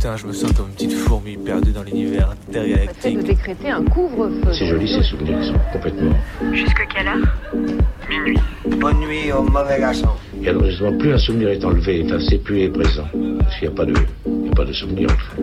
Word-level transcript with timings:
Putain, 0.00 0.16
je 0.16 0.26
me 0.26 0.32
sens 0.32 0.50
comme 0.52 0.68
une 0.68 0.72
petite 0.72 0.94
fourmi 0.94 1.36
perdue 1.36 1.72
dans 1.72 1.82
l'univers 1.82 2.30
intergalactique. 2.48 3.18
de 3.18 3.22
décréter 3.22 3.68
un 3.68 3.84
couvre-feu. 3.84 4.50
C'est 4.50 4.64
joli 4.64 4.88
ces 4.88 5.02
souvenirs, 5.02 5.36
ils 5.42 5.48
sont 5.48 5.60
complètement. 5.74 6.16
Jusque 6.54 6.88
quelle 6.88 7.06
heure? 7.06 7.28
Minuit. 8.08 8.38
Bonne 8.78 8.98
nuit 9.00 9.30
au 9.30 9.42
mauvais 9.42 9.78
garçon. 9.78 10.08
Et 10.42 10.48
alors 10.48 10.64
justement, 10.64 10.96
plus 10.96 11.12
un 11.12 11.18
souvenir 11.18 11.50
est 11.50 11.62
enlevé, 11.62 12.02
enfin, 12.06 12.16
c'est 12.18 12.38
plus 12.38 12.60
est 12.62 12.70
présent. 12.70 13.04
Parce 13.40 13.58
qu'il 13.58 13.68
n'y 13.68 13.74
a 13.74 13.76
pas 13.76 13.84
de, 13.84 13.92
il 14.24 14.46
y 14.46 14.48
a 14.48 14.54
pas 14.54 14.64
de 14.64 14.72
souvenir 14.72 15.10
en 15.10 15.18
fait. 15.18 15.42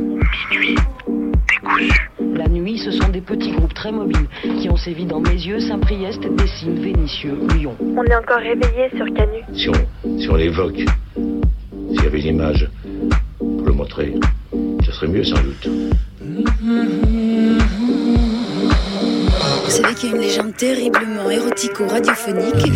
Minuit. 0.49 0.75
Décousu. 1.05 2.09
La 2.35 2.47
nuit, 2.47 2.79
ce 2.79 2.89
sont 2.89 3.09
des 3.09 3.21
petits 3.21 3.51
groupes 3.51 3.75
très 3.75 3.91
mobiles 3.91 4.27
qui 4.59 4.69
ont 4.71 4.77
sévi 4.77 5.05
dans 5.05 5.19
mes 5.19 5.33
yeux, 5.33 5.59
Saint-Priest, 5.59 6.21
Dessines, 6.35 6.81
Vénitieux, 6.81 7.37
Lyon. 7.53 7.75
On 7.79 8.03
est 8.03 8.15
encore 8.15 8.39
réveillé 8.39 8.89
sur 8.95 9.05
Canu. 9.13 9.43
Si 9.53 9.69
on, 9.69 10.17
si 10.19 10.27
on 10.31 10.35
l'évoque, 10.35 10.81
s'il 11.91 12.03
y 12.03 12.07
avait 12.07 12.21
une 12.21 12.37
image 12.37 12.67
pour 13.37 13.61
le 13.67 13.71
montrer, 13.73 14.15
serait 14.97 15.07
mieux 15.11 15.23
sans 15.23 15.35
doute. 15.35 15.69
Vous 19.65 19.69
savez 19.69 19.93
qu'il 19.93 20.09
y 20.09 20.13
a 20.13 20.15
une 20.15 20.21
légende 20.21 20.55
terriblement 20.55 21.29
érotico-radiophonique 21.29 22.71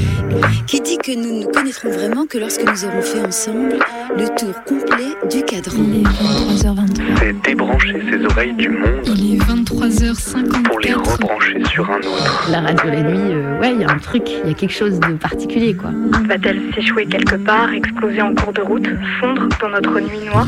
qui 0.67 0.81
dit 0.81 0.97
que 0.97 1.15
nous 1.15 1.39
ne 1.39 1.45
connaîtrons 1.45 1.89
vraiment 1.89 2.27
que 2.27 2.37
lorsque 2.37 2.61
nous 2.61 2.85
aurons 2.85 3.01
fait 3.01 3.25
ensemble 3.25 3.79
le 4.15 4.25
tour 4.37 4.53
complet 4.65 5.15
du 5.31 5.41
cadran. 5.43 5.77
Il 5.79 6.01
est 6.01 6.03
23h23. 6.03 7.17
C'est 7.17 7.41
débrancher 7.41 8.01
ses 8.11 8.25
oreilles 8.25 8.53
du 8.53 8.69
monde 8.69 9.01
Il 9.15 9.35
est 9.35 9.37
23h54. 9.39 10.63
pour 10.63 10.79
les 10.79 10.93
rebrancher 10.93 11.63
sur 11.65 11.89
un 11.89 11.97
autre. 11.97 12.47
La 12.51 12.61
radio 12.61 12.89
la 12.89 13.01
nuit, 13.01 13.33
euh, 13.33 13.59
ouais, 13.61 13.73
il 13.73 13.81
y 13.81 13.83
a 13.83 13.89
un 13.89 13.97
truc, 13.97 14.23
il 14.43 14.49
y 14.49 14.51
a 14.51 14.53
quelque 14.53 14.73
chose 14.73 14.99
de 14.99 15.13
particulier, 15.13 15.73
quoi. 15.73 15.89
Va-t-elle 16.27 16.61
s'échouer 16.75 17.07
quelque 17.07 17.35
part, 17.35 17.73
exploser 17.73 18.21
en 18.21 18.35
cours 18.35 18.53
de 18.53 18.61
route, 18.61 18.87
fondre 19.19 19.47
dans 19.59 19.69
notre 19.69 19.99
nuit 19.99 20.19
noire? 20.25 20.47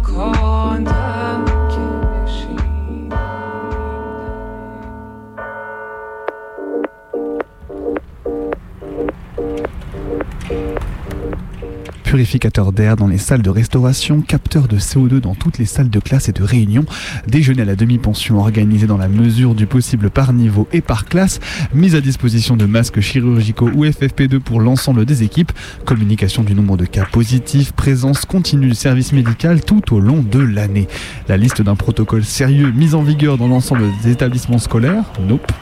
Purificateur 12.11 12.73
d'air 12.73 12.97
dans 12.97 13.07
les 13.07 13.17
salles 13.17 13.41
de 13.41 13.49
restauration, 13.49 14.19
capteur 14.19 14.67
de 14.67 14.77
CO2 14.77 15.21
dans 15.21 15.33
toutes 15.33 15.59
les 15.59 15.65
salles 15.65 15.89
de 15.89 15.99
classe 16.01 16.27
et 16.27 16.33
de 16.33 16.43
réunion, 16.43 16.83
déjeuner 17.25 17.61
à 17.61 17.65
la 17.65 17.77
demi-pension 17.77 18.37
organisé 18.37 18.85
dans 18.85 18.97
la 18.97 19.07
mesure 19.07 19.55
du 19.55 19.65
possible 19.65 20.09
par 20.09 20.33
niveau 20.33 20.67
et 20.73 20.81
par 20.81 21.05
classe, 21.05 21.39
mise 21.73 21.95
à 21.95 22.01
disposition 22.01 22.57
de 22.57 22.65
masques 22.65 22.99
chirurgicaux 22.99 23.69
ou 23.73 23.85
FFP2 23.85 24.39
pour 24.39 24.59
l'ensemble 24.59 25.05
des 25.05 25.23
équipes, 25.23 25.53
communication 25.85 26.43
du 26.43 26.53
nombre 26.53 26.75
de 26.75 26.83
cas 26.83 27.05
positifs, 27.05 27.71
présence 27.71 28.25
continue 28.25 28.67
du 28.67 28.75
service 28.75 29.13
médical 29.13 29.63
tout 29.63 29.95
au 29.95 30.01
long 30.01 30.21
de 30.21 30.39
l'année. 30.39 30.89
La 31.29 31.37
liste 31.37 31.61
d'un 31.61 31.77
protocole 31.77 32.25
sérieux 32.25 32.73
mis 32.75 32.93
en 32.93 33.03
vigueur 33.03 33.37
dans 33.37 33.47
l'ensemble 33.47 33.85
des 34.03 34.11
établissements 34.11 34.59
scolaires 34.59 35.05
Nope. 35.29 35.53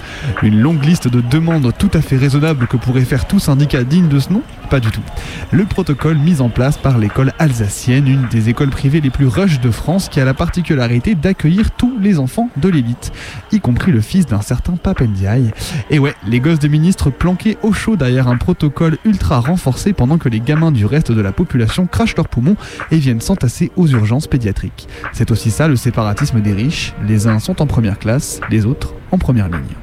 Une 0.42 0.60
longue 0.60 0.84
liste 0.84 1.10
de 1.10 1.22
demandes 1.22 1.72
tout 1.78 1.92
à 1.94 2.02
fait 2.02 2.18
raisonnables 2.18 2.66
que 2.66 2.78
pourrait 2.78 3.02
faire 3.02 3.28
tout 3.28 3.38
syndicat 3.38 3.84
digne 3.84 4.08
de 4.08 4.18
ce 4.18 4.34
nom 4.34 4.42
Pas 4.72 4.80
du 4.80 4.90
tout. 4.90 5.04
Le 5.52 5.66
protocole 5.66 6.18
mis 6.18 6.39
en 6.42 6.50
place 6.50 6.78
par 6.78 6.98
l'école 6.98 7.34
alsacienne, 7.40 8.08
une 8.08 8.28
des 8.28 8.50
écoles 8.50 8.70
privées 8.70 9.02
les 9.02 9.10
plus 9.10 9.28
rush 9.28 9.60
de 9.60 9.72
France 9.72 10.10
qui 10.10 10.20
a 10.20 10.26
la 10.26 10.34
particularité 10.34 11.16
d'accueillir 11.16 11.72
tous 11.72 11.98
les 12.00 12.20
enfants 12.20 12.50
de 12.58 12.70
l'élite, 12.70 13.12
y 13.52 13.60
compris 13.60 13.92
le 13.92 14.02
fils 14.02 14.26
d'un 14.26 14.42
certain 14.42 14.74
Pape 14.74 15.02
Ndiaye. 15.02 15.52
Et 15.90 16.00
ouais, 16.00 16.16
les 16.28 16.40
gosses 16.40 16.60
de 16.60 16.68
ministres 16.68 17.10
planqués 17.10 17.58
au 17.64 17.74
chaud 17.74 17.96
derrière 17.96 18.28
un 18.28 18.38
protocole 18.38 18.98
ultra 19.06 19.40
renforcé 19.40 19.94
pendant 19.94 20.18
que 20.18 20.30
les 20.30 20.40
gamins 20.40 20.72
du 20.72 20.86
reste 20.86 21.12
de 21.12 21.22
la 21.22 21.32
population 21.32 21.88
crachent 21.88 22.16
leurs 22.16 22.30
poumons 22.30 22.56
et 22.92 22.98
viennent 22.98 23.22
s'entasser 23.22 23.72
aux 23.76 23.88
urgences 23.88 24.28
pédiatriques. 24.28 24.88
C'est 25.14 25.32
aussi 25.32 25.52
ça 25.52 25.68
le 25.68 25.76
séparatisme 25.76 26.42
des 26.42 26.54
riches, 26.54 26.94
les 27.08 27.28
uns 27.28 27.40
sont 27.40 27.62
en 27.62 27.68
première 27.68 28.00
classe, 28.00 28.40
les 28.50 28.66
autres 28.66 28.94
en 29.12 29.18
première 29.18 29.50
ligne. 29.50 29.76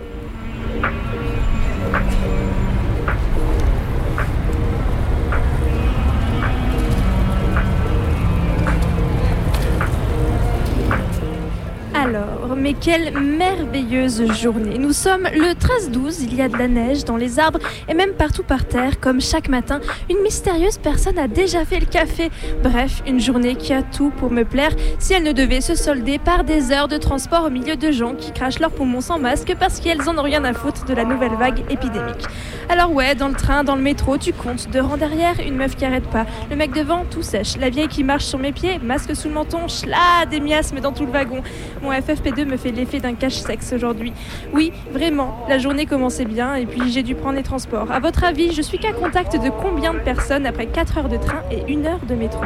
Mais 12.67 12.75
quelle 12.75 13.17
merveilleuse 13.17 14.33
journée. 14.33 14.77
Nous 14.77 14.93
sommes 14.93 15.29
le 15.33 15.53
13-12, 15.53 16.25
il 16.25 16.35
y 16.35 16.43
a 16.43 16.49
de 16.49 16.57
la 16.57 16.67
neige 16.67 17.05
dans 17.05 17.17
les 17.17 17.39
arbres 17.39 17.61
et 17.89 17.95
même 17.95 18.13
partout 18.15 18.43
par 18.43 18.65
terre, 18.65 18.99
comme 18.99 19.21
chaque 19.21 19.49
matin, 19.49 19.81
une 20.11 20.21
mystérieuse 20.23 20.77
personne 20.77 21.17
a 21.17 21.29
déjà 21.29 21.65
fait 21.65 21.79
le 21.79 21.87
café. 21.87 22.29
Bref, 22.65 23.05
une 23.07 23.21
journée 23.21 23.55
qui 23.55 23.73
a 23.73 23.85
tout 23.85 24.11
pour 24.11 24.33
me 24.33 24.43
plaire 24.43 24.73
si 24.99 25.13
elle 25.13 25.23
ne 25.23 25.31
devait 25.31 25.61
se 25.61 25.77
solder 25.77 26.19
par 26.19 26.43
des 26.43 26.73
heures 26.73 26.89
de 26.89 26.97
transport 26.97 27.45
au 27.45 27.51
milieu 27.51 27.77
de 27.77 27.93
gens 27.93 28.17
qui 28.17 28.33
crachent 28.33 28.59
leurs 28.59 28.73
poumons 28.73 29.01
sans 29.01 29.21
masque 29.21 29.55
parce 29.61 29.79
qu'elles 29.79 30.09
en 30.09 30.19
ont 30.19 30.23
rien 30.23 30.43
à 30.43 30.53
foutre 30.53 30.87
de 30.87 30.95
la 30.95 31.05
nouvelle 31.05 31.37
vague 31.39 31.61
épidémique. 31.71 32.27
Alors 32.69 32.93
ouais, 32.93 33.15
dans 33.15 33.29
le 33.29 33.35
train, 33.35 33.63
dans 33.63 33.77
le 33.77 33.83
métro, 33.83 34.19
tu 34.19 34.33
comptes, 34.33 34.69
deux 34.71 34.81
rangs 34.81 34.97
derrière, 34.97 35.39
une 35.39 35.55
meuf 35.55 35.77
qui 35.77 35.85
arrête 35.85 36.09
pas, 36.11 36.27
le 36.51 36.57
mec 36.57 36.73
devant, 36.73 37.05
tout 37.09 37.23
sèche, 37.23 37.57
la 37.59 37.71
vieille 37.71 37.87
qui 37.87 38.03
marche 38.03 38.25
sur 38.25 38.41
mes 38.41 38.51
pieds, 38.51 38.81
masque 38.83 39.15
sous 39.15 39.29
le 39.29 39.35
menton, 39.35 39.69
chla, 39.69 40.27
des 40.29 40.41
miasmes 40.41 40.81
dans 40.81 40.91
tout 40.91 41.07
le 41.07 41.13
wagon. 41.13 41.43
Mon 41.81 41.93
FFP2 41.93 42.45
me 42.45 42.56
fait 42.57 42.71
l'effet 42.71 43.01
d'un 43.01 43.15
cache-sexe 43.15 43.73
aujourd'hui. 43.73 44.13
Oui, 44.53 44.73
vraiment, 44.91 45.45
la 45.49 45.59
journée 45.59 45.87
commençait 45.87 46.25
bien 46.25 46.55
et 46.55 46.67
puis 46.67 46.91
j'ai 46.91 47.03
dû 47.03 47.15
prendre 47.15 47.37
les 47.37 47.43
transports. 47.43 47.91
À 47.91 48.01
votre 48.01 48.25
avis, 48.25 48.53
je 48.53 48.63
suis 48.63 48.79
qu'à 48.79 48.93
contact 48.93 49.35
de 49.35 49.51
combien 49.51 49.95
de 49.95 50.01
personnes 50.01 50.47
après 50.47 50.67
4 50.67 50.99
heures 50.99 51.09
de 51.09 51.17
train 51.17 51.43
et 51.51 51.73
1 51.73 51.87
heure 51.87 52.01
de 52.09 52.15
métro? 52.15 52.43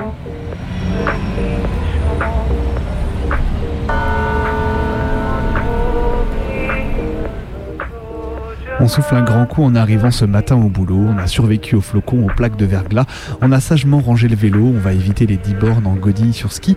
On 8.83 8.89
souffle 8.89 9.15
un 9.15 9.23
grand 9.23 9.45
coup 9.45 9.63
en 9.63 9.75
arrivant 9.75 10.11
ce 10.11 10.25
matin 10.25 10.57
au 10.57 10.71
boulot, 10.71 11.05
on 11.07 11.19
a 11.19 11.27
survécu 11.27 11.75
aux 11.75 11.83
flocons, 11.83 12.25
aux 12.25 12.35
plaques 12.35 12.57
de 12.57 12.65
verglas, 12.65 13.05
on 13.43 13.53
a 13.53 13.61
sagement 13.61 14.01
rangé 14.01 14.27
le 14.27 14.37
vélo, 14.37 14.73
on 14.75 14.79
va 14.79 14.95
éviter 14.95 15.27
les 15.27 15.37
10 15.37 15.53
bornes 15.53 15.87
en 15.87 15.97
godille 15.97 16.33
sur 16.33 16.51
ski, 16.51 16.75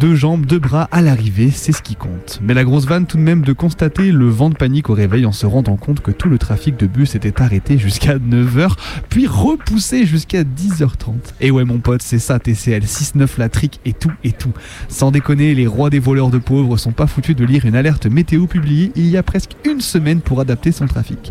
deux 0.00 0.14
jambes, 0.14 0.46
deux 0.46 0.58
bras 0.58 0.88
à 0.92 1.02
l'arrivée, 1.02 1.50
c'est 1.50 1.72
ce 1.72 1.82
qui 1.82 1.94
compte. 1.94 2.40
Mais 2.42 2.54
la 2.54 2.64
grosse 2.64 2.86
vanne 2.86 3.04
tout 3.04 3.18
de 3.18 3.22
même 3.22 3.42
de 3.42 3.52
constater 3.52 4.12
le 4.12 4.30
vent 4.30 4.48
de 4.48 4.54
panique 4.54 4.88
au 4.88 4.94
réveil 4.94 5.26
en 5.26 5.32
se 5.32 5.44
rendant 5.44 5.76
compte 5.76 6.00
que 6.00 6.10
tout 6.10 6.30
le 6.30 6.38
trafic 6.38 6.78
de 6.78 6.86
bus 6.86 7.14
était 7.16 7.42
arrêté 7.42 7.76
jusqu'à 7.76 8.16
9h, 8.16 8.70
puis 9.10 9.26
repoussé 9.26 10.06
jusqu'à 10.06 10.44
10h30. 10.44 11.16
Et 11.42 11.50
ouais 11.50 11.64
mon 11.64 11.80
pote, 11.80 12.00
c'est 12.00 12.18
ça 12.18 12.38
TCL, 12.38 12.84
6-9 12.84 13.28
la 13.36 13.50
trique 13.50 13.78
et 13.84 13.92
tout 13.92 14.12
et 14.24 14.32
tout. 14.32 14.52
Sans 14.88 15.10
déconner, 15.10 15.54
les 15.54 15.66
rois 15.66 15.90
des 15.90 15.98
voleurs 15.98 16.30
de 16.30 16.38
pauvres 16.38 16.78
sont 16.78 16.92
pas 16.92 17.06
foutus 17.06 17.36
de 17.36 17.44
lire 17.44 17.66
une 17.66 17.76
alerte 17.76 18.06
météo 18.06 18.46
publiée 18.46 18.90
il 18.96 19.10
y 19.10 19.18
a 19.18 19.22
presque 19.22 19.52
une 19.66 19.82
semaine 19.82 20.22
pour 20.22 20.40
adapter 20.40 20.72
son 20.72 20.86
trafic 20.86 21.30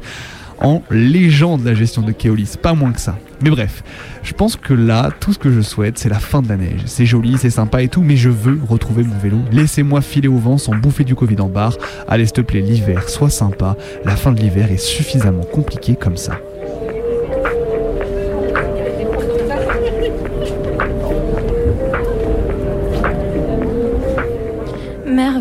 en 0.61 0.83
légende 0.91 1.65
la 1.65 1.73
gestion 1.73 2.03
de 2.03 2.11
Keolis, 2.11 2.55
pas 2.61 2.73
moins 2.73 2.91
que 2.91 2.99
ça. 3.01 3.17
Mais 3.41 3.49
bref, 3.49 3.83
je 4.23 4.33
pense 4.33 4.55
que 4.55 4.73
là, 4.73 5.09
tout 5.19 5.33
ce 5.33 5.39
que 5.39 5.51
je 5.51 5.61
souhaite, 5.61 5.97
c'est 5.97 6.09
la 6.09 6.19
fin 6.19 6.41
de 6.41 6.49
la 6.49 6.57
neige. 6.57 6.81
C'est 6.85 7.07
joli, 7.07 7.37
c'est 7.37 7.49
sympa 7.49 7.81
et 7.81 7.87
tout, 7.87 8.03
mais 8.03 8.15
je 8.15 8.29
veux 8.29 8.59
retrouver 8.67 9.03
mon 9.03 9.17
vélo. 9.17 9.39
Laissez-moi 9.51 10.01
filer 10.01 10.27
au 10.27 10.37
vent 10.37 10.59
sans 10.59 10.75
bouffer 10.75 11.03
du 11.03 11.15
Covid 11.15 11.41
en 11.41 11.49
barre. 11.49 11.77
Allez, 12.07 12.25
s'il 12.25 12.33
te 12.33 12.41
plaît, 12.41 12.61
l'hiver, 12.61 13.09
sois 13.09 13.31
sympa. 13.31 13.75
La 14.05 14.15
fin 14.15 14.31
de 14.31 14.39
l'hiver 14.39 14.71
est 14.71 14.77
suffisamment 14.77 15.43
compliquée 15.43 15.95
comme 15.99 16.17
ça. 16.17 16.39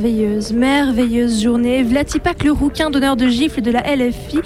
Merveilleuse, 0.01 0.55
merveilleuse 0.55 1.43
journée. 1.43 1.83
Vlatipak, 1.83 2.43
le 2.43 2.53
rouquin 2.53 2.89
d'honneur 2.89 3.17
de 3.17 3.29
gifle 3.29 3.61
de 3.61 3.71
la 3.71 3.83
LFI, 3.83 4.39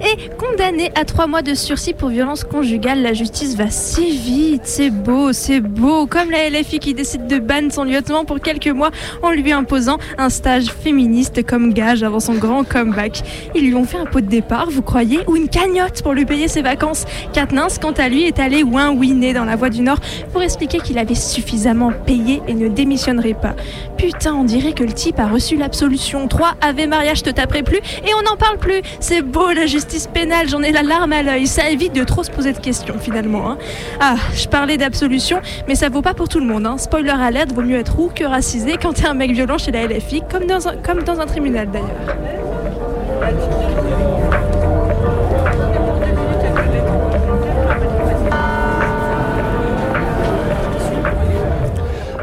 est 0.00 0.36
condamné 0.36 0.92
à 0.94 1.04
trois 1.04 1.26
mois 1.26 1.42
de 1.42 1.52
sursis 1.54 1.94
pour 1.94 2.10
violence 2.10 2.44
conjugale. 2.44 3.02
La 3.02 3.12
justice 3.12 3.56
va 3.56 3.70
si 3.70 4.16
vite, 4.16 4.62
c'est 4.66 4.90
beau, 4.90 5.32
c'est 5.32 5.58
beau. 5.58 6.06
Comme 6.06 6.30
la 6.30 6.48
LFI 6.48 6.78
qui 6.78 6.94
décide 6.94 7.26
de 7.26 7.40
ban 7.40 7.70
son 7.70 7.82
lieutenant 7.82 8.24
pour 8.24 8.38
quelques 8.38 8.68
mois 8.68 8.92
en 9.22 9.32
lui 9.32 9.50
imposant 9.50 9.98
un 10.16 10.28
stage 10.28 10.66
féministe 10.66 11.44
comme 11.44 11.74
gage 11.74 12.04
avant 12.04 12.20
son 12.20 12.34
grand 12.34 12.62
comeback. 12.62 13.22
Ils 13.56 13.66
lui 13.66 13.74
ont 13.74 13.84
fait 13.84 13.98
un 13.98 14.06
pot 14.06 14.20
de 14.20 14.28
départ, 14.28 14.70
vous 14.70 14.82
croyez, 14.82 15.18
ou 15.26 15.34
une 15.34 15.48
cagnotte 15.48 16.02
pour 16.02 16.12
lui 16.12 16.24
payer 16.24 16.46
ses 16.46 16.62
vacances. 16.62 17.04
Katniss, 17.32 17.78
quant 17.78 17.90
à 17.92 18.08
lui, 18.08 18.22
est 18.28 18.38
allé 18.38 18.62
ouin-ouiner 18.62 19.32
dans 19.32 19.44
la 19.44 19.56
voie 19.56 19.70
du 19.70 19.82
Nord 19.82 19.98
pour 20.32 20.42
expliquer 20.42 20.78
qu'il 20.78 20.98
avait 20.98 21.16
suffisamment 21.16 21.90
payé 22.06 22.42
et 22.46 22.54
ne 22.54 22.68
démissionnerait 22.68 23.34
pas. 23.34 23.56
Putain, 23.98 24.34
on 24.34 24.44
dirait 24.44 24.72
que 24.72 24.84
le 24.84 24.99
a 25.18 25.26
reçu 25.28 25.56
l'absolution. 25.56 26.28
3 26.28 26.52
Ave 26.60 26.86
Maria, 26.86 27.14
je 27.14 27.22
te 27.22 27.30
taperai 27.30 27.62
plus 27.62 27.78
et 27.78 28.10
on 28.18 28.22
n'en 28.30 28.36
parle 28.36 28.58
plus. 28.58 28.82
C'est 29.00 29.22
beau 29.22 29.50
la 29.52 29.66
justice 29.66 30.06
pénale, 30.06 30.48
j'en 30.48 30.62
ai 30.62 30.72
la 30.72 30.82
larme 30.82 31.12
à 31.12 31.22
l'œil. 31.22 31.46
Ça 31.46 31.70
évite 31.70 31.94
de 31.94 32.04
trop 32.04 32.22
se 32.22 32.30
poser 32.30 32.52
de 32.52 32.58
questions 32.58 32.96
finalement. 33.00 33.50
hein. 33.50 33.58
Ah, 34.00 34.16
je 34.34 34.46
parlais 34.46 34.76
d'absolution, 34.76 35.40
mais 35.68 35.74
ça 35.74 35.88
vaut 35.88 36.02
pas 36.02 36.12
pour 36.14 36.28
tout 36.28 36.38
le 36.40 36.46
monde. 36.46 36.66
hein. 36.66 36.76
Spoiler 36.78 37.10
alert, 37.18 37.50
vaut 37.52 37.62
mieux 37.62 37.78
être 37.78 37.96
roux 37.96 38.10
que 38.14 38.24
racisé 38.24 38.76
quand 38.80 38.92
t'es 38.92 39.06
un 39.06 39.14
mec 39.14 39.32
violent 39.32 39.56
chez 39.58 39.72
la 39.72 39.86
LFI, 39.86 40.22
comme 40.30 40.44
dans 40.46 40.68
un, 40.68 40.76
comme 40.76 41.02
dans 41.02 41.18
un 41.18 41.26
tribunal 41.26 41.68
d'ailleurs. 41.70 41.88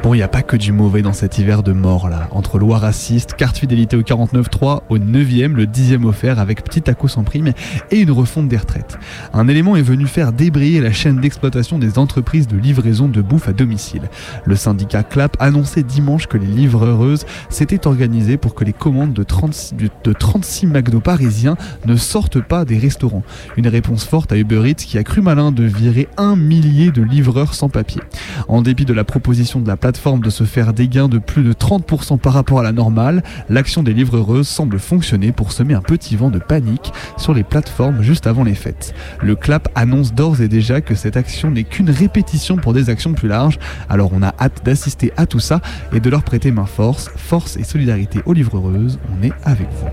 Bon, 0.08 0.14
il 0.14 0.20
n'y 0.20 0.24
a 0.24 0.30
pas 0.30 0.42
que 0.42 0.56
du 0.56 0.72
mauvais 0.72 1.02
dans 1.02 1.12
cet 1.12 1.38
hiver 1.38 1.64
de 1.64 1.74
mort 1.74 2.08
là. 2.08 2.30
Entre 2.32 2.60
loi 2.60 2.78
raciste, 2.78 3.34
carte 3.34 3.58
fidélité 3.58 3.98
au 3.98 4.04
49.3, 4.04 4.84
au 4.88 4.98
9e, 5.00 5.52
le 5.52 5.66
10e 5.66 6.06
offert 6.06 6.40
avec 6.40 6.64
petit 6.64 6.82
coup 6.94 7.10
sans 7.10 7.26
prime 7.26 7.52
et 7.92 8.00
une 8.00 8.12
refonte 8.12 8.48
des 8.48 8.56
retraites. 8.56 8.98
Un 9.34 9.50
élément 9.50 9.76
est 9.76 9.82
venu 9.82 10.08
faire 10.08 10.32
débrayer 10.32 10.80
la 10.80 10.94
chaîne 10.94 11.20
d'exploitation 11.20 11.78
des 11.78 12.00
entreprises 12.00 12.48
de 12.48 12.56
livraison 12.56 13.10
de 13.10 13.22
bouffe 13.22 13.50
à 13.50 13.52
domicile. 13.52 14.04
Le 14.46 14.56
syndicat 14.56 15.04
CLAP 15.04 15.36
annonçait 15.42 15.84
dimanche 15.84 16.28
que 16.28 16.38
les 16.38 16.48
livreuses 16.48 17.26
s'étaient 17.50 17.86
organisées 17.86 18.38
pour 18.38 18.56
que 18.56 18.64
les 18.64 18.72
commandes 18.72 19.12
de 19.12 19.24
36, 19.24 19.74
de 20.06 20.14
36 20.14 20.68
McDo 20.68 21.02
parisiens 21.02 21.58
ne 21.86 21.98
sortent 21.98 22.40
pas 22.42 22.64
des 22.64 22.78
restaurants. 22.78 23.24
Une 23.58 23.68
réponse 23.68 24.06
forte 24.06 24.32
à 24.32 24.38
Uber 24.38 24.70
Eats 24.70 24.76
qui 24.76 24.98
a 24.98 25.04
cru 25.04 25.20
malin 25.20 25.52
de 25.52 25.66
virer 25.66 26.08
un 26.16 26.38
millier 26.38 26.92
de 26.92 27.02
livreurs 27.02 27.54
sans 27.54 27.68
papier. 27.68 28.02
En 28.48 28.62
dépit 28.62 28.86
de 28.86 28.94
la 28.94 29.04
proposition 29.04 29.60
de 29.60 29.68
la 29.68 29.76
plateforme 29.76 29.97
de 29.98 30.30
se 30.30 30.46
faire 30.46 30.72
des 30.74 30.88
gains 30.88 31.10
de 31.10 31.18
plus 31.18 31.44
de 31.44 31.52
30% 31.52 32.18
par 32.18 32.32
rapport 32.32 32.60
à 32.60 32.64
la 32.64 32.72
normale, 32.72 33.24
l'action 33.50 33.84
des 33.84 33.94
livreuses 33.94 34.48
semble 34.48 34.80
fonctionner 34.80 35.34
pour 35.34 35.52
semer 35.52 35.74
un 35.74 35.82
petit 35.82 36.16
vent 36.16 36.30
de 36.30 36.40
panique 36.40 36.94
sur 37.18 37.34
les 37.34 37.44
plateformes 37.44 38.02
juste 38.02 38.26
avant 38.26 38.46
les 38.46 38.56
fêtes. 38.56 38.94
Le 39.22 39.36
CLAP 39.36 39.68
annonce 39.76 40.14
d'ores 40.14 40.40
et 40.42 40.48
déjà 40.48 40.80
que 40.80 40.96
cette 40.96 41.18
action 41.18 41.52
n'est 41.52 41.66
qu'une 41.66 41.90
répétition 41.90 42.56
pour 42.56 42.74
des 42.74 42.90
actions 42.90 43.14
plus 43.14 43.28
larges, 43.28 43.60
alors 43.90 44.12
on 44.14 44.24
a 44.24 44.34
hâte 44.40 44.64
d'assister 44.64 45.12
à 45.18 45.26
tout 45.26 45.40
ça 45.40 45.60
et 45.92 46.00
de 46.00 46.10
leur 46.10 46.24
prêter 46.24 46.52
main 46.52 46.66
force, 46.66 47.10
force 47.18 47.58
et 47.58 47.64
solidarité 47.64 48.22
aux 48.26 48.34
livreuses, 48.34 49.00
on 49.12 49.26
est 49.26 49.34
avec 49.44 49.68
vous. 49.72 49.88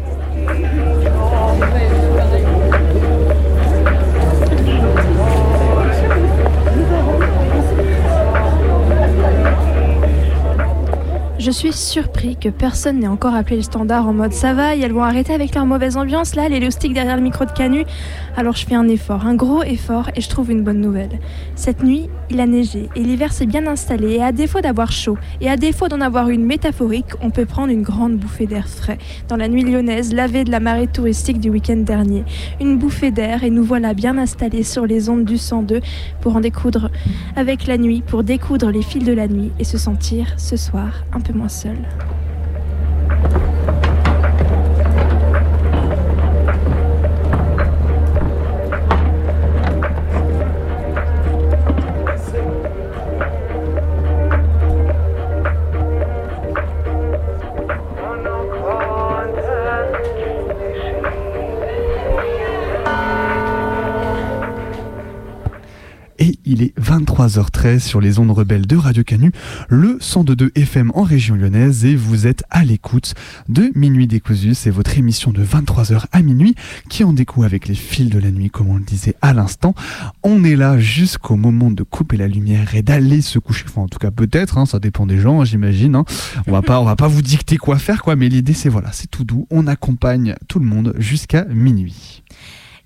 Je 11.45 11.51
suis 11.51 11.75
surpris 11.75 12.37
que 12.37 12.49
personne 12.49 13.01
n'ait 13.01 13.07
encore 13.07 13.35
appelé 13.35 13.57
le 13.57 13.63
standard 13.63 14.09
en 14.09 14.15
mode 14.15 14.33
ça 14.33 14.55
va, 14.55 14.75
elles 14.77 14.95
vont 14.95 15.03
arrêter 15.03 15.35
avec 15.35 15.55
leur 15.55 15.67
mauvaise 15.67 15.99
ambiance 15.99 16.37
là, 16.37 16.49
les 16.49 16.59
loustiques 16.59 16.95
derrière 16.95 17.17
le 17.17 17.23
micro 17.23 17.45
de 17.45 17.51
Canu. 17.51 17.85
Alors 18.35 18.57
je 18.57 18.65
fais 18.65 18.75
un 18.75 18.89
effort, 18.89 19.27
un 19.27 19.35
gros 19.35 19.63
effort, 19.63 20.09
et 20.17 20.23
je 20.23 20.29
trouve 20.31 20.51
une 20.51 20.63
bonne 20.63 20.81
nouvelle. 20.81 21.21
Cette 21.55 21.83
nuit, 21.83 22.09
il 22.31 22.41
a 22.41 22.47
neigé, 22.47 22.89
et 22.97 23.01
l'hiver 23.01 23.31
s'est 23.31 23.45
bien 23.45 23.67
installé, 23.67 24.15
et 24.15 24.23
à 24.23 24.33
défaut 24.33 24.63
d'avoir 24.63 24.91
chaud, 24.91 25.19
et 25.43 25.51
à 25.51 25.59
défaut 25.59 25.89
d'en 25.89 26.01
avoir 26.01 26.31
une 26.31 26.47
métaphorique, 26.47 27.13
on 27.21 27.29
peut 27.29 27.45
prendre 27.45 27.71
une 27.71 27.83
grande 27.83 28.17
bouffée 28.17 28.47
d'air 28.47 28.67
frais. 28.67 28.97
Dans 29.29 29.37
la 29.37 29.47
nuit 29.47 29.65
lyonnaise, 29.65 30.15
lavée 30.15 30.45
de 30.45 30.51
la 30.51 30.61
marée 30.61 30.87
touristique 30.87 31.41
du 31.41 31.51
week-end 31.51 31.77
dernier. 31.77 32.25
Une 32.59 32.79
bouffée 32.79 33.11
d'air, 33.11 33.45
et 33.45 33.51
nous 33.51 33.65
voilà 33.65 33.93
bien 33.93 34.17
installés 34.17 34.63
sur 34.63 34.87
les 34.87 35.11
ondes 35.11 35.27
du 35.27 35.37
102 35.37 35.83
pour 36.23 36.37
en 36.37 36.41
découdre 36.41 36.89
avec 37.37 37.67
la 37.67 37.77
nuit, 37.77 38.03
pour 38.07 38.25
découdre 38.25 38.71
les 38.71 38.83
fils 38.83 39.05
de 39.05 39.13
la 39.13 39.29
nuit, 39.29 39.53
et 39.59 39.65
se 39.65 39.77
sentir, 39.77 40.33
ce 40.39 40.57
soir, 40.57 41.05
un 41.13 41.21
peu 41.21 41.34
moins 41.35 41.49
seul. 41.49 41.77
23h13 67.15 67.79
sur 67.79 68.01
les 68.01 68.19
ondes 68.19 68.33
rebelles 68.33 68.67
de 68.67 68.77
Radio 68.77 69.05
Canu, 69.05 69.31
le 69.69 69.99
102.2 70.01 70.51
FM 70.61 70.91
en 70.95 71.03
région 71.03 71.37
lyonnaise 71.37 71.85
et 71.85 71.95
vous 71.95 72.27
êtes 72.27 72.43
à 72.51 72.65
l'écoute 72.65 73.15
de 73.49 73.71
Minuit 73.77 74.09
décousu. 74.09 74.55
C'est 74.55 74.71
votre 74.71 74.99
émission 74.99 75.31
de 75.31 75.45
23h 75.45 76.07
à 76.11 76.23
minuit 76.23 76.57
qui 76.89 77.05
en 77.05 77.13
découle 77.13 77.45
avec 77.45 77.69
les 77.69 77.77
fils 77.77 78.11
de 78.11 78.19
la 78.19 78.33
nuit 78.33 78.51
comme 78.51 78.69
on 78.69 78.77
le 78.79 78.83
disait 78.85 79.15
à 79.23 79.33
l'instant. 79.33 79.75
On 80.25 80.43
est 80.43 80.57
là 80.57 80.79
jusqu'au 80.81 81.37
moment 81.37 81.71
de 81.71 81.85
couper 81.85 82.17
la 82.17 82.27
lumière 82.27 82.75
et 82.75 82.83
d'aller 82.83 83.21
se 83.21 83.39
coucher. 83.39 83.65
Enfin 83.69 83.83
en 83.83 83.89
tout 83.89 84.01
cas 84.01 84.11
peut-être, 84.11 84.59
hein, 84.59 84.67
ça 84.67 84.81
dépend 84.81 85.07
des 85.07 85.21
gens 85.21 85.41
hein, 85.41 85.45
j'imagine. 85.45 85.95
hein. 85.95 86.05
On 86.49 86.53
va 86.53 86.63
pas, 86.63 86.81
on 86.81 86.85
va 86.85 86.97
pas 86.97 87.09
vous 87.09 87.23
dicter 87.23 87.59
quoi 87.59 87.79
faire 87.79 88.03
quoi, 88.03 88.17
mais 88.17 88.29
l'idée 88.29 88.55
c'est 88.55 88.69
voilà, 88.69 88.91
c'est 88.93 89.09
tout 89.09 89.23
doux. 89.25 89.47
On 89.51 89.69
accompagne 89.69 90.35
tout 90.49 90.59
le 90.59 90.67
monde 90.67 90.95
jusqu'à 90.99 91.45
minuit. 91.45 92.25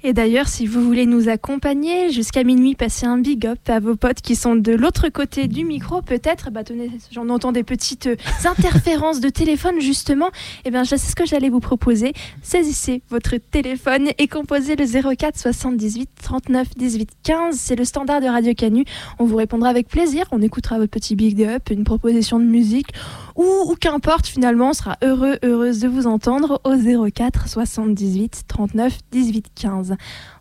Et 0.04 0.12
d'ailleurs, 0.12 0.46
si 0.46 0.68
vous 0.68 0.80
voulez 0.80 1.06
nous 1.06 1.28
accompagner 1.28 2.10
jusqu'à 2.12 2.44
minuit, 2.44 2.76
passez 2.76 3.04
un 3.04 3.18
big 3.18 3.44
up 3.48 3.58
à 3.66 3.80
vos 3.80 3.96
potes 3.96 4.20
qui 4.20 4.36
sont 4.36 4.54
de 4.54 4.70
l'autre 4.70 5.08
côté 5.08 5.48
du 5.48 5.64
micro, 5.64 6.02
peut-être. 6.02 6.52
Bah, 6.52 6.62
tenez, 6.62 6.88
j'en 7.10 7.28
entends 7.28 7.50
des 7.50 7.64
petites 7.64 8.06
euh, 8.06 8.16
interférences 8.44 9.18
de 9.18 9.28
téléphone, 9.28 9.80
justement. 9.80 10.30
Et 10.64 10.70
bien, 10.70 10.84
je 10.84 10.90
sais 10.90 11.10
ce 11.10 11.16
que 11.16 11.26
j'allais 11.26 11.48
vous 11.48 11.58
proposer. 11.58 12.12
Saisissez 12.42 13.02
votre 13.10 13.38
téléphone 13.38 14.10
et 14.18 14.28
composez 14.28 14.76
le 14.76 14.86
04 14.86 15.36
78 15.36 16.08
39 16.22 16.68
18 16.76 17.10
15. 17.24 17.56
C'est 17.56 17.74
le 17.74 17.84
standard 17.84 18.20
de 18.20 18.26
Radio 18.26 18.54
Canu. 18.54 18.84
On 19.18 19.24
vous 19.24 19.36
répondra 19.36 19.68
avec 19.68 19.88
plaisir. 19.88 20.26
On 20.30 20.40
écoutera 20.42 20.78
votre 20.78 20.92
petit 20.92 21.16
big 21.16 21.42
up, 21.42 21.70
une 21.70 21.82
proposition 21.82 22.38
de 22.38 22.44
musique 22.44 22.92
ou, 23.38 23.70
ou 23.70 23.76
qu'importe, 23.76 24.26
finalement, 24.26 24.70
on 24.70 24.72
sera 24.72 24.96
heureux, 25.02 25.38
heureuse 25.44 25.78
de 25.78 25.88
vous 25.88 26.06
entendre 26.08 26.60
au 26.64 26.74
04 27.08 27.48
78 27.48 28.42
39 28.48 28.98
18 29.12 29.46
15. 29.54 29.87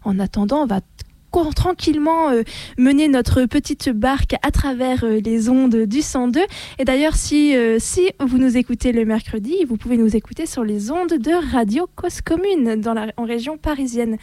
En 0.04 0.20
attendant, 0.20 0.64
on 0.64 0.68
va 0.68 0.82
tranquillement 1.56 2.30
euh, 2.30 2.44
mener 2.78 3.08
notre 3.08 3.46
petite 3.46 3.90
barque 3.90 4.36
à 4.42 4.52
travers 4.52 5.04
euh, 5.04 5.20
les 5.24 5.50
ondes 5.50 5.76
du 5.76 6.02
102. 6.02 6.42
Et 6.80 6.86
d'ailleurs, 6.86 7.16
si, 7.16 7.56
euh, 7.56 7.78
si 7.80 8.10
vous 8.20 8.38
nous 8.38 8.58
écoutez 8.58 8.92
le 8.92 9.06
mercredi, 9.06 9.66
vous 9.66 9.78
pouvez 9.78 9.98
nous 9.98 10.16
écouter 10.16 10.46
sur 10.46 10.64
les 10.64 10.92
ondes 10.92 11.14
de 11.14 11.52
Radio 11.52 11.88
Cause 11.96 12.22
Commune 12.22 12.82
dans 12.82 12.94
la, 12.94 13.08
en 13.18 13.26
région 13.26 13.58
parisienne. 13.58 14.18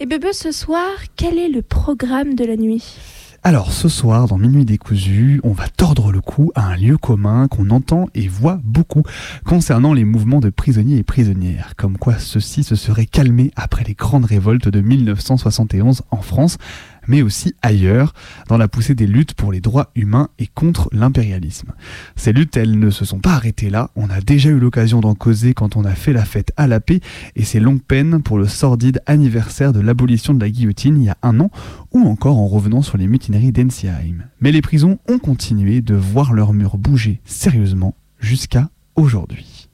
Et 0.00 0.06
Bebe, 0.06 0.32
ce 0.32 0.52
soir, 0.52 0.88
quel 1.16 1.38
est 1.38 1.48
le 1.48 1.62
programme 1.62 2.34
de 2.34 2.44
la 2.44 2.56
nuit? 2.56 3.21
Alors 3.44 3.72
ce 3.72 3.88
soir, 3.88 4.28
dans 4.28 4.38
Minuit 4.38 4.64
décousu, 4.64 5.40
on 5.42 5.50
va 5.50 5.66
tordre 5.66 6.12
le 6.12 6.20
cou 6.20 6.52
à 6.54 6.64
un 6.64 6.76
lieu 6.76 6.96
commun 6.96 7.48
qu'on 7.48 7.70
entend 7.70 8.06
et 8.14 8.28
voit 8.28 8.60
beaucoup 8.62 9.02
concernant 9.44 9.94
les 9.94 10.04
mouvements 10.04 10.38
de 10.38 10.48
prisonniers 10.48 10.98
et 10.98 11.02
prisonnières, 11.02 11.72
comme 11.76 11.98
quoi 11.98 12.20
ceux-ci 12.20 12.62
se 12.62 12.76
seraient 12.76 13.04
calmés 13.04 13.50
après 13.56 13.82
les 13.82 13.94
grandes 13.94 14.26
révoltes 14.26 14.68
de 14.68 14.80
1971 14.80 16.02
en 16.12 16.22
France, 16.22 16.56
mais 17.06 17.22
aussi 17.22 17.54
ailleurs, 17.62 18.14
dans 18.48 18.56
la 18.56 18.68
poussée 18.68 18.94
des 18.94 19.06
luttes 19.06 19.34
pour 19.34 19.52
les 19.52 19.60
droits 19.60 19.90
humains 19.94 20.28
et 20.38 20.46
contre 20.46 20.88
l'impérialisme. 20.92 21.72
Ces 22.16 22.32
luttes, 22.32 22.56
elles 22.56 22.78
ne 22.78 22.90
se 22.90 23.04
sont 23.04 23.20
pas 23.20 23.32
arrêtées 23.32 23.70
là, 23.70 23.90
on 23.96 24.10
a 24.10 24.20
déjà 24.20 24.50
eu 24.50 24.58
l'occasion 24.58 25.00
d'en 25.00 25.14
causer 25.14 25.54
quand 25.54 25.76
on 25.76 25.84
a 25.84 25.94
fait 25.94 26.12
la 26.12 26.24
fête 26.24 26.52
à 26.56 26.66
la 26.66 26.80
paix 26.80 27.00
et 27.36 27.44
ses 27.44 27.60
longues 27.60 27.82
peines 27.82 28.22
pour 28.22 28.38
le 28.38 28.46
sordide 28.46 29.00
anniversaire 29.06 29.72
de 29.72 29.80
l'abolition 29.80 30.34
de 30.34 30.40
la 30.40 30.50
guillotine 30.50 30.98
il 30.98 31.04
y 31.04 31.10
a 31.10 31.18
un 31.22 31.40
an, 31.40 31.50
ou 31.92 32.06
encore 32.08 32.38
en 32.38 32.46
revenant 32.46 32.82
sur 32.82 32.98
les 32.98 33.06
mutineries 33.06 33.52
d'Ensheim. 33.52 34.24
Mais 34.40 34.52
les 34.52 34.62
prisons 34.62 34.98
ont 35.08 35.18
continué 35.18 35.80
de 35.80 35.94
voir 35.94 36.32
leurs 36.32 36.52
murs 36.52 36.78
bouger 36.78 37.20
sérieusement 37.24 37.94
jusqu'à 38.18 38.70
aujourd'hui. 38.96 39.68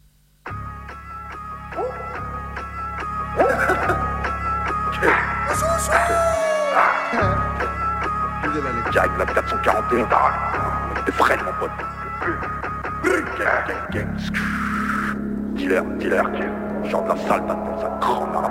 Direct 8.90 9.18
la 9.18 9.26
441. 9.26 10.08
T'es 11.06 11.12
frais, 11.12 11.36
mon 11.44 11.52
pote? 11.60 11.70
Dealer, 15.54 15.84
dealer, 15.98 16.24
genre 16.90 17.04
de 17.04 17.08
la 17.08 17.16
salle 17.28 17.42
maintenant, 17.42 17.80
ça 17.80 17.98
crame 18.00 18.32
là. 18.32 18.50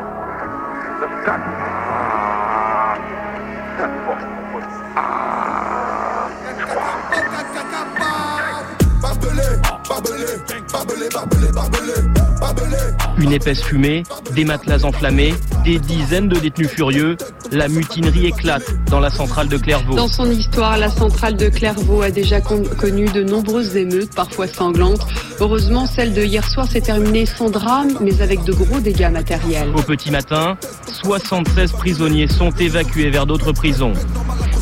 Une 13.18 13.32
épaisse 13.34 13.64
fumée, 13.64 14.04
des 14.34 14.46
matelas 14.46 14.86
enflammés, 14.86 15.34
des 15.66 15.80
dizaines 15.80 16.30
de 16.30 16.40
détenus 16.40 16.70
furieux. 16.70 17.18
La 17.52 17.68
mutinerie 17.68 18.28
éclate 18.28 18.64
dans 18.90 19.00
la 19.00 19.10
centrale 19.10 19.48
de 19.48 19.58
Clairvaux. 19.58 19.96
Dans 19.96 20.08
son 20.08 20.30
histoire, 20.30 20.78
la 20.78 20.90
centrale 20.90 21.36
de 21.38 21.48
Clairvaux 21.50 22.02
a 22.02 22.12
déjà 22.12 22.42
con- 22.42 22.64
connu 22.78 23.06
de 23.06 23.24
nombreuses 23.24 23.76
émeutes, 23.78 24.14
parfois 24.14 24.48
sanglantes. 24.48 25.06
Heureusement, 25.40 25.86
celle 25.86 26.14
de 26.14 26.22
hier 26.24 26.48
soir 26.48 26.68
s'est 26.68 26.82
terminée 26.82 27.26
sans 27.26 27.50
drame, 27.50 27.92
mais 28.02 28.22
avec 28.22 28.44
de 28.44 28.54
gros 28.54 28.80
dégâts 28.80 29.10
matériels. 29.12 29.70
Au 29.76 29.82
petit 29.82 30.12
matin, 30.12 30.58
76 31.04 31.72
prisonniers 31.74 32.28
sont 32.28 32.52
évacués 32.52 33.10
vers 33.10 33.26
d'autres 33.26 33.52
prisons. 33.54 33.94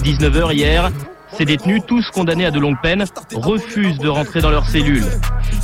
19h 0.04 0.54
hier, 0.54 0.92
ces 1.38 1.46
détenus, 1.46 1.82
tous 1.88 2.10
condamnés 2.12 2.46
à 2.46 2.52
de 2.52 2.60
longues 2.60 2.80
peines, 2.82 3.06
refusent 3.34 3.98
de 3.98 4.08
rentrer 4.08 4.42
dans 4.42 4.52
leurs 4.52 4.70
cellules. 4.70 5.06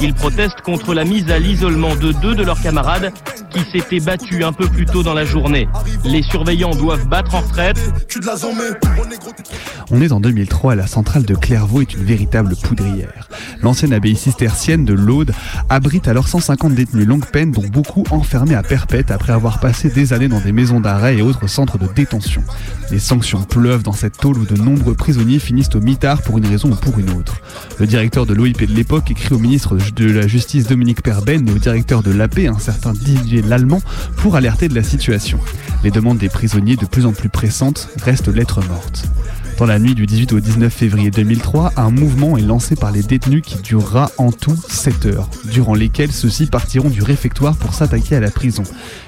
Ils 0.01 0.15
protestent 0.15 0.61
contre 0.61 0.95
la 0.95 1.05
mise 1.05 1.29
à 1.29 1.37
l'isolement 1.37 1.95
de 1.95 2.11
deux 2.11 2.33
de 2.33 2.43
leurs 2.43 2.59
camarades 2.59 3.13
qui 3.51 3.59
s'étaient 3.71 3.99
battus 3.99 4.43
un 4.43 4.53
peu 4.53 4.67
plus 4.67 4.85
tôt 4.85 5.03
dans 5.03 5.13
la 5.13 5.25
journée. 5.25 5.67
Les 6.05 6.23
surveillants 6.23 6.73
doivent 6.73 7.07
battre 7.07 7.35
en 7.35 7.41
retraite. 7.41 7.77
On 9.91 10.01
est 10.01 10.11
en 10.11 10.19
2003 10.19 10.73
et 10.73 10.77
la 10.77 10.87
centrale 10.87 11.23
de 11.23 11.35
Clairvaux 11.35 11.81
est 11.81 11.93
une 11.93 12.03
véritable 12.03 12.55
poudrière. 12.55 13.27
L'ancienne 13.61 13.93
abbaye 13.93 14.15
cistercienne 14.15 14.85
de 14.85 14.93
l'Aude 14.93 15.33
abrite 15.69 16.07
alors 16.07 16.27
150 16.27 16.73
détenus 16.73 17.05
longue 17.05 17.25
peine 17.25 17.51
dont 17.51 17.67
beaucoup 17.67 18.03
enfermés 18.09 18.55
à 18.55 18.63
perpète 18.63 19.11
après 19.11 19.33
avoir 19.33 19.59
passé 19.59 19.89
des 19.89 20.13
années 20.13 20.29
dans 20.29 20.39
des 20.39 20.51
maisons 20.51 20.79
d'arrêt 20.79 21.17
et 21.17 21.21
autres 21.21 21.47
centres 21.47 21.77
de 21.77 21.87
détention. 21.87 22.41
Les 22.89 22.99
sanctions 22.99 23.43
pleuvent 23.43 23.83
dans 23.83 23.93
cette 23.93 24.17
tôle 24.17 24.39
où 24.39 24.45
de 24.45 24.55
nombreux 24.55 24.95
prisonniers 24.95 25.39
finissent 25.39 25.75
au 25.75 25.81
mitard 25.81 26.21
pour 26.21 26.37
une 26.37 26.47
raison 26.47 26.71
ou 26.71 26.75
pour 26.75 26.97
une 26.97 27.11
autre. 27.11 27.41
Le 27.79 27.85
directeur 27.85 28.25
de 28.25 28.33
l'OIP 28.33 28.65
de 28.65 28.73
l'époque 28.73 29.11
écrit 29.11 29.33
au 29.33 29.39
ministre 29.39 29.77
la 29.99 30.27
Justice 30.27 30.67
Dominique 30.67 31.03
Perben 31.03 31.47
et 31.47 31.51
au 31.51 31.57
directeur 31.57 32.03
de 32.03 32.11
l'AP, 32.11 32.39
un 32.39 32.59
certain 32.59 32.93
Didier 32.93 33.41
Lallemand, 33.41 33.81
pour 34.17 34.35
alerter 34.35 34.67
de 34.67 34.75
la 34.75 34.83
situation. 34.83 35.39
Les 35.83 35.91
demandes 35.91 36.17
des 36.17 36.29
prisonniers 36.29 36.75
de 36.75 36.85
plus 36.85 37.05
en 37.05 37.13
plus 37.13 37.29
pressantes 37.29 37.89
restent 38.01 38.27
lettres 38.27 38.61
mortes. 38.67 39.05
Dans 39.61 39.67
la 39.67 39.77
nuit 39.77 39.93
du 39.93 40.07
18 40.07 40.33
au 40.33 40.39
19 40.39 40.73
février 40.73 41.11
2003, 41.11 41.73
un 41.77 41.91
mouvement 41.91 42.35
est 42.35 42.41
lancé 42.41 42.75
par 42.75 42.91
les 42.91 43.03
détenus 43.03 43.43
qui 43.45 43.61
durera 43.61 44.09
en 44.17 44.31
tout 44.31 44.57
7 44.67 45.05
heures, 45.05 45.29
durant 45.51 45.75
lesquelles 45.75 46.11
ceux-ci 46.11 46.47
partiront 46.47 46.89
du 46.89 47.03
réfectoire 47.03 47.55
pour 47.55 47.75
s'attaquer 47.75 48.15
à 48.15 48.19
la 48.19 48.31
prison. 48.31 48.63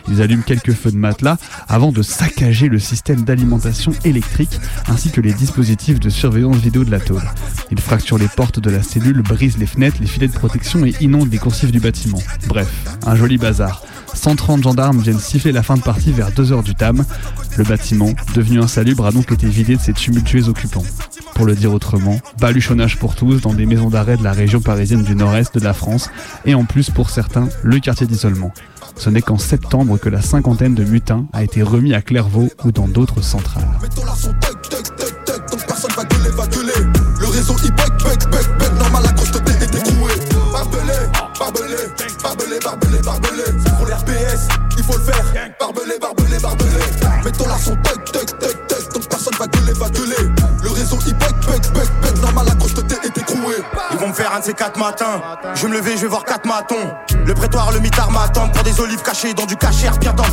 Ils 0.08 0.22
allument 0.22 0.44
quelques 0.46 0.74
feux 0.74 0.92
de 0.92 0.96
matelas 0.96 1.38
avant 1.68 1.92
de 1.92 2.04
saccager 2.04 2.70
le 2.70 2.78
système 2.78 3.24
d'alimentation 3.24 3.94
électrique 4.06 4.60
ainsi 4.88 5.10
que 5.10 5.22
les 5.22 5.34
dispositifs 5.34 6.00
de 6.00 6.12
surveillance 6.12 6.58
vidéo 6.58 6.84
de 6.84 6.92
la 6.92 7.00
tôle. 7.00 7.28
Ils 7.72 7.82
fracturent 7.82 8.20
les 8.20 8.28
portes 8.28 8.60
de 8.60 8.70
la 8.70 8.84
cellule, 8.84 9.24
brisent 9.24 9.58
les 9.58 9.66
fenêtres, 9.66 9.98
les 10.02 10.06
filets 10.06 10.28
de 10.28 10.34
protection 10.34 10.86
et 10.86 10.94
inondent 11.02 11.32
les 11.32 11.40
coursives 11.40 11.72
du 11.72 11.80
bâtiment. 11.80 12.22
Bref, 12.48 12.70
un 13.08 13.16
joli 13.16 13.40
bazar. 13.40 13.82
130 14.14 14.64
gendarmes 14.64 15.00
viennent 15.00 15.20
siffler 15.20 15.52
la 15.52 15.64
fin 15.64 15.76
de 15.76 15.82
partie 15.82 16.12
vers 16.12 16.30
2h 16.30 16.64
du 16.64 16.76
TAM. 16.76 17.04
Le 17.58 17.64
bâtiment, 17.64 18.10
devenu 18.34 18.62
insalubre, 18.62 19.06
a 19.06 19.12
donc 19.12 19.32
été 19.32 19.48
vidé 19.48 19.76
de 19.76 19.82
ses 19.82 19.94
tumultueux 19.94 20.50
occupants. 20.50 20.84
Pour 21.36 21.46
le 21.46 21.56
dire 21.56 21.72
autrement, 21.72 22.20
baluchonnage 22.40 22.98
pour 22.98 23.16
tous 23.16 23.42
dans 23.42 23.54
des 23.54 23.66
maisons 23.66 23.90
d'arrêt 23.90 24.18
de 24.18 24.24
la 24.24 24.32
région 24.32 24.60
parisienne 24.60 25.04
du 25.04 25.16
nord-est 25.16 25.58
de 25.58 25.64
la 25.64 25.74
France 25.74 26.10
et 26.46 26.56
en 26.56 26.66
plus 26.66 26.90
pour 26.90 27.10
certains, 27.10 27.50
le 27.64 27.80
quartier 27.80 28.08
d'isolement. 28.08 28.52
Ce 28.96 29.10
n'est 29.10 29.22
qu'en 29.22 29.38
septembre 29.38 29.98
que 29.98 30.10
la 30.10 30.22
cinquantaine 30.22 30.76
de 30.76 30.84
mutins 30.84 31.26
a 31.34 31.44
été 31.44 31.62
remis 31.62 31.94
à 31.94 32.02
Clairvaux 32.02 32.50
ou 32.64 32.72
dans 32.72 32.88
d'autres 32.88 33.22
centrales. 33.22 33.64
Le 51.06 51.10
réseau 51.10 51.16
il 51.16 51.74
bec, 51.74 52.03
découée. 52.82 53.64
Ils 53.92 53.98
vont 53.98 54.08
me 54.08 54.14
faire 54.14 54.34
un 54.36 54.40
de 54.40 54.46
ces 54.46 54.54
quatre 54.54 54.80
matins. 54.80 55.22
Je 55.56 55.64
vais 55.64 55.68
me 55.70 55.78
lever, 55.78 55.96
je 55.96 56.02
vais 56.02 56.08
voir 56.08 56.24
quatre 56.24 56.46
matons. 56.46 56.76
Le 57.26 57.34
prétoire, 57.34 57.72
le 57.72 57.80
mitard 57.80 58.12
m'attend 58.12 58.50
pour 58.50 58.64
des 58.64 58.80
olives 58.80 59.02
cachées 59.02 59.34
dans 59.34 59.46
du 59.46 59.56
cachère 59.56 59.98
bien 59.98 60.14
dense. 60.14 60.28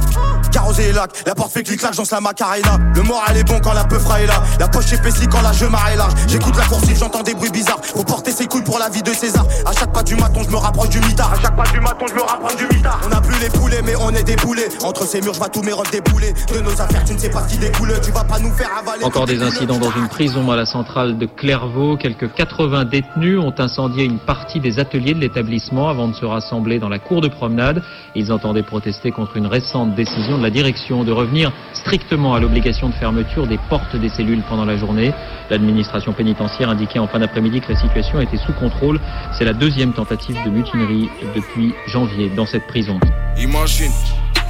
Carrosé 0.50 0.88
et 0.88 0.92
lac, 0.92 1.10
la 1.26 1.34
porte 1.34 1.52
fait 1.52 1.62
clic-clac, 1.62 1.94
j'en 1.94 2.02
la 2.10 2.20
macarena. 2.20 2.78
Le 2.94 3.02
moral 3.02 3.36
est 3.36 3.44
bon 3.44 3.60
quand 3.62 3.72
la 3.72 3.84
peufra 3.84 4.20
est 4.20 4.26
là. 4.26 4.42
La 4.58 4.68
poche 4.68 4.92
épaissie 4.92 5.28
quand 5.28 5.42
la 5.42 5.52
je 5.52 5.64
est 5.64 5.96
large. 5.96 6.12
J'écoute 6.26 6.56
la 6.56 6.64
coursive, 6.64 6.98
j'entends 6.98 7.22
des 7.22 7.34
bruits 7.34 7.50
bizarres. 7.50 7.80
Faut 7.82 8.04
porter 8.04 8.32
ses 8.32 8.46
couilles 8.46 8.64
pour 8.64 8.78
la 8.78 8.88
vie 8.88 9.02
de 9.02 9.12
César. 9.12 9.44
À 9.64 9.72
chaque 9.72 9.92
pas 9.92 10.02
du 10.02 10.16
maton, 10.16 10.42
je 10.42 10.50
me 10.50 10.56
rapproche 10.56 10.88
du 10.88 11.00
mitard. 11.00 11.32
À 11.32 11.40
chaque 11.40 11.56
pas 11.56 11.70
du 11.70 11.80
maton, 11.80 12.06
je 12.08 12.14
me 12.14 12.22
rapproche 12.22 12.56
du 12.56 12.66
mitard. 12.74 13.00
On 13.08 13.12
a 13.12 13.20
plus 13.20 13.38
les 13.40 13.48
poulets, 13.50 13.82
mais 13.82 13.94
on 13.96 14.10
est 14.10 14.22
des 14.22 14.36
poulets. 14.36 14.68
Entre 14.82 15.06
ces 15.06 15.20
murs, 15.20 15.34
je 15.34 15.40
vais 15.40 15.48
tous 15.50 15.62
mes 15.62 15.72
robes 15.72 15.90
débouler. 15.90 16.32
De 16.52 16.60
nos 16.60 16.72
affaires, 16.72 17.04
tu 17.04 17.14
ne 17.14 17.18
sais 17.18 17.30
pas 17.30 17.42
ce 17.46 17.52
qui 17.52 17.58
découle. 17.58 17.92
Tu 18.02 18.10
vas 18.10 18.24
pas 18.24 18.38
nous 18.38 18.52
faire 18.52 18.70
avaler. 18.78 19.04
Encore 19.04 19.26
des 19.26 19.42
incidents 19.42 19.78
dans 19.78 19.92
une 19.92 20.08
prison 20.08 20.50
à 20.50 20.56
la 20.56 20.66
centrale 20.66 21.18
de 21.18 21.26
Clairvaux. 21.26 21.96
Quelques 21.96 22.29
80 22.34 22.84
détenus 22.84 23.38
ont 23.38 23.54
incendié 23.58 24.04
une 24.04 24.18
partie 24.18 24.60
des 24.60 24.78
ateliers 24.78 25.14
de 25.14 25.20
l'établissement 25.20 25.88
avant 25.88 26.08
de 26.08 26.14
se 26.14 26.24
rassembler 26.24 26.78
dans 26.78 26.88
la 26.88 26.98
cour 26.98 27.20
de 27.20 27.28
promenade. 27.28 27.82
Ils 28.14 28.32
entendaient 28.32 28.62
protester 28.62 29.10
contre 29.10 29.36
une 29.36 29.46
récente 29.46 29.94
décision 29.94 30.38
de 30.38 30.42
la 30.42 30.50
direction 30.50 31.04
de 31.04 31.12
revenir 31.12 31.52
strictement 31.72 32.34
à 32.34 32.40
l'obligation 32.40 32.88
de 32.88 32.94
fermeture 32.94 33.46
des 33.46 33.58
portes 33.68 33.96
des 33.96 34.08
cellules 34.08 34.42
pendant 34.48 34.64
la 34.64 34.76
journée. 34.76 35.12
L'administration 35.50 36.12
pénitentiaire 36.12 36.68
indiquait 36.70 36.98
en 36.98 37.06
fin 37.06 37.18
d'après-midi 37.18 37.60
que 37.60 37.72
la 37.72 37.78
situation 37.78 38.20
était 38.20 38.36
sous 38.36 38.52
contrôle. 38.52 39.00
C'est 39.32 39.44
la 39.44 39.52
deuxième 39.52 39.92
tentative 39.92 40.36
de 40.44 40.50
mutinerie 40.50 41.08
depuis 41.34 41.74
janvier 41.86 42.30
dans 42.36 42.46
cette 42.46 42.66
prison. 42.66 42.98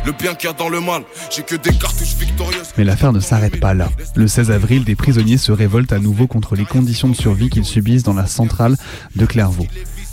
Le 0.07 0.13
bien 0.13 0.35
qu'il 0.35 0.49
y 0.51 0.71
le 0.71 0.81
mal, 0.81 1.03
j'ai 1.31 1.43
que 1.43 1.57
des 1.57 1.77
cartouches 1.77 2.15
victorieuses. 2.17 2.73
Mais 2.79 2.85
l'affaire 2.85 3.13
ne 3.13 3.21
s'arrête 3.21 3.61
pas 3.61 3.75
là. 3.75 3.89
Le 4.15 4.29
16 4.29 4.51
avril, 4.51 4.85
des 4.85 4.95
prisonniers 4.95 5.37
se 5.37 5.53
révoltent 5.53 5.93
à 5.93 5.99
nouveau 5.99 6.27
contre 6.27 6.57
les 6.57 6.65
conditions 6.65 7.09
de 7.09 7.15
survie 7.15 7.51
qu'ils 7.51 7.65
subissent 7.65 8.03
dans 8.03 8.15
la 8.15 8.27
centrale 8.27 8.77
de 9.17 9.27
Clairvaux. 9.27 9.67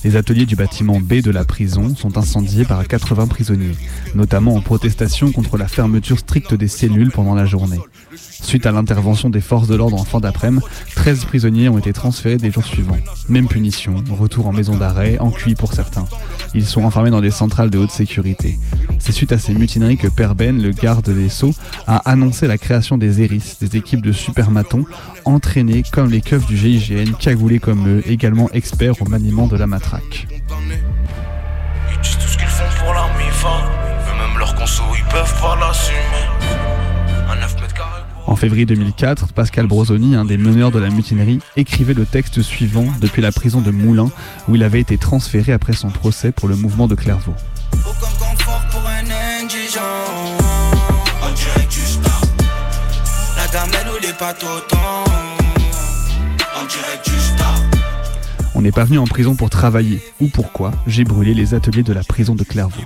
Les 0.04 0.16
ateliers 0.16 0.46
du 0.46 0.56
bâtiment 0.56 1.00
B 1.00 1.16
de 1.16 1.32
la 1.32 1.44
prison 1.44 1.96
sont 1.96 2.18
incendiés 2.18 2.66
par 2.66 2.86
80 2.88 3.28
prisonniers, 3.28 3.76
notamment 4.14 4.56
en 4.56 4.62
protestation 4.62 5.32
contre 5.32 5.58
la 5.58 5.68
fermeture 5.68 6.20
stricte 6.20 6.54
des 6.54 6.68
cellules 6.68 7.12
pendant 7.12 7.34
la 7.34 7.46
journée. 7.46 7.80
Suite 8.16 8.66
à 8.66 8.72
l'intervention 8.72 9.30
des 9.30 9.42
forces 9.42 9.68
de 9.68 9.76
l'ordre 9.76 10.00
en 10.00 10.06
fin 10.06 10.20
d'après-midi, 10.20 10.64
13 10.96 11.26
prisonniers 11.26 11.70
ont 11.70 11.78
été 11.78 11.94
transférés 11.94 12.38
des 12.38 12.52
jours 12.52 12.66
suivants. 12.66 12.98
Même 13.28 13.48
punition, 13.48 14.04
retour 14.10 14.48
en 14.48 14.54
maison 14.54 14.76
d'arrêt, 14.76 15.18
en 15.20 15.32
QI 15.32 15.56
pour 15.56 15.74
certains. 15.74 16.06
Ils 16.58 16.66
sont 16.66 16.84
enfermés 16.84 17.12
dans 17.12 17.22
des 17.22 17.30
centrales 17.30 17.70
de 17.70 17.78
haute 17.78 17.92
sécurité. 17.92 18.58
C'est 18.98 19.12
suite 19.12 19.32
à 19.32 19.38
ces 19.38 19.54
mutineries 19.54 19.96
que 19.96 20.08
Perben, 20.08 20.60
le 20.60 20.72
garde 20.72 21.08
des 21.08 21.30
Sceaux, 21.30 21.54
a 21.86 21.98
annoncé 22.10 22.48
la 22.48 22.58
création 22.58 22.98
des 22.98 23.22
ERIS, 23.22 23.58
des 23.62 23.78
équipes 23.78 24.02
de 24.02 24.12
supermatons, 24.12 24.84
entraînés 25.24 25.84
comme 25.92 26.10
les 26.10 26.22
keufs 26.22 26.48
du 26.48 26.58
GIGN, 26.58 27.14
cagoulés 27.20 27.60
comme 27.60 27.88
eux, 27.88 28.04
également 28.08 28.50
experts 28.54 29.00
au 29.04 29.06
maniement 29.06 29.46
de 29.46 29.56
la 29.56 29.68
matraque. 29.68 30.26
Ils 31.92 32.02
disent 32.02 32.18
tout 32.18 32.28
ce 32.28 32.38
qu'ils 32.40 32.48
font 32.48 32.64
pour 32.84 32.92
la 32.92 33.04
MIFA. 33.20 33.48
Eux-mêmes 34.10 34.40
leur 34.40 34.56
conso, 34.56 34.82
ils 34.98 35.06
peuvent 35.14 35.40
pas 35.40 35.56
l'assumer. 35.60 36.17
En 38.28 38.36
février 38.36 38.66
2004, 38.66 39.32
Pascal 39.32 39.68
Brosoni, 39.68 40.16
un 40.16 40.26
des 40.26 40.38
meneurs 40.38 40.72
de 40.72 40.80
la 40.80 40.90
mutinerie, 40.90 41.40
écrivait 41.56 41.94
le 41.94 42.06
texte 42.06 42.42
suivant 42.42 42.86
depuis 43.00 43.22
la 43.22 43.32
prison 43.32 43.62
de 43.62 43.72
Moulins, 43.72 44.12
où 44.50 44.56
il 44.56 44.64
avait 44.64 44.82
été 44.82 44.98
transféré 44.98 45.54
après 45.54 45.72
son 45.72 45.90
procès 45.90 46.34
pour 46.34 46.50
le 46.50 46.58
mouvement 46.58 46.88
de 46.88 46.96
Clairvaux. 46.96 47.34
On 58.56 58.62
n'est 58.62 58.72
pas 58.72 58.84
venu 58.84 58.98
en 58.98 59.06
prison 59.06 59.36
pour 59.36 59.50
travailler, 59.50 60.02
ou 60.20 60.28
pourquoi 60.28 60.72
j'ai 60.86 61.06
brûlé 61.06 61.34
les 61.34 61.54
ateliers 61.54 61.84
de 61.84 61.94
la 61.94 62.04
prison 62.04 62.36
de 62.36 62.44
Clairvaux. 62.44 62.82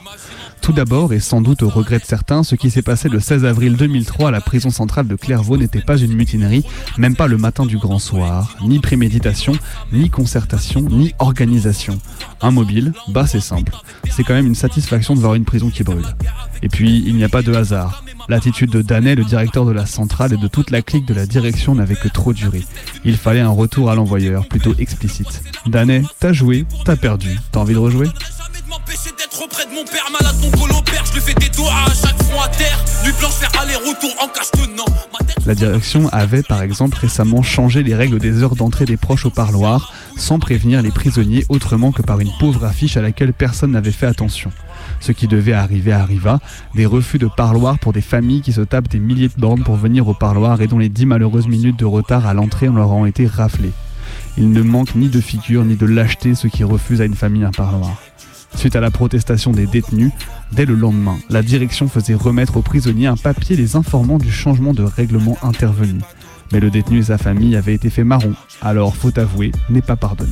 Tout 0.61 0.73
d'abord, 0.73 1.11
et 1.11 1.19
sans 1.19 1.41
doute 1.41 1.63
au 1.63 1.69
regret 1.69 1.97
de 1.97 2.05
certains, 2.05 2.43
ce 2.43 2.53
qui 2.55 2.69
s'est 2.69 2.83
passé 2.83 3.09
le 3.09 3.19
16 3.19 3.45
avril 3.45 3.75
2003 3.77 4.27
à 4.27 4.31
la 4.31 4.41
prison 4.41 4.69
centrale 4.69 5.07
de 5.07 5.15
Clairvaux 5.15 5.57
n'était 5.57 5.81
pas 5.81 5.97
une 5.97 6.13
mutinerie, 6.13 6.63
même 6.99 7.15
pas 7.15 7.27
le 7.27 7.37
matin 7.37 7.65
du 7.65 7.77
grand 7.77 7.97
soir, 7.97 8.55
ni 8.63 8.79
préméditation, 8.79 9.53
ni 9.91 10.11
concertation, 10.11 10.81
ni 10.81 11.13
organisation. 11.17 11.97
Un 12.41 12.51
mobile, 12.51 12.93
bah 13.07 13.25
c'est 13.25 13.39
simple. 13.39 13.73
C'est 14.11 14.23
quand 14.23 14.35
même 14.35 14.47
une 14.47 14.55
satisfaction 14.55 15.15
de 15.15 15.19
voir 15.19 15.33
une 15.33 15.45
prison 15.45 15.71
qui 15.71 15.83
brûle. 15.83 16.05
Et 16.63 16.69
puis, 16.69 17.03
il 17.05 17.15
n'y 17.15 17.23
a 17.23 17.29
pas 17.29 17.41
de 17.41 17.53
hasard. 17.53 18.03
L'attitude 18.29 18.69
de 18.69 18.81
Danet, 18.81 19.15
le 19.15 19.23
directeur 19.23 19.65
de 19.65 19.71
la 19.71 19.85
centrale, 19.85 20.33
et 20.33 20.37
de 20.37 20.47
toute 20.47 20.69
la 20.69 20.81
clique 20.81 21.05
de 21.05 21.13
la 21.13 21.25
direction 21.25 21.75
n'avait 21.75 21.95
que 21.95 22.07
trop 22.07 22.33
duré. 22.33 22.63
Il 23.03 23.17
fallait 23.17 23.39
un 23.39 23.49
retour 23.49 23.89
à 23.89 23.95
l'envoyeur, 23.95 24.47
plutôt 24.47 24.75
explicite. 24.77 25.41
Danet, 25.65 26.03
t'as 26.19 26.33
joué, 26.33 26.65
t'as 26.85 26.95
perdu. 26.95 27.39
T'as 27.51 27.59
envie 27.59 27.73
de 27.73 27.79
rejouer? 27.79 28.07
M'empêcher 28.69 29.09
d'être 29.17 29.43
auprès 29.43 29.65
de 29.65 29.71
mon 29.71 29.83
père, 29.83 30.07
malade 30.13 30.35
mon 30.41 30.51
colopère. 30.51 31.03
Je 31.05 31.13
lui 31.13 31.19
fais 31.19 31.33
des 31.33 31.49
doigts 31.49 31.73
à 31.73 31.93
chaque 31.93 32.23
front 32.23 32.41
à 32.41 32.47
terre. 32.47 32.81
Nuit 33.03 33.11
blanche, 33.19 33.33
faire 33.33 33.61
aller-retour 33.61 34.15
en 34.21 34.27
cache 34.29 34.51
tenant. 34.51 34.85
La 35.45 35.55
direction 35.55 36.07
avait 36.09 36.43
par 36.43 36.61
exemple 36.61 36.97
récemment 36.97 37.41
changé 37.41 37.83
les 37.83 37.95
règles 37.95 38.19
des 38.19 38.43
heures 38.43 38.55
d'entrée 38.55 38.85
des 38.85 38.95
proches 38.95 39.25
au 39.25 39.29
parloir, 39.29 39.91
sans 40.15 40.39
prévenir 40.39 40.81
les 40.81 40.91
prisonniers 40.91 41.45
autrement 41.49 41.91
que 41.91 42.01
par 42.01 42.21
une 42.21 42.31
pauvre 42.39 42.63
affiche 42.63 42.95
à 42.95 43.01
laquelle 43.01 43.33
personne 43.33 43.71
n'avait 43.71 43.91
fait 43.91 44.05
attention. 44.05 44.53
Ce 45.01 45.12
qui 45.12 45.27
devait 45.27 45.53
arriver 45.53 45.91
arriva, 45.91 46.39
des 46.75 46.86
refus 46.86 47.17
de 47.17 47.27
parloir 47.27 47.77
pour 47.79 47.91
des 47.91 48.01
familles 48.01 48.41
qui 48.41 48.53
se 48.53 48.62
tapent 48.62 48.88
des 48.88 49.00
milliers 49.00 49.27
de 49.27 49.39
bornes 49.39 49.63
pour 49.63 49.75
venir 49.75 50.08
au 50.08 50.13
parloir 50.13 50.62
et 50.62 50.67
dont 50.67 50.77
les 50.77 50.89
dix 50.89 51.08
malheureuses 51.08 51.48
minutes 51.48 51.79
de 51.79 51.86
retard 51.86 52.27
à 52.27 52.34
l'entrée 52.34 52.67
leur 52.67 52.91
ont 52.91 53.05
été 53.05 53.25
raflées. 53.25 53.74
Il 54.38 54.51
ne 54.51 54.62
manque 54.62 54.96
ni 54.96 55.10
de 55.10 55.20
figure 55.20 55.65
ni 55.65 55.75
de 55.75 55.86
lâcheté 55.86 56.36
ceux 56.36 56.50
qui 56.50 56.63
refusent 56.63 57.01
à 57.01 57.05
une 57.05 57.15
famille 57.15 57.43
un 57.43 57.51
parloir. 57.51 57.98
Suite 58.55 58.75
à 58.75 58.81
la 58.81 58.91
protestation 58.91 59.51
des 59.51 59.65
détenus, 59.65 60.12
dès 60.51 60.65
le 60.65 60.75
lendemain, 60.75 61.17
la 61.29 61.41
direction 61.41 61.88
faisait 61.88 62.13
remettre 62.13 62.58
aux 62.58 62.62
prisonniers 62.62 63.08
un 63.08 63.17
papier 63.17 63.55
les 63.55 63.75
informant 63.75 64.20
du 64.20 64.31
changement 64.31 64.74
de 64.74 64.84
règlement 64.84 65.38
intervenu. 65.41 66.00
Mais 66.51 66.60
le 66.60 66.70
détenu 66.70 67.00
et 67.00 67.03
sa 67.03 67.17
famille 67.17 67.55
avaient 67.55 67.74
été 67.74 67.89
fait 67.89 68.03
marron, 68.03 68.34
alors 68.62 68.96
faut 68.96 69.17
avouer, 69.17 69.51
n'est 69.70 69.81
pas 69.81 69.96
pardonné. 69.96 70.31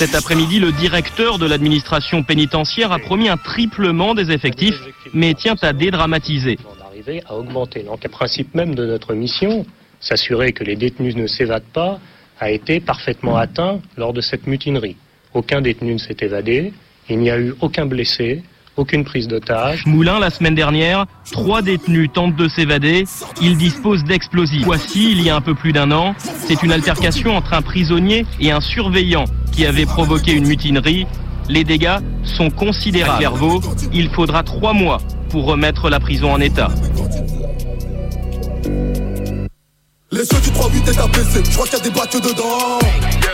Cet 0.00 0.14
après-midi, 0.14 0.60
le 0.60 0.72
directeur 0.72 1.38
de 1.38 1.44
l'administration 1.44 2.22
pénitentiaire 2.22 2.90
a 2.90 2.98
promis 2.98 3.28
un 3.28 3.36
triplement 3.36 4.14
des 4.14 4.30
effectifs, 4.30 4.80
mais 5.12 5.34
tient 5.34 5.56
à 5.60 5.74
dédramatiser. 5.74 6.58
Arriver 6.82 7.22
à 7.26 7.36
augmenter. 7.36 7.82
Donc, 7.82 8.02
le 8.02 8.08
principe 8.08 8.54
même 8.54 8.74
de 8.74 8.86
notre 8.86 9.12
mission, 9.12 9.66
s'assurer 10.00 10.54
que 10.54 10.64
les 10.64 10.74
détenus 10.74 11.16
ne 11.16 11.26
s'évadent 11.26 11.70
pas, 11.74 12.00
a 12.38 12.50
été 12.50 12.80
parfaitement 12.80 13.36
atteint 13.36 13.82
lors 13.98 14.14
de 14.14 14.22
cette 14.22 14.46
mutinerie. 14.46 14.96
Aucun 15.34 15.60
détenu 15.60 15.92
ne 15.92 15.98
s'est 15.98 16.16
évadé, 16.20 16.72
il 17.10 17.18
n'y 17.18 17.30
a 17.30 17.38
eu 17.38 17.52
aucun 17.60 17.84
blessé, 17.84 18.42
aucune 18.76 19.04
prise 19.04 19.28
d'otage. 19.28 19.86
Moulin, 19.86 20.18
la 20.18 20.30
semaine 20.30 20.54
dernière, 20.54 21.06
trois 21.30 21.62
détenus 21.62 22.10
tentent 22.12 22.36
de 22.36 22.48
s'évader. 22.48 23.04
Ils 23.40 23.56
disposent 23.56 24.04
d'explosifs. 24.04 24.64
Voici, 24.64 25.12
il 25.12 25.22
y 25.22 25.30
a 25.30 25.36
un 25.36 25.40
peu 25.40 25.54
plus 25.54 25.72
d'un 25.72 25.90
an, 25.92 26.14
c'est 26.18 26.62
une 26.62 26.72
altercation 26.72 27.36
entre 27.36 27.54
un 27.54 27.62
prisonnier 27.62 28.26
et 28.40 28.50
un 28.50 28.60
surveillant 28.60 29.24
qui 29.52 29.66
avait 29.66 29.86
provoqué 29.86 30.32
une 30.32 30.46
mutinerie. 30.46 31.06
Les 31.48 31.64
dégâts 31.64 31.98
sont 32.22 32.50
considérables. 32.50 33.28
Il 33.92 34.08
faudra 34.10 34.42
trois 34.42 34.72
mois 34.72 34.98
pour 35.30 35.46
remettre 35.46 35.90
la 35.90 36.00
prison 36.00 36.32
en 36.32 36.40
état. 36.40 36.68
Les 40.12 40.22
yeux 40.22 40.40
du 40.42 40.50
3-8 40.50 40.90
est 40.90 40.98
abaissé, 40.98 41.40
je 41.44 41.54
crois 41.54 41.66
qu'il 41.68 41.78
y 41.78 41.80
a 41.80 41.84
des 41.84 41.90
bacs 41.90 42.12
dedans. 42.12 42.80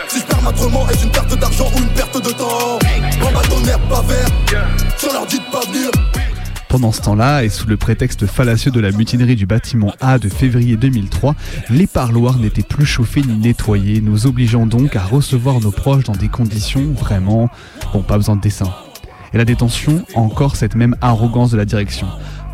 Si 0.07 0.19
je 0.19 0.25
perds 0.25 0.43
ma 0.43 0.51
est-ce 0.91 1.05
une 1.05 1.11
perte 1.11 1.39
d'argent 1.39 1.71
ou 1.75 1.79
une 1.79 1.89
perte 1.89 2.23
de 2.23 2.29
temps 2.29 2.77
Un 3.19 3.33
bâtonnerre 3.33 3.79
pas 3.89 4.03
vert, 4.03 4.27
sur 4.95 5.11
leur 5.11 5.25
dit 5.25 5.39
de 5.39 5.51
pas 5.51 5.61
venir. 5.61 5.89
Pendant 6.69 6.91
ce 6.91 7.01
temps-là, 7.01 7.43
et 7.43 7.49
sous 7.49 7.67
le 7.67 7.77
prétexte 7.77 8.27
fallacieux 8.27 8.69
de 8.69 8.79
la 8.79 8.91
mutinerie 8.91 9.35
du 9.35 9.47
bâtiment 9.47 9.91
A 10.01 10.19
de 10.19 10.29
février 10.29 10.77
2003, 10.77 11.33
les 11.71 11.87
parloirs 11.87 12.37
n'étaient 12.37 12.61
plus 12.61 12.85
chauffés 12.85 13.23
ni 13.23 13.35
nettoyés, 13.37 13.99
nous 13.99 14.27
obligeant 14.27 14.67
donc 14.67 14.95
à 14.95 15.01
recevoir 15.01 15.59
nos 15.59 15.71
proches 15.71 16.03
dans 16.03 16.13
des 16.13 16.29
conditions 16.29 16.93
vraiment... 16.93 17.49
Bon, 17.91 18.03
pas 18.03 18.17
besoin 18.17 18.35
de 18.35 18.41
dessin. 18.41 18.71
Et 19.33 19.37
la 19.37 19.45
détention, 19.45 20.05
encore 20.13 20.55
cette 20.55 20.75
même 20.75 20.95
arrogance 21.01 21.49
de 21.49 21.57
la 21.57 21.65
direction. 21.65 22.07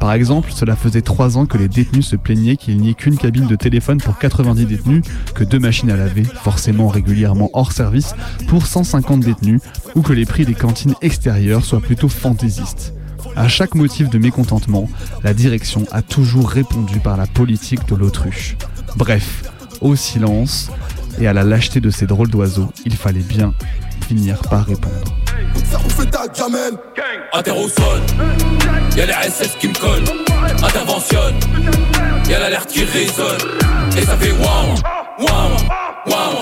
Par 0.03 0.11
exemple, 0.11 0.51
cela 0.53 0.75
faisait 0.75 1.01
trois 1.01 1.37
ans 1.37 1.45
que 1.45 1.57
les 1.57 1.69
détenus 1.69 2.05
se 2.05 2.17
plaignaient 2.17 2.57
qu'il 2.57 2.75
n'y 2.75 2.89
ait 2.89 2.93
qu'une 2.93 3.15
cabine 3.15 3.47
de 3.47 3.55
téléphone 3.55 4.01
pour 4.01 4.17
90 4.17 4.65
détenus, 4.65 5.01
que 5.33 5.45
deux 5.45 5.59
machines 5.59 5.89
à 5.89 5.95
laver, 5.95 6.25
forcément 6.25 6.89
régulièrement 6.89 7.49
hors 7.53 7.71
service, 7.71 8.13
pour 8.49 8.67
150 8.67 9.21
détenus, 9.21 9.61
ou 9.95 10.01
que 10.01 10.11
les 10.11 10.25
prix 10.25 10.43
des 10.43 10.55
cantines 10.55 10.93
extérieures 11.01 11.63
soient 11.63 11.79
plutôt 11.79 12.09
fantaisistes. 12.09 12.93
À 13.37 13.47
chaque 13.47 13.75
motif 13.75 14.09
de 14.09 14.17
mécontentement, 14.17 14.89
la 15.23 15.33
direction 15.33 15.85
a 15.93 16.01
toujours 16.01 16.49
répondu 16.49 16.99
par 16.99 17.15
la 17.15 17.25
politique 17.25 17.87
de 17.87 17.95
l'autruche. 17.95 18.57
Bref, 18.97 19.43
au 19.79 19.95
silence 19.95 20.69
et 21.17 21.27
à 21.27 21.33
la 21.33 21.45
lâcheté 21.45 21.79
de 21.79 21.89
ces 21.89 22.07
drôles 22.07 22.29
d'oiseaux, 22.29 22.73
il 22.83 22.97
fallait 22.97 23.21
bien 23.21 23.53
finir 24.13 24.37
par 24.49 24.65
répondre. 24.65 24.93
Ça 25.71 25.77
vous 25.77 25.89
fait 25.89 26.05
ta 26.09 26.27
gamelle 26.27 26.73
À 27.31 27.41
terre 27.41 27.57
au 27.57 27.67
sol. 27.67 27.99
Y'a 28.95 29.05
les 29.07 29.29
SS 29.29 29.55
qui 29.59 29.67
me 29.69 29.73
collent. 29.73 30.03
Interventionne. 30.63 31.35
Y'a 32.29 32.39
l'alerte 32.39 32.69
qui 32.69 32.83
résonne. 32.83 33.41
Et 33.97 34.01
ça 34.01 34.15
fait 34.17 34.31
waouh 34.31 34.75
Waouh 35.19 35.57
Waouh 36.07 36.39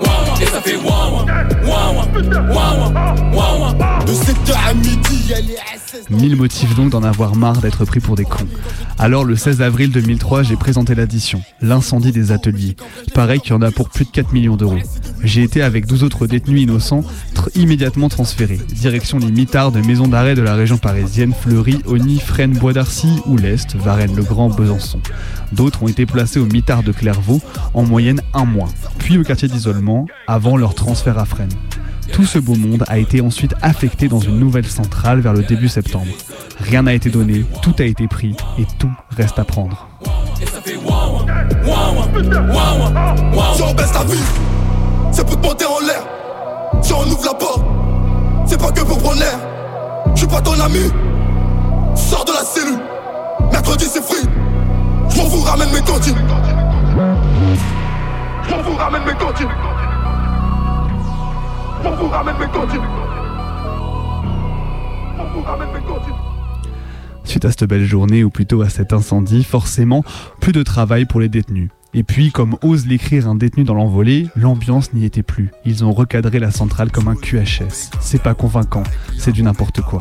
Waouh 0.00 0.42
Et 0.42 0.46
ça 0.46 0.60
fait 0.60 0.76
waouh 0.76 1.26
Waouh 1.66 1.96
Waouh 2.54 3.34
Waouh 3.34 4.04
De 4.06 4.12
7h 4.12 4.54
à 4.68 4.74
midi 4.74 5.26
y'a 5.28 5.40
les 5.40 5.54
SS 5.56 5.63
Mille 6.10 6.36
motifs 6.36 6.74
donc 6.74 6.90
d'en 6.90 7.02
avoir 7.02 7.36
marre 7.36 7.60
d'être 7.60 7.84
pris 7.84 8.00
pour 8.00 8.16
des 8.16 8.24
cons. 8.24 8.46
Alors 8.98 9.24
le 9.24 9.36
16 9.36 9.62
avril 9.62 9.90
2003, 9.90 10.42
j'ai 10.42 10.56
présenté 10.56 10.94
l'addition, 10.94 11.42
l'incendie 11.60 12.12
des 12.12 12.32
ateliers. 12.32 12.76
Pareil 13.14 13.40
qu'il 13.40 13.50
y 13.50 13.54
en 13.54 13.62
a 13.62 13.70
pour 13.70 13.88
plus 13.88 14.04
de 14.04 14.10
4 14.10 14.32
millions 14.32 14.56
d'euros. 14.56 14.78
J'ai 15.22 15.42
été 15.42 15.62
avec 15.62 15.86
12 15.86 16.04
autres 16.04 16.26
détenus 16.26 16.62
innocents 16.62 17.04
immédiatement 17.54 18.08
transférés. 18.08 18.60
Direction 18.72 19.18
les 19.18 19.30
mitards 19.30 19.72
de 19.72 19.80
maisons 19.80 20.08
d'arrêt 20.08 20.34
de 20.34 20.42
la 20.42 20.54
région 20.54 20.78
parisienne, 20.78 21.32
Fleury, 21.32 21.78
Ony, 21.86 22.18
Fresnes, 22.18 22.56
Bois 22.58 22.72
d'Arcy 22.72 23.20
ou 23.26 23.36
l'Est, 23.36 23.76
Varennes, 23.76 24.16
Le 24.16 24.22
Grand, 24.22 24.48
Besançon. 24.48 25.00
D'autres 25.52 25.82
ont 25.82 25.88
été 25.88 26.06
placés 26.06 26.40
au 26.40 26.46
mitard 26.46 26.82
de 26.82 26.92
Clairvaux, 26.92 27.40
en 27.74 27.84
moyenne 27.84 28.20
un 28.32 28.44
mois, 28.44 28.68
puis 28.98 29.18
au 29.18 29.22
quartier 29.22 29.48
d'isolement, 29.48 30.06
avant 30.26 30.56
leur 30.56 30.74
transfert 30.74 31.18
à 31.18 31.24
Fresnes. 31.24 31.48
Tout 32.12 32.24
ce 32.24 32.38
beau 32.38 32.54
monde 32.54 32.84
a 32.88 32.98
été 32.98 33.20
ensuite 33.20 33.54
affecté 33.62 34.08
dans 34.08 34.20
une 34.20 34.38
nouvelle 34.38 34.66
centrale 34.66 35.20
vers 35.20 35.32
le 35.32 35.42
début 35.42 35.68
septembre. 35.68 36.12
Rien 36.60 36.82
n'a 36.82 36.94
été 36.94 37.10
donné, 37.10 37.44
tout 37.62 37.74
a 37.78 37.84
été 37.84 38.06
pris 38.08 38.36
et 38.58 38.66
tout 38.78 38.90
reste 39.10 39.38
à 39.38 39.44
prendre. 39.44 39.88
Si 40.64 40.74
on 43.62 43.74
baisse 43.74 43.94
la 43.94 44.04
vie, 44.04 44.18
c'est 45.12 45.26
pour 45.26 45.40
te 45.40 45.46
monter 45.46 45.66
en 45.66 45.80
l'air. 45.80 46.02
Si 46.82 46.92
on 46.92 47.02
ouvre 47.02 47.24
la 47.24 47.34
porte, 47.34 47.64
c'est 48.46 48.60
pas 48.60 48.70
que 48.70 48.82
pour 48.82 48.98
prendre 48.98 49.18
l'air. 49.18 49.38
Je 50.14 50.20
suis 50.20 50.28
pas 50.28 50.40
ton 50.40 50.58
ami, 50.60 50.90
sors 51.94 52.24
de 52.24 52.32
la 52.32 52.44
cellule. 52.44 52.78
Mercredi 53.50 53.86
c'est 53.86 54.02
free, 54.02 54.28
je 55.08 55.22
vous 55.22 55.42
ramène 55.42 55.70
mes 55.72 55.80
cantines. 55.80 56.14
Je 58.48 58.54
vous 58.54 58.76
ramène 58.76 59.02
mes 59.04 59.14
cantines. 59.14 59.48
Suite 67.24 67.44
à 67.44 67.50
cette 67.50 67.64
belle 67.64 67.84
journée, 67.84 68.24
ou 68.24 68.30
plutôt 68.30 68.62
à 68.62 68.68
cet 68.68 68.92
incendie, 68.92 69.44
forcément, 69.44 70.04
plus 70.40 70.52
de 70.52 70.62
travail 70.62 71.04
pour 71.04 71.20
les 71.20 71.28
détenus. 71.28 71.70
Et 71.96 72.02
puis, 72.02 72.32
comme 72.32 72.56
ose 72.62 72.86
l'écrire 72.86 73.28
un 73.28 73.36
détenu 73.36 73.62
dans 73.62 73.74
l'envolée, 73.74 74.26
l'ambiance 74.34 74.92
n'y 74.92 75.04
était 75.04 75.22
plus. 75.22 75.50
Ils 75.64 75.84
ont 75.84 75.92
recadré 75.92 76.40
la 76.40 76.50
centrale 76.50 76.90
comme 76.90 77.06
un 77.06 77.14
QHS. 77.14 77.90
C'est 78.00 78.20
pas 78.20 78.34
convaincant, 78.34 78.82
c'est 79.16 79.30
du 79.30 79.44
n'importe 79.44 79.80
quoi. 79.80 80.00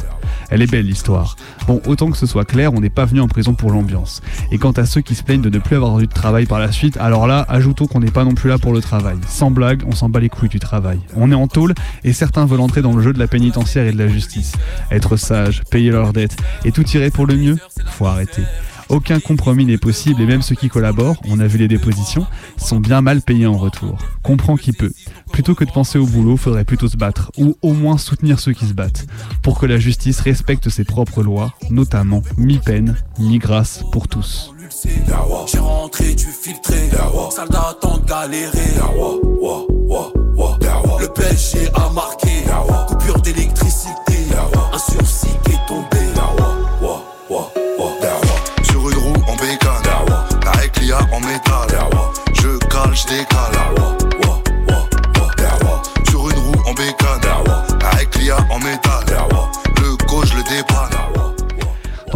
Elle 0.49 0.63
est 0.63 0.71
belle 0.71 0.87
l'histoire. 0.87 1.35
Bon, 1.67 1.81
autant 1.85 2.09
que 2.09 2.17
ce 2.17 2.25
soit 2.25 2.45
clair, 2.45 2.73
on 2.73 2.81
n'est 2.81 2.89
pas 2.89 3.05
venu 3.05 3.21
en 3.21 3.27
prison 3.27 3.53
pour 3.53 3.69
l'ambiance. 3.71 4.21
Et 4.51 4.57
quant 4.57 4.71
à 4.71 4.85
ceux 4.85 5.01
qui 5.01 5.13
se 5.13 5.23
plaignent 5.23 5.41
de 5.41 5.49
ne 5.49 5.59
plus 5.59 5.75
avoir 5.75 5.99
eu 5.99 6.07
de 6.07 6.13
travail 6.13 6.47
par 6.47 6.59
la 6.59 6.71
suite, 6.71 6.97
alors 6.97 7.27
là, 7.27 7.45
ajoutons 7.47 7.85
qu'on 7.85 7.99
n'est 7.99 8.11
pas 8.11 8.23
non 8.23 8.33
plus 8.33 8.49
là 8.49 8.57
pour 8.57 8.73
le 8.73 8.81
travail. 8.81 9.17
Sans 9.27 9.51
blague, 9.51 9.83
on 9.85 9.91
s'en 9.91 10.09
bat 10.09 10.19
les 10.19 10.29
couilles 10.29 10.49
du 10.49 10.59
travail. 10.59 10.99
On 11.15 11.31
est 11.31 11.35
en 11.35 11.47
tôle 11.47 11.75
et 12.03 12.11
certains 12.11 12.47
veulent 12.47 12.61
entrer 12.61 12.81
dans 12.81 12.95
le 12.95 13.03
jeu 13.03 13.13
de 13.13 13.19
la 13.19 13.27
pénitentiaire 13.27 13.85
et 13.85 13.91
de 13.91 13.97
la 13.99 14.07
justice. 14.07 14.53
Être 14.89 15.15
sage, 15.15 15.61
payer 15.69 15.91
leurs 15.91 16.13
dettes 16.13 16.37
et 16.65 16.71
tout 16.71 16.83
tirer 16.83 17.11
pour 17.11 17.27
le 17.27 17.35
mieux 17.35 17.57
Faut 17.85 18.07
arrêter. 18.07 18.41
Aucun 18.93 19.19
compromis 19.19 19.65
n'est 19.65 19.79
possible 19.79 20.21
et 20.21 20.25
même 20.27 20.43
ceux 20.43 20.53
qui 20.53 20.69
collaborent, 20.69 21.19
on 21.27 21.39
a 21.39 21.47
vu 21.47 21.57
les 21.57 21.67
dépositions, 21.67 22.27
sont 22.57 22.79
bien 22.79 23.01
mal 23.01 23.23
payés 23.23 23.47
en 23.47 23.57
retour. 23.57 23.97
Comprends 24.21 24.55
qui 24.55 24.71
peut. 24.71 24.91
Plutôt 25.31 25.55
que 25.55 25.63
de 25.63 25.71
penser 25.71 25.97
au 25.97 26.05
boulot, 26.05 26.37
faudrait 26.37 26.63
plutôt 26.63 26.87
se 26.87 26.95
battre, 26.95 27.31
ou 27.39 27.57
au 27.63 27.73
moins 27.73 27.97
soutenir 27.97 28.39
ceux 28.39 28.53
qui 28.53 28.67
se 28.67 28.73
battent, 28.73 29.07
pour 29.41 29.57
que 29.57 29.65
la 29.65 29.79
justice 29.79 30.19
respecte 30.19 30.69
ses 30.69 30.83
propres 30.83 31.23
lois, 31.23 31.55
notamment 31.71 32.21
mi-peine, 32.37 32.95
mi-grâce 33.17 33.83
pour 33.91 34.07
tous. 34.07 34.53
J'ai 35.51 35.57
rentré, 35.57 36.15
tu 36.15 36.27
filtré 36.27 36.91
Salle 37.31 37.49
d'attente 37.49 38.07
Le 40.99 41.07
a 41.73 41.89
marqué 41.89 42.22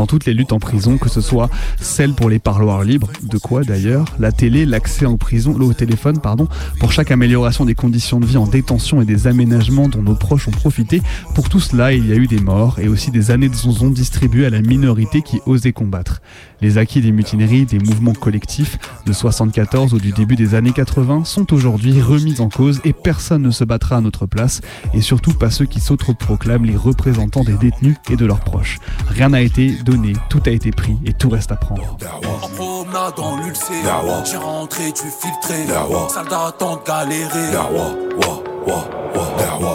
Toutes 0.08 0.26
les 0.26 0.34
luttes 0.34 0.54
en 0.54 0.60
prison, 0.60 0.98
que 0.98 1.10
ce 1.10 1.22
soit 1.22 1.50
celle 1.80 2.14
pour 2.14 2.30
les 2.30 2.40
parloirs 2.40 2.84
libres, 2.84 3.12
de 3.24 3.38
quoi 3.38 3.64
d'ailleurs, 3.64 4.06
la 4.20 4.32
télé, 4.32 4.66
l'accès 4.66 5.06
en 5.06 5.18
prison, 5.18 5.54
au 5.60 5.74
téléphone, 5.74 6.20
pardon, 6.20 6.48
pour 6.80 6.92
chaque 6.92 7.12
amélioration 7.12 7.66
des 7.66 7.76
conditions 7.76 8.20
de 8.20 8.26
vie 8.26 8.38
en 8.38 8.48
détention 8.48 9.02
et 9.02 9.06
des 9.06 9.28
aménagements 9.28 9.90
dont 9.90 10.02
nos 10.02 10.16
proches 10.16 10.48
ont 10.48 10.52
profité. 10.52 11.02
Pour 11.36 11.50
tout 11.50 11.60
cela, 11.60 11.94
il 11.94 12.08
y 12.08 12.14
a 12.14 12.16
eu 12.16 12.28
des 12.28 12.40
morts 12.40 12.80
et 12.80 12.88
aussi 12.88 13.12
des 13.12 13.32
années 13.32 13.50
de 13.50 13.56
zonzon 13.56 13.90
distribuées 13.90 14.46
à 14.46 14.50
la 14.50 14.62
minorité 14.62 15.22
qui 15.22 15.40
osait 15.46 15.74
combattre. 15.74 16.22
Les 16.62 16.78
acquis 16.78 17.02
des 17.02 17.12
mutineries, 17.12 17.66
des 17.66 17.80
mouvements 17.80 18.14
collectifs 18.14 18.80
de 19.06 19.14
74 19.14 19.94
ou 19.94 20.00
du 20.00 20.12
début 20.12 20.36
des 20.36 20.56
années 20.56 20.72
80 20.72 21.24
sont 21.26 21.54
aujourd'hui 21.54 22.02
remis 22.02 22.42
en 22.42 22.50
cause 22.50 22.82
et 22.84 22.94
personne 22.94 23.44
ne 23.44 23.52
se 23.52 23.64
battra 23.64 23.98
à 23.98 24.02
notre 24.02 24.26
place 24.26 24.62
et 24.94 25.02
surtout 25.02 25.34
pas 25.34 25.52
ceux 25.52 25.66
qui 25.66 25.80
s'autoproclament 25.80 26.66
les 26.66 26.76
représentants 26.76 27.44
des 27.44 27.54
détenus 27.54 27.98
et 28.10 28.16
de 28.16 28.26
leurs 28.26 28.40
proches. 28.40 28.80
Rien 29.08 29.30
n'a 29.30 29.42
été 29.42 29.72
donné, 29.86 29.97
tout 30.30 30.42
a 30.46 30.50
été 30.50 30.72
pris 30.72 30.98
et 31.06 31.14
tout 31.14 31.30
reste 31.30 31.52
à 31.52 31.56
prendre. 31.56 31.98
En 32.44 32.50
promenade 32.50 33.16
dans 33.16 33.38
l'ulcère, 33.38 34.26
j'ai 34.26 34.38
rentré, 34.38 34.92
tu 34.92 35.06
filtré. 35.08 35.66
Soldat 36.10 36.54
en 36.62 36.78
galéré. 36.78 37.52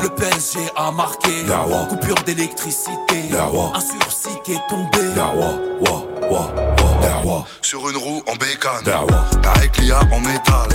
Le 0.02 0.08
PSG 0.08 0.58
a 0.76 0.90
marqué. 0.90 1.30
Coupure 1.88 2.22
d'électricité. 2.26 3.30
Un 3.74 3.80
sursis 3.80 4.38
qui 4.44 4.52
est 4.52 4.68
tombé. 4.68 4.98
Sur 7.62 7.88
une 7.88 7.96
roue 7.96 8.22
en 8.28 8.36
bécane. 8.36 8.94
Avec 9.54 9.78
l'IA 9.78 10.00
en 10.12 10.20
métal. 10.20 10.68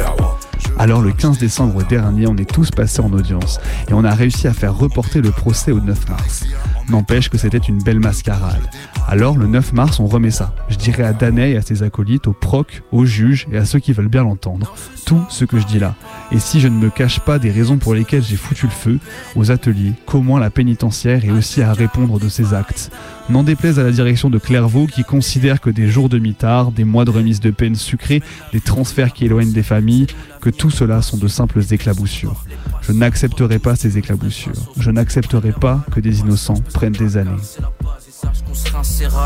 Alors 0.79 1.01
le 1.01 1.11
15 1.11 1.39
décembre 1.39 1.83
dernier, 1.83 2.27
on 2.27 2.37
est 2.37 2.49
tous 2.49 2.69
passés 2.69 3.01
en 3.01 3.11
audience 3.11 3.59
et 3.89 3.93
on 3.93 4.03
a 4.03 4.13
réussi 4.13 4.47
à 4.47 4.53
faire 4.53 4.77
reporter 4.77 5.21
le 5.21 5.31
procès 5.31 5.71
au 5.71 5.79
9 5.79 6.09
mars. 6.09 6.45
N'empêche 6.89 7.29
que 7.29 7.37
c'était 7.37 7.57
une 7.57 7.81
belle 7.81 7.99
mascarade. 7.99 8.61
Alors 9.07 9.37
le 9.37 9.47
9 9.47 9.73
mars, 9.73 9.99
on 9.99 10.05
remet 10.05 10.31
ça. 10.31 10.53
Je 10.69 10.75
dirais 10.75 11.03
à 11.03 11.13
Danay 11.13 11.51
et 11.51 11.57
à 11.57 11.61
ses 11.61 11.81
acolytes, 11.81 12.27
aux 12.27 12.33
procs, 12.33 12.83
aux 12.91 13.05
juges 13.05 13.47
et 13.51 13.57
à 13.57 13.65
ceux 13.65 13.79
qui 13.79 13.91
veulent 13.91 14.07
bien 14.07 14.23
l'entendre, 14.23 14.75
tout 15.05 15.25
ce 15.29 15.45
que 15.45 15.59
je 15.59 15.65
dis 15.65 15.79
là. 15.79 15.95
Et 16.31 16.39
si 16.39 16.59
je 16.59 16.67
ne 16.67 16.77
me 16.77 16.89
cache 16.89 17.19
pas 17.21 17.39
des 17.39 17.51
raisons 17.51 17.77
pour 17.77 17.93
lesquelles 17.93 18.23
j'ai 18.23 18.37
foutu 18.37 18.67
le 18.67 18.71
feu, 18.71 18.99
aux 19.35 19.49
ateliers, 19.51 19.93
qu'au 20.05 20.21
moins 20.21 20.39
la 20.39 20.49
pénitentiaire 20.49 21.25
est 21.25 21.31
aussi 21.31 21.61
à 21.61 21.73
répondre 21.73 22.19
de 22.19 22.29
ses 22.29 22.53
actes. 22.53 22.91
N'en 23.29 23.43
déplaise 23.43 23.79
à 23.79 23.83
la 23.83 23.91
direction 23.91 24.29
de 24.29 24.37
Clairvaux 24.37 24.87
qui 24.87 25.03
considère 25.03 25.59
que 25.59 25.69
des 25.69 25.89
jours 25.89 26.07
de 26.07 26.19
mitard, 26.19 26.71
des 26.71 26.85
mois 26.85 27.03
de 27.03 27.11
remise 27.11 27.41
de 27.41 27.51
peine 27.51 27.75
sucrée, 27.75 28.21
des 28.53 28.61
transferts 28.61 29.11
qui 29.11 29.25
éloignent 29.25 29.51
des 29.51 29.63
familles, 29.63 30.07
que 30.39 30.49
tout 30.49 30.66
cela 30.69 31.01
sont 31.01 31.17
de 31.17 31.27
simples 31.27 31.61
éclaboussures. 31.71 32.43
Je 32.81 32.91
n'accepterai 32.91 33.59
pas 33.59 33.75
ces 33.75 33.97
éclaboussures. 33.97 34.53
Je 34.79 34.91
n'accepterai 34.91 35.51
pas 35.51 35.81
que 35.93 35.99
des 35.99 36.19
innocents 36.19 36.61
prennent 36.73 36.93
des 36.93 37.17
années. 37.17 37.41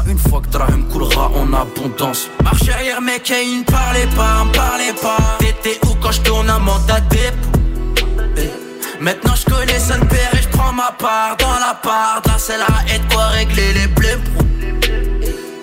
Une 0.08 0.18
fois 0.18 0.42
que 0.42 0.50
Drahim 0.50 0.84
coulera 0.86 1.30
en 1.30 1.54
abondance. 1.54 2.28
Marche 2.44 2.68
arrière, 2.70 3.02
mec, 3.02 3.30
et 3.32 3.60
ne 3.60 3.64
parlait 3.64 4.08
pas, 4.16 4.44
ne 4.46 4.52
parlait 4.52 4.96
pas. 5.02 5.38
T'étais 5.40 5.80
où 5.86 5.96
quand 6.02 6.12
je 6.12 6.22
tourne 6.22 6.50
un 6.50 6.60
mandat 6.60 7.00
Eh, 8.38 8.50
Maintenant 9.00 9.34
je 9.36 9.46
connais 9.46 9.80
son 9.80 10.00
père 10.06 10.34
et 10.34 10.42
je 10.42 10.50
prends 10.50 10.74
ma 10.74 10.92
part 10.92 11.38
dans 11.38 11.60
la 11.60 11.74
part. 11.82 12.22
Là, 12.26 12.34
c'est 12.38 12.58
la 12.58 12.68
haine 12.94 13.02
quoi 13.12 13.28
régler 13.28 13.74
les 13.74 13.88
blés. 13.88 14.18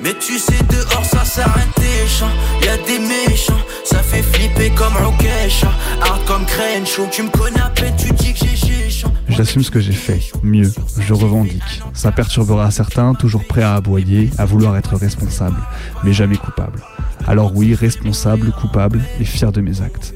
Mais 0.03 0.15
tu 0.21 0.39
sais, 0.39 0.63
dehors 0.71 1.05
ça 1.05 1.45
un 1.45 1.81
téchant. 1.81 2.31
Y'a 2.65 2.77
des 2.79 2.99
méchants, 2.99 3.61
ça 3.85 3.99
fait 3.99 4.23
flipper 4.23 4.71
comme 4.71 4.95
Rokesha. 4.95 5.71
Hard 6.01 6.25
comme 6.25 6.47
Crenshaw. 6.47 7.09
Tu 7.11 7.23
me 7.23 7.31
connais 7.31 7.61
à 7.61 7.71
peine, 7.71 7.95
tu 7.97 8.13
dis 8.13 8.33
que 8.33 8.39
j'ai 8.39 8.57
géchant. 8.57 9.13
J'assume 9.29 9.63
ce 9.63 9.71
que 9.71 9.81
j'ai 9.81 9.93
fait. 9.93 10.21
Mieux, 10.43 10.73
je 10.99 11.15
revendique. 11.15 11.83
Ça 11.95 12.13
perturbera 12.13 12.71
certains, 12.71 13.15
toujours 13.15 13.45
prêts 13.45 13.63
à 13.63 13.75
aboyer, 13.75 14.31
à 14.39 14.45
vouloir 14.45 14.77
être 14.77 14.97
responsable, 14.97 15.61
mais 16.05 16.13
jamais 16.13 16.37
coupable. 16.37 16.81
Alors 17.27 17.55
oui, 17.55 17.75
responsable, 17.75 18.53
coupable 18.53 19.01
et 19.21 19.25
fier 19.25 19.53
de 19.53 19.61
mes 19.61 19.83
actes. 19.83 20.15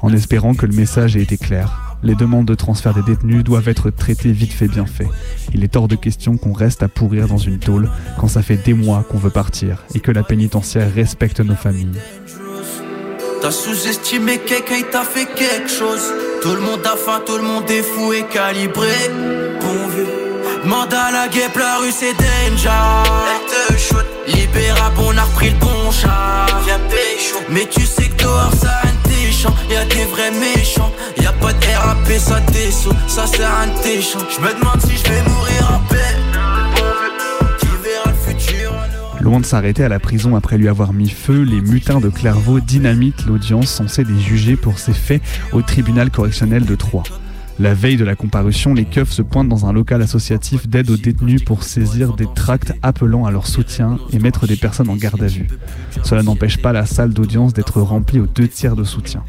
En 0.00 0.12
espérant 0.12 0.54
que 0.54 0.66
le 0.66 0.74
message 0.74 1.16
ait 1.16 1.22
été 1.22 1.36
clair. 1.36 1.85
Les 2.06 2.14
demandes 2.14 2.46
de 2.46 2.54
transfert 2.54 2.94
des 2.94 3.02
détenus 3.02 3.42
doivent 3.42 3.68
être 3.68 3.90
traitées 3.90 4.30
vite 4.30 4.52
fait 4.52 4.68
bien 4.68 4.86
fait. 4.86 5.08
Il 5.52 5.64
est 5.64 5.74
hors 5.74 5.88
de 5.88 5.96
question 5.96 6.36
qu'on 6.36 6.52
reste 6.52 6.84
à 6.84 6.88
pourrir 6.88 7.26
dans 7.26 7.36
une 7.36 7.58
tôle 7.58 7.90
quand 8.20 8.28
ça 8.28 8.42
fait 8.42 8.56
des 8.56 8.74
mois 8.74 9.04
qu'on 9.10 9.18
veut 9.18 9.30
partir 9.30 9.82
et 9.92 9.98
que 9.98 10.12
la 10.12 10.22
pénitentiaire 10.22 10.94
respecte 10.94 11.40
nos 11.40 11.56
familles. 11.56 11.98
T'as 13.42 13.50
sous-estimé 13.50 14.38
quelqu'un, 14.38 14.82
t'a 14.92 15.02
fait 15.02 15.26
quelque 15.34 15.68
chose. 15.68 16.12
Tout 16.42 16.54
le 16.54 16.60
monde 16.60 16.86
a 16.86 16.96
faim, 16.96 17.20
tout 17.26 17.38
le 17.38 17.42
monde 17.42 17.68
est 17.68 17.82
fou 17.82 18.12
et 18.12 18.22
calibré. 18.32 19.10
Bon 19.60 19.88
vieux. 19.88 20.06
Demande 20.62 20.94
à 20.94 21.10
la 21.10 21.26
guêpe, 21.26 21.56
la 21.56 21.78
rue 21.78 21.90
c'est 21.90 22.14
danger. 22.14 22.70
Shoot. 23.76 24.06
Libérable, 24.28 24.96
on 24.98 25.16
a 25.16 25.24
repris 25.24 25.50
le 25.50 25.58
bon 25.58 25.90
pécho. 26.88 27.36
Mais 27.50 27.66
tu 27.66 27.80
sais 27.82 28.08
que 28.10 28.22
dehors 28.22 28.52
ça 28.54 28.86
Loin 39.20 39.40
de 39.40 39.44
s'arrêter 39.44 39.84
à 39.84 39.88
la 39.88 39.98
prison 39.98 40.36
après 40.36 40.56
lui 40.56 40.68
avoir 40.68 40.92
mis 40.92 41.10
feu, 41.10 41.42
les 41.42 41.60
mutins 41.60 42.00
de 42.00 42.08
Clairvaux 42.08 42.60
dynamitent 42.60 43.26
l'audience 43.26 43.68
censée 43.68 44.04
les 44.04 44.20
juger 44.20 44.56
pour 44.56 44.78
ces 44.78 44.94
faits 44.94 45.22
au 45.52 45.62
tribunal 45.62 46.10
correctionnel 46.10 46.64
de 46.64 46.74
Troyes. 46.74 47.02
La 47.58 47.72
veille 47.72 47.96
de 47.96 48.04
la 48.04 48.14
comparution, 48.14 48.74
les 48.74 48.84
keufs 48.84 49.12
se 49.12 49.22
pointent 49.22 49.48
dans 49.48 49.64
un 49.64 49.72
local 49.72 50.02
associatif 50.02 50.68
d'aide 50.68 50.90
aux 50.90 50.98
détenus 50.98 51.42
pour 51.42 51.62
saisir 51.62 52.14
des 52.14 52.26
tracts 52.34 52.74
appelant 52.82 53.24
à 53.24 53.30
leur 53.30 53.46
soutien 53.46 53.98
et 54.12 54.18
mettre 54.18 54.46
des 54.46 54.56
personnes 54.56 54.90
en 54.90 54.96
garde 54.96 55.22
à 55.22 55.26
vue. 55.26 55.46
Cela 56.04 56.22
n'empêche 56.22 56.58
pas 56.58 56.74
la 56.74 56.84
salle 56.84 57.14
d'audience 57.14 57.54
d'être 57.54 57.80
remplie 57.80 58.20
aux 58.20 58.26
deux 58.26 58.46
tiers 58.46 58.76
de 58.76 58.84
soutien. 58.84 59.24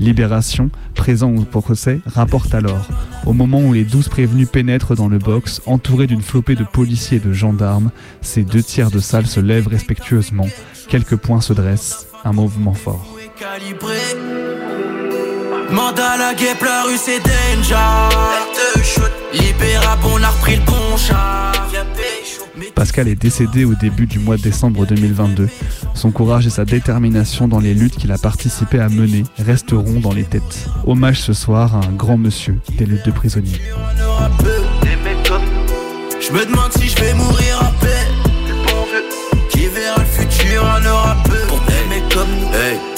Libération, 0.00 0.70
présent 0.94 1.34
au 1.34 1.42
procès, 1.42 2.00
rapporte 2.06 2.54
alors 2.54 2.88
Au 3.26 3.34
moment 3.34 3.60
où 3.60 3.74
les 3.74 3.84
douze 3.84 4.08
prévenus 4.08 4.48
pénètrent 4.48 4.94
dans 4.94 5.08
le 5.08 5.18
box, 5.18 5.60
entourés 5.66 6.06
d'une 6.06 6.22
flopée 6.22 6.54
de 6.54 6.64
policiers 6.64 7.18
et 7.18 7.20
de 7.20 7.34
gendarmes, 7.34 7.90
ces 8.22 8.42
deux 8.42 8.62
tiers 8.62 8.90
de 8.90 9.00
salle 9.00 9.26
se 9.26 9.40
lèvent 9.40 9.68
respectueusement, 9.68 10.48
quelques 10.88 11.16
points 11.16 11.42
se 11.42 11.52
dressent, 11.52 12.06
un 12.24 12.32
mouvement 12.32 12.74
fort. 12.74 13.06
À 15.68 16.16
la 16.16 16.34
guêpe, 16.34 16.62
la 16.62 16.84
rue 16.84 16.96
c'est 16.96 17.18
danger. 17.18 17.74
Libérable, 19.32 20.02
on 20.04 20.22
a 20.22 20.28
repris 20.28 20.56
le 20.56 20.62
bon. 20.62 20.72
Mais 22.56 22.66
Pascal 22.74 23.08
est 23.08 23.16
décédé 23.16 23.64
au 23.64 23.74
début 23.74 24.06
du 24.06 24.18
mois 24.18 24.36
de 24.36 24.42
décembre 24.42 24.86
2022. 24.86 25.48
Son 25.94 26.12
courage 26.12 26.46
et 26.46 26.50
sa 26.50 26.64
détermination 26.64 27.48
dans 27.48 27.58
les 27.58 27.74
luttes 27.74 27.96
qu'il 27.96 28.12
a 28.12 28.18
participé 28.18 28.78
à 28.78 28.88
mener 28.88 29.24
resteront 29.38 30.00
dans 30.00 30.12
les 30.12 30.24
têtes. 30.24 30.68
Hommage 30.86 31.20
ce 31.20 31.32
soir 31.32 31.74
à 31.74 31.80
un 31.80 31.92
grand 31.92 32.16
monsieur 32.16 32.60
des 32.78 32.86
luttes 32.86 33.06
de 33.06 33.10
prisonniers. 33.10 33.60
Je 36.20 36.32
me 36.32 36.44
demande 36.44 36.72
si 36.72 36.88
je 36.88 36.96
vais 36.96 37.14
mourir 37.14 37.60
en 37.60 37.84
paix. 37.84 38.06
Qui 39.50 39.66
verra 39.66 39.98
le 39.98 40.04
futur 40.04 40.62
en 40.62 40.86
aura 40.86 41.16
peu. 41.24 41.46
Pour 41.48 41.62
aimer 41.68 42.02
comme 42.12 42.30
nous. 42.40 42.95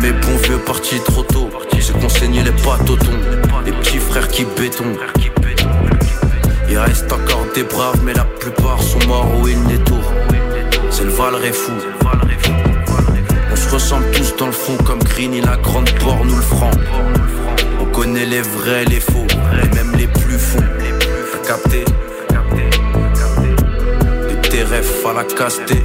Mes 0.00 0.12
bons 0.12 0.36
vieux 0.44 0.58
partis 0.58 1.00
trop 1.00 1.22
tôt. 1.22 1.50
J'ai 1.78 1.92
conseillé 1.92 2.42
les 2.42 2.50
thon. 2.50 2.96
Les 3.64 3.72
petits 3.72 3.98
frères 3.98 4.28
qui 4.28 4.44
béton. 4.44 4.84
Il 6.68 6.78
reste 6.78 7.10
encore 7.12 7.46
des 7.54 7.62
braves, 7.62 8.00
mais 8.04 8.12
la 8.12 8.24
plupart 8.24 8.82
sont 8.82 8.98
morts 9.06 9.30
ou 9.40 9.48
ils 9.48 9.62
n'étourent. 9.64 10.12
C'est 10.90 11.04
le 11.04 11.10
Valray 11.10 11.52
fou. 11.52 11.72
On 13.52 13.56
se 13.56 13.68
ressemble 13.70 14.10
tous 14.12 14.34
dans 14.36 14.46
le 14.46 14.52
fond 14.52 14.76
comme 14.84 15.02
Green 15.02 15.44
la 15.44 15.56
grande 15.56 15.90
porte 16.00 16.24
nous 16.24 16.36
le 16.36 16.42
franc. 16.42 16.70
On 17.80 17.84
connaît 17.86 18.26
les 18.26 18.42
vrais, 18.42 18.84
les 18.84 19.00
faux, 19.00 19.26
et 19.62 19.74
même 19.74 19.92
les 19.96 20.06
plus 20.06 20.38
fous. 20.38 20.58
T'as 21.32 21.48
capté? 21.48 21.84
De 24.28 24.48
tes 24.48 24.62
rêves 24.62 24.92
à 25.08 25.12
la 25.14 25.24
caster. 25.24 25.82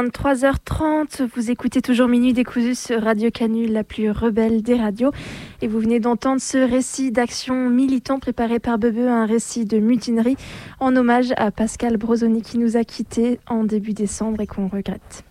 23h30, 0.00 1.28
vous 1.36 1.50
écoutez 1.50 1.82
toujours 1.82 2.08
Minuit 2.08 2.32
décousu 2.32 2.94
Radio 2.96 3.30
Canu, 3.30 3.66
la 3.66 3.84
plus 3.84 4.10
rebelle 4.10 4.62
des 4.62 4.76
radios. 4.76 5.12
Et 5.60 5.68
vous 5.68 5.78
venez 5.78 6.00
d'entendre 6.00 6.40
ce 6.40 6.56
récit 6.56 7.10
d'action 7.12 7.68
militant 7.68 8.18
préparé 8.18 8.60
par 8.60 8.78
Bebe, 8.78 9.06
un 9.06 9.26
récit 9.26 9.66
de 9.66 9.78
mutinerie 9.78 10.38
en 10.78 10.96
hommage 10.96 11.34
à 11.36 11.50
Pascal 11.50 11.98
Brosoni 11.98 12.40
qui 12.40 12.56
nous 12.56 12.78
a 12.78 12.84
quittés 12.84 13.40
en 13.46 13.64
début 13.64 13.92
décembre 13.92 14.40
et 14.40 14.46
qu'on 14.46 14.68
regrette. 14.68 15.22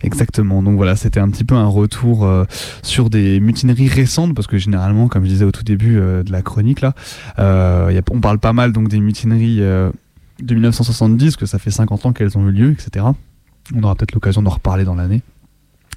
Exactement. 0.00 0.62
Donc 0.62 0.76
voilà, 0.76 0.96
c'était 0.96 1.20
un 1.20 1.28
petit 1.28 1.44
peu 1.44 1.56
un 1.56 1.66
retour 1.66 2.24
euh, 2.24 2.44
sur 2.82 3.10
des 3.10 3.40
mutineries 3.40 3.88
récentes 3.88 4.34
parce 4.34 4.46
que 4.46 4.56
généralement, 4.56 5.08
comme 5.08 5.24
je 5.24 5.28
disais 5.28 5.44
au 5.44 5.52
tout 5.52 5.64
début 5.64 5.98
euh, 5.98 6.22
de 6.22 6.32
la 6.32 6.40
chronique 6.40 6.80
là, 6.80 6.94
euh, 7.38 8.00
on 8.10 8.20
parle 8.20 8.38
pas 8.38 8.54
mal 8.54 8.72
donc 8.72 8.88
des 8.88 9.00
mutineries 9.00 9.58
de 9.58 10.54
1970, 10.54 11.36
que 11.36 11.44
ça 11.44 11.58
fait 11.58 11.70
50 11.70 12.06
ans 12.06 12.12
qu'elles 12.14 12.38
ont 12.38 12.48
eu 12.48 12.52
lieu, 12.52 12.70
etc. 12.70 13.04
On 13.74 13.82
aura 13.82 13.94
peut-être 13.94 14.12
l'occasion 14.12 14.42
d'en 14.42 14.50
reparler 14.50 14.84
dans 14.84 14.94
l'année. 14.94 15.22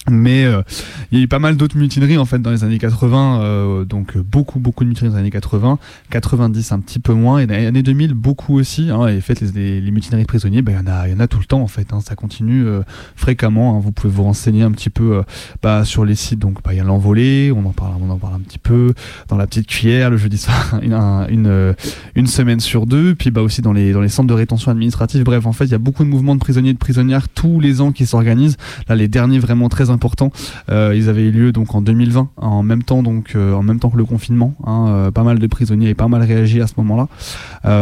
Mais 0.09 0.45
euh, 0.45 0.63
il 1.11 1.19
y 1.19 1.21
a 1.21 1.23
eu 1.25 1.27
pas 1.27 1.37
mal 1.37 1.57
d'autres 1.57 1.77
mutineries 1.77 2.17
en 2.17 2.25
fait 2.25 2.39
dans 2.39 2.49
les 2.49 2.63
années 2.63 2.79
80, 2.79 3.41
euh, 3.41 3.85
donc 3.85 4.17
euh, 4.17 4.23
beaucoup 4.23 4.59
beaucoup 4.59 4.83
de 4.83 4.89
mutineries 4.89 5.11
dans 5.11 5.17
les 5.17 5.21
années 5.21 5.31
80, 5.31 5.77
90 6.09 6.71
un 6.71 6.79
petit 6.79 6.97
peu 6.97 7.13
moins, 7.13 7.37
et 7.37 7.45
dans 7.45 7.53
les 7.53 7.67
années 7.67 7.83
2000 7.83 8.15
beaucoup 8.15 8.57
aussi. 8.57 8.89
Hein, 8.89 9.05
et 9.07 9.21
fait 9.21 9.39
les, 9.41 9.79
mutineries 9.91 10.23
de 10.23 10.27
prisonniers, 10.27 10.63
ben, 10.63 10.71
il 10.71 10.75
y 10.75 10.89
en 10.89 10.91
a 10.91 11.07
y 11.07 11.13
en 11.13 11.19
a 11.19 11.27
tout 11.27 11.37
le 11.37 11.45
temps 11.45 11.61
en 11.61 11.67
fait. 11.67 11.93
Hein, 11.93 11.99
ça 12.01 12.15
continue 12.15 12.65
euh, 12.65 12.81
fréquemment. 13.15 13.77
Hein, 13.77 13.79
vous 13.79 13.91
pouvez 13.91 14.11
vous 14.11 14.23
renseigner 14.23 14.63
un 14.63 14.71
petit 14.71 14.89
peu 14.89 15.17
euh, 15.17 15.21
bah, 15.61 15.85
sur 15.85 16.03
les 16.03 16.15
sites. 16.15 16.39
Donc 16.39 16.63
bah, 16.63 16.73
il 16.73 16.77
y 16.77 16.79
a 16.79 16.83
l'envolée, 16.83 17.51
on 17.55 17.63
en 17.67 17.71
parle 17.71 17.93
on 18.01 18.09
en 18.09 18.17
parle 18.17 18.33
un 18.33 18.39
petit 18.39 18.59
peu 18.59 18.95
dans 19.27 19.37
la 19.37 19.45
petite 19.45 19.67
cuillère 19.67 20.09
le 20.09 20.17
jeudi 20.17 20.39
soir, 20.39 20.79
une, 20.81 20.93
un- 20.93 21.27
une, 21.27 21.75
une 22.15 22.27
semaine 22.27 22.59
sur 22.59 22.87
deux. 22.87 23.13
Puis 23.13 23.29
bah 23.29 23.41
aussi 23.43 23.61
dans 23.61 23.73
les 23.73 23.93
dans 23.93 24.01
les 24.01 24.09
centres 24.09 24.29
de 24.29 24.33
rétention 24.33 24.71
administrative. 24.71 25.23
Bref, 25.23 25.45
en 25.45 25.53
fait 25.53 25.65
il 25.65 25.71
y 25.71 25.75
a 25.75 25.79
beaucoup 25.79 26.03
de 26.03 26.09
mouvements 26.09 26.33
de 26.33 26.39
prisonniers 26.39 26.71
et 26.71 26.73
de 26.73 26.79
prisonnières 26.79 27.29
tous 27.29 27.59
les 27.59 27.81
ans 27.81 27.91
qui 27.91 28.07
s'organisent. 28.07 28.57
Là 28.89 28.95
les 28.95 29.07
derniers 29.07 29.37
vraiment 29.37 29.69
très 29.69 29.90
importants, 29.91 30.32
euh, 30.69 30.93
ils 30.95 31.10
avaient 31.10 31.23
eu 31.23 31.32
lieu 31.32 31.51
donc 31.51 31.75
en 31.75 31.82
2020, 31.82 32.30
en 32.38 32.63
même 32.63 32.84
temps 32.84 33.04
donc 33.04 33.34
euh, 33.36 33.54
en 33.54 33.63
même 33.63 33.80
temps 33.80 33.89
que 33.89 33.97
le 33.97 34.06
confinement. 34.06 34.56
hein, 34.65 34.88
euh, 34.89 35.12
pas 35.12 35.23
mal 35.23 35.39
de 35.39 35.47
prisonniers 35.47 35.89
et 35.89 35.93
pas 35.93 36.08
mal 36.08 36.23
réagi 36.23 36.62
à 36.62 36.67
ce 36.67 36.73
moment-là. 36.77 37.08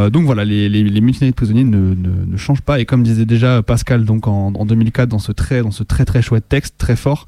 Donc 0.09 0.25
voilà, 0.25 0.45
les, 0.45 0.69
les, 0.69 1.01
mutineries 1.01 1.31
de 1.31 1.35
prisonniers 1.35 1.63
ne, 1.63 2.37
changent 2.37 2.61
pas. 2.61 2.79
Et 2.79 2.85
comme 2.85 3.03
disait 3.03 3.25
déjà 3.25 3.61
Pascal 3.61 4.05
donc 4.05 4.27
en, 4.27 4.53
en 4.53 4.65
2004 4.65 5.09
dans 5.09 5.19
ce 5.19 5.31
très 5.31 5.61
dans 5.61 5.71
ce 5.71 5.83
très 5.83 6.05
très 6.05 6.21
chouette 6.21 6.47
texte 6.47 6.75
très 6.77 6.95
fort, 6.95 7.25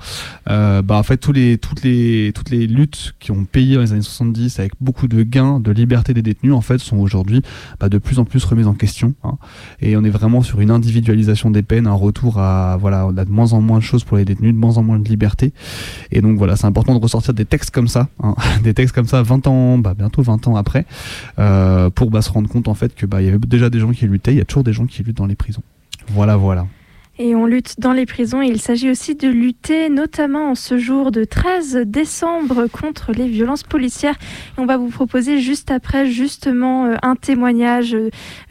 bah 0.48 0.84
en 0.90 1.04
fait 1.04 1.18
tous 1.18 1.32
les 1.32 1.58
toutes 1.58 1.84
les 1.84 2.32
toutes 2.34 2.50
les 2.50 2.68
luttes 2.68 3.14
qui 3.20 3.32
ont 3.32 3.46
payé 3.46 3.76
dans 3.76 3.82
les 3.82 3.94
années 3.94 4.02
70 4.02 4.60
avec 4.60 4.74
beaucoup 4.82 5.08
de 5.08 5.24
gains 5.24 5.60
de 5.60 5.72
liberté 5.72 6.14
des 6.14 6.22
détenus 6.22 6.54
en 6.54 6.62
fait 6.62 6.80
sont 6.80 6.98
aujourd'hui 6.98 7.42
bah, 7.80 7.90
de 7.90 7.98
plus 7.98 8.20
en 8.20 8.26
plus 8.26 8.44
remises 8.44 8.68
en 8.68 8.74
question. 8.74 9.14
hein. 9.24 9.38
Et 9.82 9.96
on 9.98 10.04
est 10.04 10.10
vraiment 10.10 10.42
sur 10.42 10.62
une 10.62 10.72
individualisation 10.72 11.52
des 11.52 11.64
peines, 11.64 11.88
un 11.88 11.94
retour 11.94 12.40
à 12.40 12.78
voilà, 12.78 13.08
on 13.08 13.12
de 13.12 13.30
moins 13.30 13.54
en 13.54 13.62
moins 13.62 13.78
de 13.80 13.84
choses 13.84 14.04
pour 14.04 14.18
les 14.18 14.26
détenus, 14.26 14.54
de 14.54 14.58
en 14.78 14.84
moins 14.84 15.00
de 15.00 15.08
liberté. 15.08 15.54
Et 16.12 16.22
donc 16.22 16.38
voilà, 16.38 16.56
c'est 16.56 16.68
important 16.68 16.96
de 16.96 17.02
ressortir 17.02 17.34
des 17.34 17.46
textes 17.46 17.72
comme 17.72 17.88
ça, 17.88 18.08
hein, 18.22 18.36
des 18.64 18.74
textes 18.74 18.96
comme 18.96 19.08
ça 19.08 19.22
20 19.22 19.48
ans, 19.48 19.78
bah, 19.78 19.94
bientôt 19.98 20.22
20 20.22 20.48
ans 20.48 20.56
après, 20.56 20.86
euh, 21.40 21.90
pour 21.90 22.12
bah, 22.12 22.22
se 22.22 22.32
rendre 22.32 22.50
compte 22.50 22.68
en 22.68 22.74
fait 22.74 22.96
que 22.96 23.06
bah 23.06 23.22
y 23.22 23.28
avait 23.28 23.38
déjà 23.40 23.70
des 23.70 23.80
gens 23.80 23.92
qui 23.92 24.06
luttaient, 24.06 24.34
il 24.34 24.38
y 24.38 24.42
a 24.42 24.46
toujours 24.46 24.64
des 24.64 24.74
gens 24.74 24.86
qui 24.86 25.04
luttent 25.04 25.18
dans 25.18 25.26
les 25.26 25.36
prisons. 25.36 25.64
Voilà, 26.10 26.36
voilà. 26.36 26.66
Et 27.20 27.36
on 27.36 27.46
lutte 27.46 27.80
dans 27.80 27.94
les 27.94 28.06
prisons 28.06 28.42
il 28.42 28.60
s'agit 28.60 28.90
aussi 28.90 29.16
de 29.16 29.28
lutter 29.28 29.90
notamment 29.90 30.52
en 30.52 30.56
ce 30.56 30.78
jour 30.80 31.12
de 31.12 31.24
13 31.24 31.84
décembre 31.86 32.68
contre 32.68 33.12
les 33.12 33.28
violences 33.28 33.64
policières. 33.64 34.16
Et 34.58 34.62
on 34.62 34.66
va 34.66 34.78
vous 34.78 34.90
proposer 34.90 35.40
juste 35.40 35.70
après 35.70 36.08
justement 36.08 36.86
euh, 36.86 36.96
un 37.04 37.16
témoignage 37.16 37.96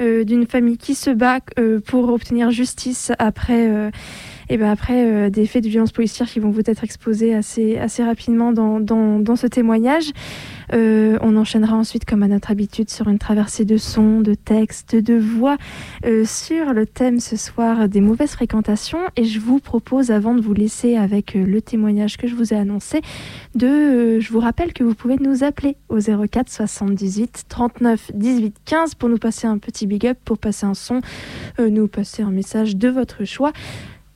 euh, 0.01 0.25
d'une 0.25 0.47
famille 0.47 0.79
qui 0.79 0.95
se 0.95 1.11
bat 1.11 1.41
pour 1.87 2.13
obtenir 2.13 2.51
justice 2.51 3.13
après... 3.19 3.91
et 4.51 4.57
ben 4.57 4.69
après 4.69 5.07
euh, 5.07 5.31
des 5.31 5.47
faits 5.47 5.63
de 5.63 5.69
violence 5.69 5.93
policière 5.93 6.29
qui 6.29 6.41
vont 6.41 6.51
vous 6.51 6.63
être 6.67 6.83
exposés 6.83 7.35
assez, 7.35 7.79
assez 7.79 8.03
rapidement 8.03 8.53
dans, 8.53 8.81
dans, 8.81 9.21
dans 9.21 9.37
ce 9.37 9.47
témoignage. 9.47 10.11
Euh, 10.73 11.19
on 11.23 11.37
enchaînera 11.37 11.77
ensuite, 11.77 12.05
comme 12.05 12.23
à 12.23 12.29
notre 12.29 12.51
habitude, 12.51 12.91
sur 12.91 13.09
une 13.09 13.19
traversée 13.19 13.65
de 13.65 13.77
sons, 13.77 14.21
de 14.21 14.35
textes, 14.35 14.97
de 14.97 15.15
voix, 15.15 15.57
euh, 16.05 16.25
sur 16.25 16.73
le 16.73 16.85
thème 16.85 17.21
ce 17.21 17.37
soir 17.37 17.89
des 17.89 18.01
mauvaises 18.01 18.33
fréquentations. 18.33 19.01
Et 19.17 19.25
je 19.25 19.39
vous 19.39 19.61
propose, 19.61 20.11
avant 20.11 20.35
de 20.35 20.41
vous 20.41 20.55
laisser 20.55 20.97
avec 20.97 21.35
le 21.35 21.63
témoignage 21.63 22.17
que 22.17 22.27
je 22.27 22.35
vous 22.35 22.53
ai 22.53 22.57
annoncé, 22.57 23.03
de, 23.55 24.19
je 24.19 24.33
vous 24.33 24.41
rappelle 24.41 24.73
que 24.73 24.83
vous 24.83 24.95
pouvez 24.95 25.17
nous 25.17 25.45
appeler 25.45 25.77
au 25.89 25.99
04 26.01 26.49
78 26.49 27.45
39 27.49 28.11
18 28.15 28.57
15 28.65 28.95
pour 28.95 29.09
nous 29.09 29.19
passer 29.19 29.47
un 29.47 29.59
petit 29.59 29.87
big 29.87 30.07
up, 30.07 30.19
pour 30.25 30.39
passer 30.39 30.67
un 30.67 30.75
son, 30.75 31.01
nous 31.59 31.89
passer 31.89 32.23
un 32.23 32.31
message 32.31 32.77
de 32.77 32.89
votre 32.89 33.25
choix 33.25 33.53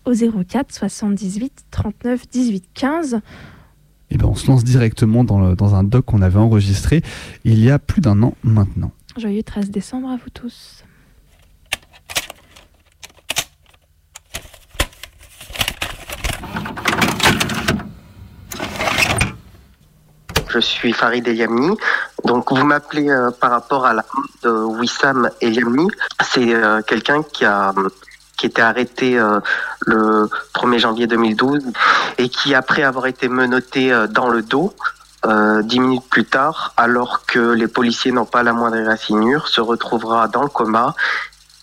au 0.05 0.13
04 0.15 0.73
78 0.73 1.65
39 1.71 2.29
18 2.29 2.65
15. 2.75 3.21
Et 4.11 4.17
ben 4.19 4.27
on 4.27 4.35
se 4.35 4.47
lance 4.47 4.65
directement 4.65 5.25
dans, 5.25 5.41
le- 5.41 5.57
dans 5.57 5.75
un 5.75 5.83
doc 5.85 6.05
qu'on 6.05 6.23
avait 6.23 6.39
enregistré 6.39 7.03
il 7.45 7.59
y 7.63 7.71
a 7.71 7.79
plus 7.79 8.01
d'un 8.01 8.23
an 8.23 8.35
maintenant. 8.45 8.93
Joyeux 9.17 9.43
13 9.43 9.71
décembre 9.71 10.09
à 10.11 10.17
vous 10.17 10.31
tous. 10.33 10.85
Je 20.51 20.61
suis 20.61 20.93
Farid 20.93 21.27
Eliamni. 21.27 21.77
Donc 22.25 22.53
vous 22.53 22.65
m'appelez 22.65 23.09
euh, 23.11 23.31
par 23.33 23.51
rapport 23.51 23.87
à 23.87 23.93
la 23.95 24.05
de 24.45 24.51
Wissam 24.51 25.29
Eliamni. 25.41 25.89
C'est 26.23 26.55
euh, 26.55 26.81
quelqu'un 26.83 27.23
qui 27.23 27.45
a 27.45 27.73
qui 28.37 28.47
était 28.47 28.63
arrêté 28.63 29.19
euh, 29.19 29.41
le 29.87 30.29
1er 30.55 30.79
janvier 30.79 31.07
2012 31.07 31.63
et 32.19 32.29
qui 32.29 32.55
après 32.55 32.83
avoir 32.83 33.07
été 33.07 33.29
menotté 33.29 33.93
euh, 33.93 34.07
dans 34.07 34.29
le 34.29 34.43
dos 34.43 34.75
euh, 35.27 35.63
dix 35.63 35.81
minutes 35.81 36.09
plus 36.11 36.25
tard, 36.27 36.75
alors 36.77 37.25
que 37.27 37.39
les 37.53 37.67
policiers 37.69 38.13
n'ont 38.13 38.27
pas 38.27 38.43
la 38.43 38.53
moindre 38.53 38.79
raffinure, 38.85 39.49
se 39.49 39.61
retrouvera 39.63 40.29
dans 40.29 40.43
le 40.43 40.49
coma 40.51 40.95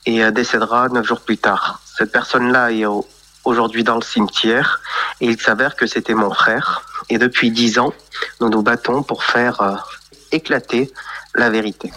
et 0.06 0.24
euh, 0.24 0.32
décédera 0.32 0.90
neuf 0.90 1.06
jours 1.06 1.22
plus 1.22 1.38
tard. 1.38 1.80
Cette 1.98 2.12
personne-là 2.12 2.72
est 2.72 2.86
au- 2.86 3.06
aujourd'hui 3.44 3.84
dans 3.84 3.96
le 3.96 4.02
cimetière 4.02 4.82
et 5.20 5.28
il 5.28 5.40
s'avère 5.40 5.76
que 5.76 5.86
c'était 5.86 6.14
mon 6.16 6.32
frère. 6.34 6.84
Et 7.10 7.18
depuis 7.20 7.52
dix 7.52 7.78
ans, 7.78 7.94
nous 8.40 8.50
nous 8.50 8.64
battons 8.64 9.04
pour 9.04 9.24
faire 9.24 9.62
euh, 9.62 9.76
éclater 10.32 10.92
la 11.36 11.50
vérité. 11.50 11.92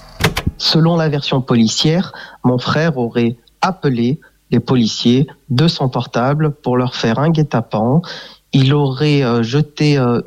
Selon 0.59 0.97
la 0.97 1.09
version 1.09 1.41
policière, 1.41 2.13
mon 2.45 2.59
frère 2.59 2.99
aurait 2.99 3.37
appelé 3.63 4.21
les 4.55 4.61
policiers 4.61 5.27
de 5.51 5.67
son 5.67 5.88
portable 5.88 6.53
pour 6.53 6.77
leur 6.77 6.95
faire 6.95 7.19
un 7.19 7.31
guet-apens. 7.31 8.03
Il 8.53 8.73
aurait 8.73 9.25
euh, 9.25 9.43
jeté 9.43 9.99
euh, 9.99 10.21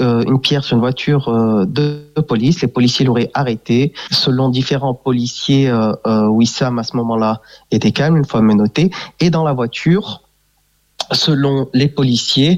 euh, 0.00 0.22
une 0.26 0.40
pierre 0.40 0.64
sur 0.64 0.76
une 0.76 0.80
voiture 0.80 1.30
de, 1.66 2.00
de 2.16 2.22
police. 2.22 2.62
Les 2.62 2.68
policiers 2.68 3.04
l'auraient 3.04 3.30
arrêté. 3.34 3.92
Selon 4.10 4.48
différents 4.48 4.94
policiers, 4.94 5.70
Wissam 6.06 6.78
à 6.78 6.82
ce 6.82 6.96
moment-là 6.96 7.42
était 7.70 7.92
calme 7.92 8.16
une 8.16 8.24
fois 8.24 8.40
menotté. 8.40 8.90
Et 9.20 9.28
dans 9.28 9.44
la 9.44 9.52
voiture, 9.52 10.22
selon 11.12 11.68
les 11.74 11.88
policiers, 11.88 12.56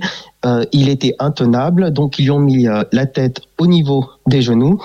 il 0.70 0.88
était 0.88 1.14
intenable, 1.18 1.90
donc 1.90 2.20
ils 2.20 2.26
lui 2.26 2.30
ont 2.30 2.38
mis 2.38 2.68
la 2.92 3.06
tête 3.06 3.40
au 3.58 3.66
niveau 3.66 4.08
des 4.28 4.42
genoux. 4.42 4.80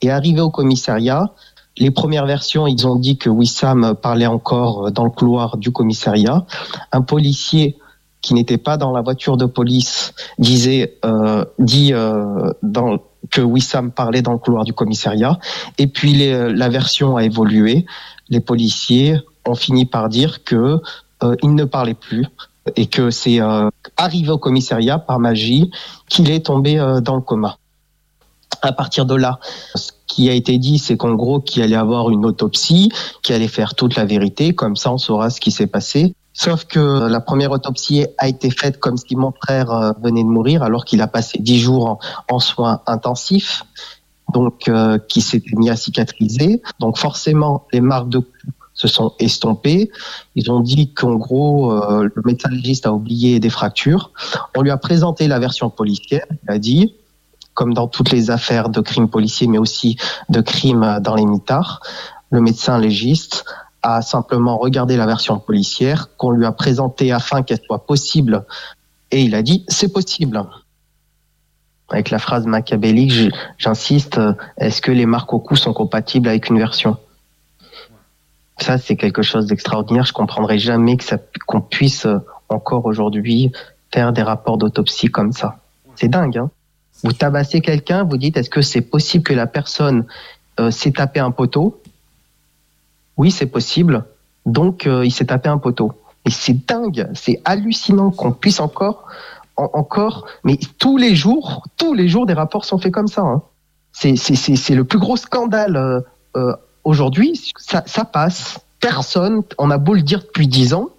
Et 0.00 0.10
arrivé 0.10 0.40
au 0.40 0.50
commissariat, 0.50 1.30
les 1.78 1.90
premières 1.90 2.26
versions, 2.26 2.66
ils 2.66 2.86
ont 2.86 2.96
dit 2.96 3.16
que 3.16 3.30
Wissam 3.30 3.94
parlait 4.00 4.26
encore 4.26 4.92
dans 4.92 5.04
le 5.04 5.10
couloir 5.10 5.56
du 5.56 5.72
commissariat. 5.72 6.44
Un 6.92 7.02
policier 7.02 7.78
qui 8.20 8.34
n'était 8.34 8.58
pas 8.58 8.76
dans 8.76 8.92
la 8.92 9.00
voiture 9.00 9.36
de 9.36 9.46
police 9.46 10.12
disait 10.38 10.98
euh, 11.04 11.44
dit 11.58 11.92
euh, 11.92 12.52
dans, 12.62 12.98
que 13.30 13.40
Wissam 13.40 13.90
parlait 13.90 14.22
dans 14.22 14.32
le 14.32 14.38
couloir 14.38 14.64
du 14.64 14.72
commissariat. 14.72 15.38
Et 15.78 15.86
puis 15.86 16.12
les- 16.12 16.52
la 16.52 16.68
version 16.68 17.16
a 17.16 17.24
évolué. 17.24 17.86
Les 18.28 18.40
policiers 18.40 19.18
ont 19.46 19.54
fini 19.56 19.86
par 19.86 20.08
dire 20.08 20.44
que 20.44 20.80
euh, 21.24 21.36
il 21.42 21.54
ne 21.54 21.64
parlait 21.64 21.94
plus 21.94 22.26
et 22.76 22.86
que 22.86 23.10
c'est 23.10 23.40
euh, 23.40 23.70
arrivé 23.96 24.30
au 24.30 24.38
commissariat 24.38 24.98
par 24.98 25.18
magie 25.18 25.70
qu'il 26.08 26.30
est 26.30 26.46
tombé 26.46 26.78
euh, 26.78 27.00
dans 27.00 27.16
le 27.16 27.22
coma. 27.22 27.56
À 28.60 28.72
partir 28.72 29.04
de 29.06 29.16
là, 29.16 29.40
qui 30.12 30.28
a 30.28 30.34
été 30.34 30.58
dit, 30.58 30.78
c'est 30.78 30.98
qu'en 30.98 31.14
gros, 31.14 31.40
qu'il 31.40 31.62
allait 31.62 31.74
avoir 31.74 32.10
une 32.10 32.26
autopsie, 32.26 32.90
qu'il 33.22 33.34
allait 33.34 33.48
faire 33.48 33.74
toute 33.74 33.96
la 33.96 34.04
vérité, 34.04 34.54
comme 34.54 34.76
ça 34.76 34.92
on 34.92 34.98
saura 34.98 35.30
ce 35.30 35.40
qui 35.40 35.50
s'est 35.50 35.66
passé. 35.66 36.14
Sauf 36.34 36.66
que 36.66 37.08
la 37.08 37.20
première 37.20 37.50
autopsie 37.50 38.04
a 38.18 38.28
été 38.28 38.50
faite 38.50 38.78
comme 38.78 38.98
si 38.98 39.16
mon 39.16 39.32
frère 39.32 39.70
euh, 39.70 39.92
venait 40.02 40.22
de 40.22 40.28
mourir, 40.28 40.62
alors 40.62 40.84
qu'il 40.84 41.00
a 41.00 41.06
passé 41.06 41.38
dix 41.38 41.58
jours 41.58 41.98
en, 42.28 42.38
soins 42.40 42.82
intensifs, 42.86 43.64
donc 44.34 44.68
euh, 44.68 44.98
qui 44.98 45.22
s'était 45.22 45.56
mis 45.56 45.70
à 45.70 45.76
cicatriser. 45.76 46.60
Donc 46.78 46.98
forcément, 46.98 47.66
les 47.72 47.80
marques 47.80 48.10
de 48.10 48.18
coups 48.18 48.54
se 48.74 48.88
sont 48.88 49.14
estompées. 49.18 49.90
Ils 50.34 50.50
ont 50.50 50.60
dit 50.60 50.92
qu'en 50.92 51.14
gros, 51.14 51.72
euh, 51.72 52.06
le 52.14 52.22
médecin 52.26 52.50
légiste 52.50 52.84
a 52.84 52.92
oublié 52.92 53.40
des 53.40 53.50
fractures. 53.50 54.10
On 54.56 54.60
lui 54.60 54.70
a 54.70 54.76
présenté 54.76 55.26
la 55.26 55.38
version 55.38 55.70
policière. 55.70 56.26
Il 56.44 56.50
a 56.50 56.58
dit, 56.58 56.94
comme 57.54 57.74
dans 57.74 57.88
toutes 57.88 58.10
les 58.10 58.30
affaires 58.30 58.68
de 58.68 58.80
crimes 58.80 59.08
policiers, 59.08 59.46
mais 59.46 59.58
aussi 59.58 59.96
de 60.28 60.40
crimes 60.40 60.98
dans 61.00 61.14
les 61.14 61.26
mitards, 61.26 61.80
le 62.30 62.40
médecin 62.40 62.78
légiste 62.78 63.44
a 63.82 64.00
simplement 64.00 64.58
regardé 64.58 64.96
la 64.96 65.06
version 65.06 65.38
policière 65.38 66.16
qu'on 66.16 66.30
lui 66.30 66.46
a 66.46 66.52
présentée 66.52 67.12
afin 67.12 67.42
qu'elle 67.42 67.60
soit 67.66 67.84
possible. 67.84 68.44
Et 69.10 69.22
il 69.22 69.34
a 69.34 69.42
dit, 69.42 69.64
c'est 69.68 69.92
possible. 69.92 70.42
avec 71.90 72.10
la 72.10 72.18
phrase 72.18 72.46
machiavélique, 72.46 73.34
j'insiste, 73.58 74.18
est-ce 74.56 74.80
que 74.80 74.92
les 74.92 75.04
marques 75.04 75.32
au 75.34 75.40
cou 75.40 75.56
sont 75.56 75.74
compatibles 75.74 76.28
avec 76.28 76.48
une 76.48 76.58
version? 76.58 76.96
Ça, 78.58 78.78
c'est 78.78 78.96
quelque 78.96 79.22
chose 79.22 79.46
d'extraordinaire. 79.46 80.04
Je 80.04 80.12
comprendrai 80.12 80.58
jamais 80.58 80.96
qu'on 81.46 81.60
puisse 81.60 82.06
encore 82.48 82.86
aujourd'hui 82.86 83.52
faire 83.92 84.12
des 84.12 84.22
rapports 84.22 84.56
d'autopsie 84.56 85.08
comme 85.08 85.32
ça. 85.32 85.58
C'est 85.96 86.08
dingue, 86.08 86.38
hein? 86.38 86.50
Vous 87.02 87.12
tabassez 87.12 87.60
quelqu'un, 87.60 88.04
vous 88.04 88.16
dites, 88.16 88.36
est-ce 88.36 88.50
que 88.50 88.62
c'est 88.62 88.80
possible 88.80 89.24
que 89.24 89.34
la 89.34 89.46
personne 89.46 90.06
euh, 90.60 90.70
s'est 90.70 90.92
tapé 90.92 91.20
un 91.20 91.30
poteau? 91.30 91.80
Oui, 93.16 93.30
c'est 93.30 93.46
possible. 93.46 94.04
Donc, 94.46 94.86
euh, 94.86 95.04
il 95.04 95.10
s'est 95.10 95.26
tapé 95.26 95.48
un 95.48 95.58
poteau. 95.58 95.92
Et 96.24 96.30
c'est 96.30 96.66
dingue, 96.66 97.08
c'est 97.14 97.40
hallucinant 97.44 98.10
qu'on 98.10 98.32
puisse 98.32 98.60
encore, 98.60 99.06
en- 99.56 99.70
encore, 99.74 100.26
mais 100.44 100.58
tous 100.78 100.96
les 100.96 101.14
jours, 101.16 101.64
tous 101.76 101.94
les 101.94 102.08
jours, 102.08 102.26
des 102.26 102.32
rapports 102.34 102.64
sont 102.64 102.78
faits 102.78 102.92
comme 102.92 103.08
ça. 103.08 103.22
hein. 103.22 103.42
C'est, 103.92 104.16
c'est, 104.16 104.36
c'est, 104.36 104.56
c'est 104.56 104.74
le 104.74 104.84
plus 104.84 104.98
gros 105.00 105.16
scandale 105.16 105.76
euh, 105.76 106.00
euh, 106.36 106.54
aujourd'hui. 106.84 107.52
Ça, 107.58 107.82
ça 107.86 108.04
passe. 108.04 108.60
Personne, 108.80 109.42
on 109.58 109.70
a 109.70 109.78
beau 109.78 109.94
le 109.94 110.02
dire 110.02 110.20
depuis 110.20 110.46
dix 110.46 110.74
ans, 110.74 110.90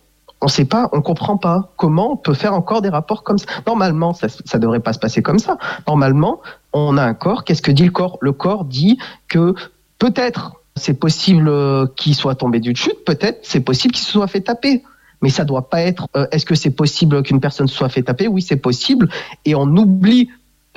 on 0.43 0.47
sait 0.47 0.65
pas, 0.65 0.89
on 0.91 1.01
comprend 1.01 1.38
pas 1.38 1.71
comment 1.77 2.12
on 2.13 2.17
peut 2.17 2.34
faire 2.34 2.53
encore 2.53 2.82
des 2.82 2.89
rapports 2.89 3.23
comme 3.23 3.38
ça. 3.38 3.47
Normalement, 3.65 4.13
ça, 4.13 4.27
ça 4.29 4.60
devrait 4.60 4.82
pas 4.82 4.93
se 4.93 4.99
passer 4.99 5.21
comme 5.21 5.39
ça. 5.39 5.58
Normalement, 5.88 6.41
on 6.73 6.97
a 6.97 7.03
un 7.03 7.13
corps. 7.13 7.45
Qu'est-ce 7.45 7.62
que 7.62 7.71
dit 7.71 7.86
le 7.86 7.91
corps? 7.91 8.17
Le 8.21 8.34
corps 8.34 8.65
dit 8.65 8.97
que 9.27 9.56
peut-être 9.99 10.62
c'est 10.75 10.99
possible 10.99 11.47
euh, 11.47 11.88
qu'il 11.95 12.15
soit 12.15 12.36
tombé 12.36 12.60
d'une 12.60 12.75
chute, 12.75 13.06
peut-être 13.06 13.39
c'est 13.43 13.62
possible 13.62 13.93
qu'il 13.93 14.03
se 14.03 14.12
soit 14.12 14.27
fait 14.27 14.41
taper. 14.41 14.84
Mais 15.21 15.29
ça 15.29 15.45
doit 15.45 15.69
pas 15.69 15.82
être. 15.82 16.08
euh, 16.17 16.27
Est-ce 16.32 16.45
que 16.45 16.56
c'est 16.56 16.71
possible 16.75 17.23
qu'une 17.23 17.39
personne 17.39 17.67
soit 17.67 17.88
fait 17.88 18.03
taper? 18.03 18.27
Oui, 18.27 18.41
c'est 18.41 18.58
possible. 18.58 19.08
Et 19.45 19.56
on 19.56 19.67
oublie 19.77 20.29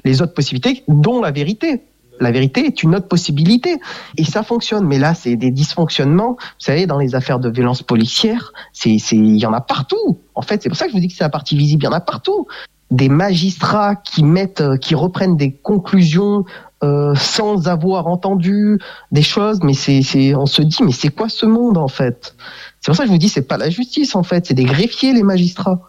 les 0.04 0.22
autres 0.22 0.34
possibilités, 0.34 0.84
dont 0.86 1.20
la 1.20 1.32
vérité. 1.32 1.82
La 2.20 2.30
vérité 2.30 2.66
est 2.66 2.82
une 2.82 2.94
autre 2.94 3.08
possibilité. 3.08 3.78
Et 4.16 4.24
ça 4.24 4.42
fonctionne. 4.42 4.86
Mais 4.86 4.98
là, 4.98 5.14
c'est 5.14 5.36
des 5.36 5.50
dysfonctionnements. 5.50 6.36
Vous 6.38 6.44
savez, 6.58 6.86
dans 6.86 6.98
les 6.98 7.14
affaires 7.14 7.38
de 7.40 7.50
violence 7.50 7.82
policière, 7.82 8.52
c'est, 8.72 8.98
c'est, 8.98 9.16
il 9.16 9.36
y 9.36 9.46
en 9.46 9.52
a 9.52 9.60
partout. 9.60 10.18
En 10.34 10.42
fait, 10.42 10.62
c'est 10.62 10.68
pour 10.68 10.78
ça 10.78 10.84
que 10.86 10.90
je 10.92 10.96
vous 10.96 11.00
dis 11.00 11.08
que 11.08 11.14
c'est 11.14 11.24
la 11.24 11.30
partie 11.30 11.56
visible. 11.56 11.82
Il 11.82 11.86
y 11.86 11.88
en 11.88 11.92
a 11.92 12.00
partout. 12.00 12.46
Des 12.90 13.08
magistrats 13.08 13.96
qui 13.96 14.22
mettent, 14.22 14.60
euh, 14.60 14.76
qui 14.76 14.94
reprennent 14.94 15.36
des 15.36 15.50
conclusions 15.52 16.44
euh, 16.84 17.14
sans 17.16 17.66
avoir 17.68 18.06
entendu 18.06 18.78
des 19.10 19.22
choses. 19.22 19.58
Mais 19.64 19.74
c'est, 19.74 20.02
c'est, 20.02 20.34
on 20.36 20.46
se 20.46 20.62
dit, 20.62 20.78
mais 20.84 20.92
c'est 20.92 21.08
quoi 21.08 21.28
ce 21.28 21.46
monde 21.46 21.78
en 21.78 21.88
fait? 21.88 22.36
C'est 22.80 22.90
pour 22.90 22.96
ça 22.96 23.02
que 23.02 23.08
je 23.08 23.12
vous 23.12 23.18
dis, 23.18 23.28
c'est 23.28 23.42
pas 23.48 23.56
la 23.56 23.70
justice 23.70 24.14
en 24.14 24.22
fait. 24.22 24.46
C'est 24.46 24.54
des 24.54 24.64
greffiers 24.64 25.12
les 25.12 25.24
magistrats. 25.24 25.80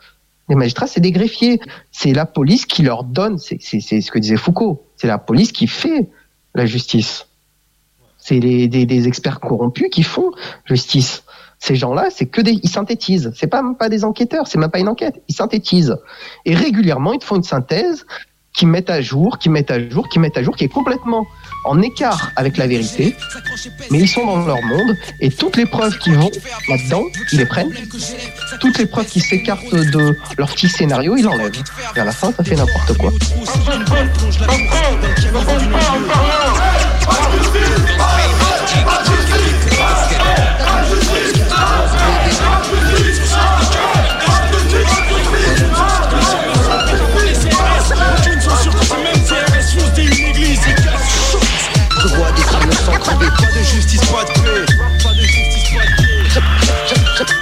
Les 0.50 0.56
magistrats, 0.56 0.88
c'est 0.88 1.02
des 1.02 1.12
greffiers. 1.12 1.60
C'est 1.92 2.14
la 2.14 2.26
police 2.26 2.66
qui 2.66 2.82
leur 2.82 3.04
donne, 3.04 3.38
c'est 3.38 3.58
c'est- 3.62 3.82
c'est 3.82 4.02
ce 4.02 4.10
que 4.10 4.18
disait 4.18 4.38
Foucault, 4.38 4.86
c'est 4.96 5.08
la 5.08 5.18
police 5.20 5.52
qui 5.52 5.68
fait 5.68 6.10
la 6.58 6.66
justice. 6.66 7.28
C'est 8.18 8.40
des, 8.40 9.08
experts 9.08 9.40
corrompus 9.40 9.88
qui 9.90 10.04
font 10.04 10.32
justice. 10.66 11.24
Ces 11.60 11.76
gens-là, 11.76 12.10
c'est 12.12 12.26
que 12.26 12.42
des, 12.42 12.60
ils 12.62 12.70
synthétisent. 12.70 13.32
C'est 13.36 13.48
pas 13.48 13.64
pas 13.80 13.90
des 13.90 14.04
enquêteurs, 14.04 14.48
c'est 14.48 14.58
même 14.58 14.70
pas 14.70 14.80
une 14.80 14.90
enquête. 14.90 15.24
Ils 15.28 15.36
synthétisent. 15.36 15.96
Et 16.46 16.54
régulièrement, 16.54 17.14
ils 17.14 17.20
te 17.20 17.24
font 17.24 17.38
une 17.38 17.44
synthèse 17.44 18.06
qui 18.58 18.66
mettent 18.66 18.90
à 18.90 19.02
jour, 19.02 19.38
qui 19.38 19.50
mettent 19.50 19.72
à 19.72 19.80
jour, 19.88 20.10
qui 20.10 20.20
mettent 20.20 20.38
à 20.38 20.44
jour, 20.44 20.56
qui 20.56 20.64
est 20.66 20.70
complètement 20.70 21.28
en 21.64 21.80
écart 21.82 22.32
avec 22.36 22.58
la 22.58 22.66
vérité. 22.66 23.16
Mais 23.92 24.00
ils 24.00 24.08
sont 24.08 24.26
dans 24.26 24.46
leur 24.46 24.62
monde 24.64 24.98
et 25.20 25.30
toutes 25.30 25.58
les 25.58 25.68
preuves 25.68 25.98
qui 26.00 26.10
vont 26.12 26.32
là-dedans, 26.68 27.04
ils 27.32 27.38
les 27.38 27.46
prennent. 27.46 27.72
Toutes 28.60 28.80
les 28.80 28.88
preuves 28.88 29.06
qui 29.06 29.20
s'écartent 29.22 29.74
de 29.74 30.18
leur 30.38 30.50
petit 30.50 30.70
scénario, 30.70 31.16
ils 31.16 31.24
l'enlèvent. 31.24 31.52
Et 31.96 32.00
à 32.00 32.06
la 32.06 32.12
fin, 32.12 32.32
ça 32.32 32.44
fait 32.44 32.56
n'importe 32.56 32.98
quoi. 32.98 33.12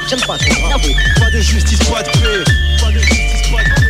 J'aime 0.07 0.19
pas 0.21 0.37
ton 0.37 0.67
drapeau. 0.67 0.87
Pas 1.19 1.31
de 1.31 1.39
justice, 1.39 1.79
pas 1.79 2.03
de 2.03 2.09
paix. 2.09 2.43
Pas 2.79 2.91
de 2.91 2.99
justice, 2.99 3.51
pas 3.51 3.63
de 3.63 3.69
paix. 3.69 3.85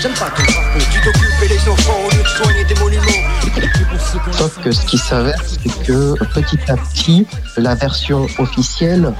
J'aime 0.00 0.14
pas 0.14 0.30
ton 0.30 0.42
drapeau. 0.42 0.78
Tu 0.90 1.00
t'occupes 1.00 1.48
les 1.48 1.68
enfants 1.68 2.00
au 2.04 2.10
lieu 2.10 2.22
de 2.22 2.28
soigner 2.28 2.64
des 2.64 2.74
monuments. 2.74 4.32
Sauf 4.32 4.60
que 4.60 4.72
ce 4.72 4.84
qui 4.84 4.98
s'avère, 4.98 5.40
c'est 5.46 5.84
que 5.84 6.14
petit 6.34 6.58
à 6.68 6.76
petit, 6.76 7.26
la 7.56 7.76
version 7.76 8.26
officielle 8.38 9.14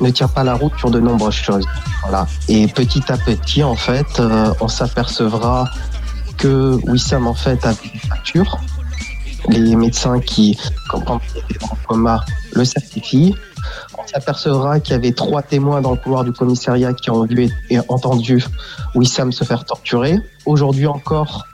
ne 0.00 0.08
tient 0.08 0.28
pas 0.28 0.44
la 0.44 0.54
route 0.54 0.72
sur 0.78 0.90
de 0.90 0.98
nombreuses 0.98 1.34
choses. 1.34 1.66
Voilà. 2.02 2.26
Et 2.48 2.66
petit 2.68 3.04
à 3.12 3.18
petit, 3.18 3.62
en 3.62 3.76
fait, 3.76 4.18
euh, 4.18 4.54
on 4.60 4.68
s'apercevra 4.68 5.68
que 6.38 6.78
Wissam, 6.84 7.26
en 7.26 7.34
fait, 7.34 7.64
a 7.66 7.74
des 7.74 7.98
fractures. 8.06 8.58
Les 9.48 9.76
médecins 9.76 10.20
qui, 10.20 10.58
quand 10.88 11.20
il 11.34 11.40
était 11.40 11.64
en 11.64 11.76
coma, 11.86 12.24
le 12.54 12.64
certifient. 12.64 13.34
On 13.98 14.06
s'apercevra 14.06 14.80
qu'il 14.80 14.92
y 14.92 14.96
avait 14.96 15.12
trois 15.12 15.42
témoins 15.42 15.80
dans 15.80 15.92
le 15.92 15.96
couloir 15.96 16.24
du 16.24 16.32
commissariat 16.32 16.92
qui 16.92 17.10
ont 17.10 17.24
vu 17.24 17.50
et 17.70 17.78
entendu 17.88 18.44
Wissam 18.94 19.32
se 19.32 19.44
faire 19.44 19.64
torturer. 19.64 20.18
Aujourd'hui 20.46 20.86
encore, 20.86 21.44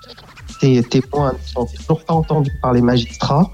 ces 0.61 0.83
témoins 0.83 1.33
ne 1.33 1.39
sont 1.47 1.67
toujours 1.67 2.05
pas 2.05 2.15
entendus 2.15 2.53
par 2.63 2.73
les 2.73 2.83
magistrats. 2.83 3.51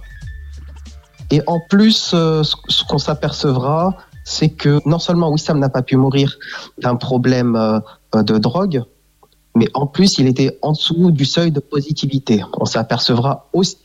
Et 1.31 1.43
en 1.47 1.61
plus, 1.61 2.13
euh, 2.15 2.43
ce 2.43 2.85
qu'on 2.85 2.99
s'apercevra, 2.99 3.97
c'est 4.25 4.51
que 4.51 4.81
non 4.87 4.99
seulement 4.99 5.31
Wissam 5.31 5.59
n'a 5.59 5.69
pas 5.69 5.83
pu 5.83 5.97
mourir 5.97 6.37
d'un 6.79 6.97
problème 6.97 7.57
euh, 7.57 8.23
de 8.23 8.39
drogue, 8.39 8.85
mais 9.57 9.69
en 9.75 9.87
plus, 9.87 10.19
il 10.19 10.27
était 10.27 10.59
en 10.63 10.73
dessous 10.73 11.11
du 11.11 11.25
seuil 11.25 11.53
de 11.53 11.61
positivité. 11.61 12.43
On 12.59 12.65
s'apercevra 12.65 13.49
aussi 13.53 13.79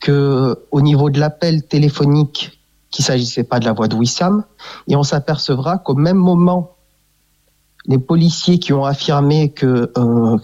que 0.00 0.58
au 0.70 0.80
niveau 0.80 1.10
de 1.10 1.18
l'appel 1.18 1.62
téléphonique, 1.62 2.61
qu'il 2.92 3.04
s'agissait 3.04 3.42
pas 3.42 3.58
de 3.58 3.64
la 3.64 3.72
voix 3.72 3.88
de 3.88 3.96
Wissam, 3.96 4.44
et 4.86 4.94
on 4.94 5.02
s'apercevra 5.02 5.78
qu'au 5.78 5.94
même 5.94 6.18
moment, 6.18 6.76
les 7.86 7.98
policiers 7.98 8.60
qui 8.60 8.72
ont 8.72 8.84
affirmé 8.84 9.50
que 9.50 9.90
euh, 9.96 10.38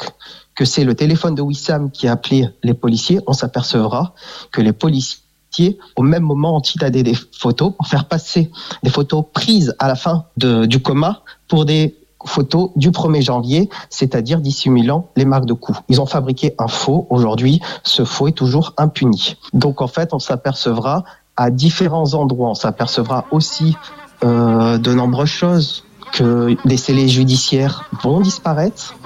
que 0.59 0.65
c'est 0.65 0.83
le 0.83 0.97
téléphone 0.97 1.37
de 1.37 1.43
Wissam 1.43 1.93
qui 1.93 2.09
a 2.09 2.13
appelé 2.13 2.49
les 2.65 2.75
policiers, 2.75 3.21
on 3.29 3.33
s'apercevra 3.33 4.13
que 4.51 4.61
les 4.61 4.73
policiers, 4.73 5.79
au 5.95 6.03
même 6.03 6.25
moment, 6.25 6.57
ont 6.57 6.61
tilladé 6.61 7.05
des 7.05 7.15
photos 7.15 7.75
pour 7.77 7.87
faire 7.87 8.07
passer 8.07 8.51
des 8.83 8.91
photos 8.91 9.25
prises 9.33 9.77
à 9.79 9.87
la 9.87 9.95
fin 9.95 10.25
du 10.37 10.83
coma 10.83 11.23
pour 11.47 11.65
des 11.65 11.97
photos 12.27 12.71
du 12.75 12.91
1er 12.91 13.23
janvier, 13.23 13.71
c'est-à-dire 13.89 14.41
dissimulant 14.41 15.09
les 15.15 15.25
marques 15.25 15.47
de 15.47 15.53
coups. 15.53 15.79
Ils 15.89 16.01
ont 16.01 16.07
fabriqué 16.07 16.57
un 16.59 16.67
faux. 16.67 17.07
Aujourd'hui, 17.09 17.61
ce 17.85 18.05
faux 18.05 18.27
est 18.27 18.33
toujours 18.33 18.75
impuni. 18.79 19.37
Donc, 19.53 19.81
en 19.81 19.87
fait, 19.87 20.13
on 20.13 20.19
s'apercevra 20.19 21.05
à 21.39 21.51
différents 21.51 22.15
endroits, 22.15 22.51
on 22.51 22.55
s'apercevra 22.55 23.25
aussi 23.31 23.77
euh, 24.25 24.77
de 24.77 24.93
nombreuses 24.93 25.29
choses, 25.29 25.85
que 26.13 26.57
les 26.65 26.77
scellés 26.77 27.09
judiciaires 27.09 27.85
vont 28.03 28.21
disparaître, 28.21 28.97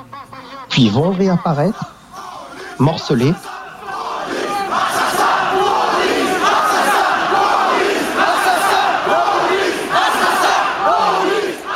puis 0.70 0.88
vont 0.88 1.10
réapparaître, 1.10 1.92
morcelés. 2.78 3.34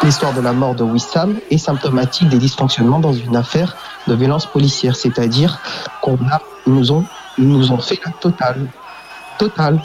L'histoire 0.03 0.33
de 0.33 0.41
la 0.41 0.55
mort 0.55 0.75
de 0.75 0.85
Wissam 0.85 1.37
est 1.51 1.59
symptomatique 1.59 2.31
des 2.31 2.39
dysfonctionnements 2.39 3.01
dans 3.01 3.13
une 3.13 3.37
affaire 3.37 3.77
de 4.07 4.15
violence 4.15 4.47
policière, 4.47 4.97
c'est-à-dire 4.97 5.61
qu'on 6.01 6.19
nous 6.67 6.93
ont, 6.93 7.05
nous 7.37 7.73
ont 7.73 7.79
fait 7.79 8.01
la 8.07 8.13
totale, 8.13 8.69
totale, 9.39 9.83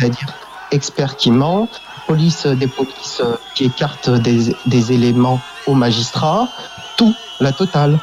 c'est-à-dire 0.00 0.28
experts 0.70 1.16
qui 1.16 1.30
ment, 1.30 1.68
police 2.06 2.46
des 2.46 2.66
polices 2.66 3.22
qui 3.54 3.64
écartent 3.64 4.10
des, 4.10 4.92
éléments 4.92 5.40
aux 5.66 5.74
magistrats, 5.74 6.48
tout, 6.96 7.14
la 7.40 7.52
totale. 7.52 7.98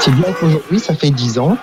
C'est 0.00 0.10
bien 0.10 0.32
qu'aujourd'hui, 0.32 0.80
ça 0.80 0.94
fait 0.96 1.10
10 1.10 1.38
ans, 1.38 1.56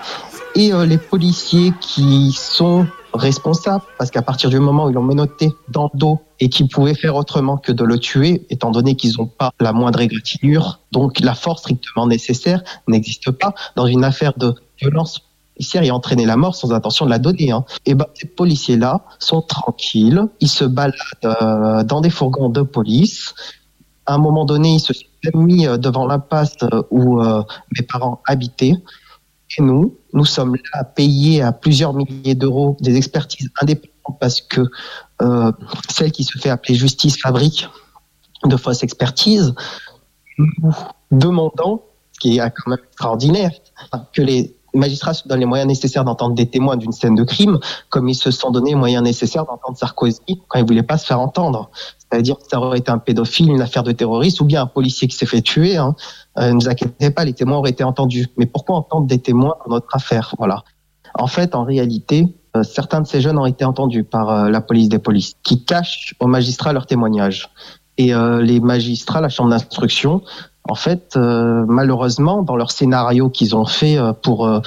et 0.54 0.72
euh, 0.72 0.86
les 0.86 0.96
policiers 0.96 1.74
qui 1.80 2.32
sont 2.32 2.86
responsables, 3.12 3.84
parce 3.98 4.10
qu'à 4.10 4.22
partir 4.22 4.50
du 4.50 4.58
moment 4.58 4.86
où 4.86 4.90
ils 4.90 4.94
l'ont 4.94 5.02
menotté 5.02 5.52
dans 5.68 5.90
le 5.92 5.98
dos 5.98 6.20
et 6.38 6.48
qu'ils 6.48 6.68
pouvaient 6.68 6.94
faire 6.94 7.16
autrement 7.16 7.56
que 7.56 7.72
de 7.72 7.84
le 7.84 7.98
tuer, 7.98 8.46
étant 8.50 8.70
donné 8.70 8.94
qu'ils 8.96 9.12
n'ont 9.18 9.26
pas 9.26 9.52
la 9.60 9.72
moindre 9.72 10.00
égratignure, 10.00 10.80
donc 10.92 11.20
la 11.20 11.34
force 11.34 11.60
strictement 11.60 12.06
nécessaire 12.06 12.62
n'existe 12.88 13.30
pas 13.30 13.54
dans 13.76 13.86
une 13.86 14.04
affaire 14.04 14.32
de 14.36 14.54
violence 14.78 15.20
policière 15.54 15.82
et 15.82 15.90
entraîner 15.90 16.24
la 16.24 16.36
mort 16.36 16.54
sans 16.54 16.72
intention 16.72 17.04
de 17.04 17.10
la 17.10 17.18
donner. 17.18 17.50
Hein. 17.50 17.64
Et 17.84 17.94
ben, 17.94 18.06
ces 18.14 18.26
policiers-là 18.26 19.04
sont 19.18 19.42
tranquilles, 19.42 20.26
ils 20.40 20.48
se 20.48 20.64
baladent 20.64 20.94
euh, 21.24 21.84
dans 21.84 22.00
des 22.00 22.10
fourgons 22.10 22.48
de 22.48 22.62
police. 22.62 23.34
À 24.06 24.14
un 24.14 24.18
moment 24.18 24.44
donné, 24.44 24.74
ils 24.74 24.80
se 24.80 24.94
sont 24.94 25.04
mis 25.34 25.66
euh, 25.66 25.76
devant 25.76 26.06
l'impasse 26.06 26.56
euh, 26.62 26.82
où 26.90 27.20
euh, 27.20 27.42
mes 27.76 27.84
parents 27.84 28.22
habitaient. 28.26 28.74
Et 29.58 29.62
nous, 29.62 29.96
nous 30.12 30.24
sommes 30.24 30.56
là 30.56 30.80
à 30.80 30.84
payer 30.84 31.42
à 31.42 31.52
plusieurs 31.52 31.94
milliers 31.94 32.34
d'euros 32.34 32.76
des 32.80 32.96
expertises 32.96 33.50
indépendantes 33.60 34.18
parce 34.18 34.40
que 34.40 34.62
euh, 35.22 35.52
celle 35.88 36.12
qui 36.12 36.24
se 36.24 36.38
fait 36.38 36.50
appeler 36.50 36.74
Justice 36.74 37.20
fabrique 37.20 37.68
de 38.44 38.56
fausses 38.56 38.82
expertises, 38.82 39.54
nous 40.38 40.74
demandant, 41.10 41.82
ce 42.12 42.20
qui 42.20 42.38
est 42.38 42.40
quand 42.40 42.70
même 42.70 42.78
extraordinaire, 42.88 43.50
que 44.12 44.22
les 44.22 44.56
magistrats 44.74 45.14
se 45.14 45.26
donnent 45.26 45.40
les 45.40 45.46
moyens 45.46 45.68
nécessaires 45.68 46.04
d'entendre 46.04 46.34
des 46.34 46.46
témoins 46.46 46.76
d'une 46.76 46.92
scène 46.92 47.14
de 47.14 47.24
crime, 47.24 47.58
comme 47.88 48.08
ils 48.08 48.14
se 48.14 48.30
sont 48.30 48.50
donné 48.50 48.70
les 48.70 48.76
moyens 48.76 49.02
nécessaires 49.02 49.44
d'entendre 49.44 49.76
Sarkozy 49.76 50.42
quand 50.48 50.58
il 50.58 50.64
voulait 50.64 50.82
pas 50.82 50.98
se 50.98 51.06
faire 51.06 51.20
entendre. 51.20 51.70
C'est-à-dire 51.98 52.36
que 52.36 52.44
ça 52.50 52.60
aurait 52.60 52.78
été 52.78 52.90
un 52.90 52.98
pédophile, 52.98 53.50
une 53.50 53.62
affaire 53.62 53.82
de 53.82 53.92
terroriste, 53.92 54.40
ou 54.40 54.44
bien 54.44 54.62
un 54.62 54.66
policier 54.66 55.08
qui 55.08 55.16
s'est 55.16 55.26
fait 55.26 55.42
tuer. 55.42 55.76
Hein. 55.76 55.94
Euh, 56.38 56.52
ne 56.52 56.54
vous 56.54 56.68
inquiétez 56.68 57.10
pas, 57.10 57.24
les 57.24 57.34
témoins 57.34 57.58
auraient 57.58 57.70
été 57.70 57.84
entendus. 57.84 58.28
Mais 58.36 58.46
pourquoi 58.46 58.76
entendre 58.76 59.06
des 59.06 59.18
témoins 59.18 59.56
dans 59.66 59.74
notre 59.74 59.94
affaire? 59.94 60.34
Voilà. 60.38 60.64
En 61.14 61.26
fait, 61.26 61.54
en 61.54 61.64
réalité, 61.64 62.26
euh, 62.56 62.62
certains 62.62 63.00
de 63.00 63.06
ces 63.06 63.20
jeunes 63.20 63.38
ont 63.38 63.46
été 63.46 63.64
entendus 63.64 64.04
par 64.04 64.30
euh, 64.30 64.50
la 64.50 64.60
police 64.60 64.88
des 64.88 64.98
polices, 64.98 65.34
qui 65.42 65.64
cachent 65.64 66.14
aux 66.20 66.26
magistrats 66.26 66.72
leurs 66.72 66.86
témoignages. 66.86 67.50
Et 67.96 68.14
euh, 68.14 68.40
les 68.40 68.60
magistrats, 68.60 69.20
la 69.20 69.28
chambre 69.28 69.50
d'instruction, 69.50 70.22
en 70.68 70.74
fait, 70.74 71.16
euh, 71.16 71.64
malheureusement, 71.66 72.42
dans 72.42 72.54
leur 72.54 72.70
scénario 72.70 73.28
qu'ils 73.28 73.56
ont 73.56 73.64
fait 73.64 73.96
euh, 73.98 74.12
pour 74.12 74.46
euh, 74.46 74.60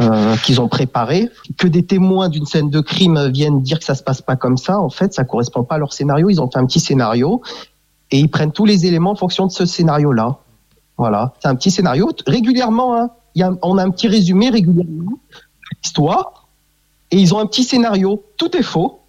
euh, 0.00 0.36
qu'ils 0.38 0.60
ont 0.60 0.68
préparé, 0.68 1.28
que 1.58 1.66
des 1.66 1.84
témoins 1.84 2.28
d'une 2.28 2.46
scène 2.46 2.70
de 2.70 2.80
crime 2.80 3.28
viennent 3.28 3.60
dire 3.60 3.78
que 3.78 3.84
ça 3.84 3.94
se 3.94 4.02
passe 4.02 4.22
pas 4.22 4.36
comme 4.36 4.56
ça, 4.56 4.80
en 4.80 4.90
fait, 4.90 5.12
ça 5.12 5.24
correspond 5.24 5.64
pas 5.64 5.74
à 5.74 5.78
leur 5.78 5.92
scénario. 5.92 6.30
Ils 6.30 6.40
ont 6.40 6.50
fait 6.50 6.58
un 6.58 6.66
petit 6.66 6.80
scénario 6.80 7.42
et 8.10 8.18
ils 8.18 8.30
prennent 8.30 8.52
tous 8.52 8.64
les 8.64 8.86
éléments 8.86 9.10
en 9.10 9.16
fonction 9.16 9.46
de 9.46 9.52
ce 9.52 9.66
scénario-là. 9.66 10.36
Voilà, 10.96 11.32
c'est 11.40 11.48
un 11.48 11.56
petit 11.56 11.70
scénario. 11.70 12.10
Régulièrement, 12.26 12.96
hein, 12.96 13.10
on 13.62 13.76
a 13.76 13.82
un 13.82 13.90
petit 13.90 14.08
résumé 14.08 14.50
régulièrement 14.50 15.12
de 15.12 15.76
l'histoire 15.82 16.48
et 17.10 17.18
ils 17.18 17.34
ont 17.34 17.38
un 17.38 17.46
petit 17.46 17.64
scénario. 17.64 18.22
Tout 18.36 18.56
est 18.56 18.62
faux, 18.62 19.00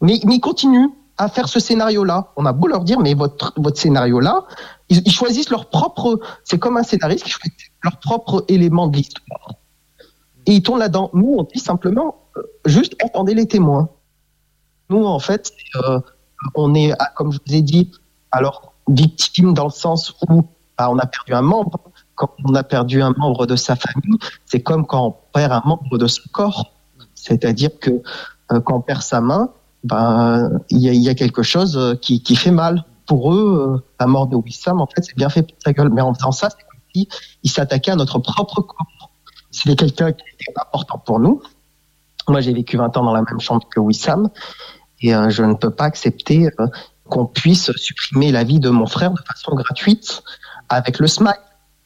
mais, 0.00 0.18
mais 0.24 0.36
ils 0.36 0.40
continuent 0.40 0.88
à 1.18 1.28
faire 1.28 1.48
ce 1.48 1.60
scénario-là. 1.60 2.32
On 2.36 2.44
a 2.44 2.52
beau 2.52 2.66
leur 2.66 2.84
dire, 2.84 3.00
mais 3.00 3.14
votre, 3.14 3.52
votre 3.56 3.78
scénario-là, 3.78 4.44
ils, 4.88 5.10
choisissent 5.10 5.50
leur 5.50 5.68
propre. 5.68 6.20
C'est 6.44 6.58
comme 6.58 6.76
un 6.76 6.82
scénariste 6.82 7.24
qui 7.24 7.30
choisit 7.30 7.56
leur 7.82 7.98
propre 7.98 8.44
élément 8.48 8.86
de 8.86 8.96
l'histoire. 8.96 9.54
Et 10.46 10.54
ils 10.54 10.62
tournent 10.62 10.78
là-dedans. 10.78 11.10
Nous, 11.12 11.34
on 11.38 11.42
dit 11.42 11.58
simplement, 11.58 12.16
euh, 12.36 12.42
juste 12.64 12.94
entendez 13.02 13.34
les 13.34 13.46
témoins. 13.46 13.88
Nous, 14.90 15.04
en 15.04 15.18
fait, 15.18 15.52
euh, 15.76 16.00
on 16.54 16.74
est, 16.74 16.92
ah, 16.98 17.10
comme 17.16 17.32
je 17.32 17.38
vous 17.44 17.54
ai 17.54 17.62
dit, 17.62 17.90
alors 18.30 18.72
victime 18.88 19.54
dans 19.54 19.64
le 19.64 19.70
sens 19.70 20.14
où 20.28 20.42
bah, 20.78 20.88
on 20.90 20.98
a 20.98 21.06
perdu 21.06 21.34
un 21.34 21.42
membre. 21.42 21.80
Quand 22.14 22.30
on 22.44 22.54
a 22.54 22.62
perdu 22.62 23.02
un 23.02 23.12
membre 23.16 23.46
de 23.46 23.56
sa 23.56 23.76
famille, 23.76 24.18
c'est 24.46 24.62
comme 24.62 24.86
quand 24.86 25.06
on 25.06 25.14
perd 25.32 25.52
un 25.52 25.62
membre 25.64 25.98
de 25.98 26.06
son 26.06 26.22
corps. 26.32 26.72
C'est-à-dire 27.14 27.70
que 27.80 27.90
euh, 28.52 28.60
quand 28.60 28.76
on 28.76 28.80
perd 28.80 29.02
sa 29.02 29.20
main, 29.20 29.50
ben, 29.82 30.60
il 30.70 30.78
y, 30.78 30.88
a, 30.88 30.92
il 30.92 31.02
y 31.02 31.08
a 31.08 31.14
quelque 31.14 31.42
chose 31.42 31.98
qui 32.00 32.36
fait 32.36 32.50
mal. 32.50 32.84
Pour 33.06 33.32
eux, 33.32 33.76
euh, 33.76 33.84
la 34.00 34.06
mort 34.06 34.26
de 34.26 34.36
Wissam, 34.36 34.80
en 34.80 34.86
fait, 34.86 35.02
c'est 35.02 35.16
bien 35.16 35.28
fait 35.28 35.42
pour 35.42 35.56
sa 35.64 35.72
gueule. 35.72 35.90
Mais 35.90 36.00
en 36.00 36.12
faisant 36.14 36.32
ça, 36.32 36.48
c'est 36.50 36.64
comme 36.66 36.80
si 36.94 37.08
ils 37.42 37.50
s'attaquaient 37.50 37.92
à 37.92 37.96
notre 37.96 38.18
propre 38.18 38.62
corps. 38.62 39.10
C'était 39.50 39.76
quelqu'un 39.76 40.12
qui 40.12 40.24
était 40.34 40.52
important 40.60 40.98
pour 40.98 41.20
nous. 41.20 41.40
Moi, 42.28 42.40
j'ai 42.40 42.52
vécu 42.52 42.76
20 42.76 42.96
ans 42.96 43.04
dans 43.04 43.12
la 43.12 43.22
même 43.22 43.40
chambre 43.40 43.66
que 43.68 43.80
Wissam. 43.80 44.28
Et 45.00 45.14
euh, 45.14 45.30
je 45.30 45.42
ne 45.42 45.54
peux 45.54 45.70
pas 45.70 45.84
accepter 45.84 46.48
euh, 46.58 46.66
qu'on 47.08 47.26
puisse 47.26 47.70
supprimer 47.76 48.32
la 48.32 48.44
vie 48.44 48.60
de 48.60 48.70
mon 48.70 48.86
frère 48.86 49.12
de 49.12 49.20
façon 49.26 49.54
gratuite 49.54 50.22
avec 50.68 50.98
le 50.98 51.06
smile. 51.06 51.34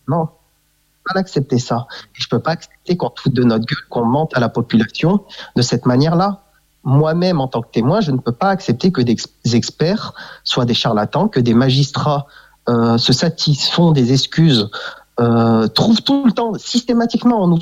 Non, 0.09 0.25
je 0.25 0.99
peux 1.05 1.15
pas 1.15 1.21
accepter 1.21 1.59
ça. 1.59 1.87
Et 2.17 2.23
je 2.23 2.29
peux 2.29 2.41
pas 2.41 2.53
accepter 2.53 2.97
qu'on 2.97 3.13
foute 3.15 3.35
de 3.35 3.45
notre 3.45 3.67
gueule, 3.67 3.89
qu'on 3.91 4.05
mente 4.05 4.37
à 4.37 4.41
la 4.41 4.49
population 4.49 5.25
de 5.57 5.63
cette 5.63 5.87
manière-là 5.87 6.45
moi-même 6.85 7.41
en 7.41 7.49
tant 7.49 7.63
que 7.63 7.71
témoin, 7.71 8.01
je 8.01 8.11
ne 8.11 8.19
peux 8.19 8.33
pas 8.33 8.49
accepter 8.49 8.91
que 8.91 9.03
des 9.03 9.17
experts 9.53 10.15
soient 10.45 10.65
des 10.65 10.75
charlatans, 10.75 11.29
que 11.29 11.41
des 11.41 11.55
magistrats 11.55 12.27
euh, 12.69 12.99
se 12.99 13.13
satisfont 13.13 13.93
des 13.93 14.13
excuses, 14.13 14.71
euh, 15.21 15.67
trouvent 15.69 16.03
tout 16.03 16.25
le 16.25 16.33
temps, 16.33 16.55
systématiquement, 16.55 17.43
on 17.43 17.49
nous, 17.49 17.61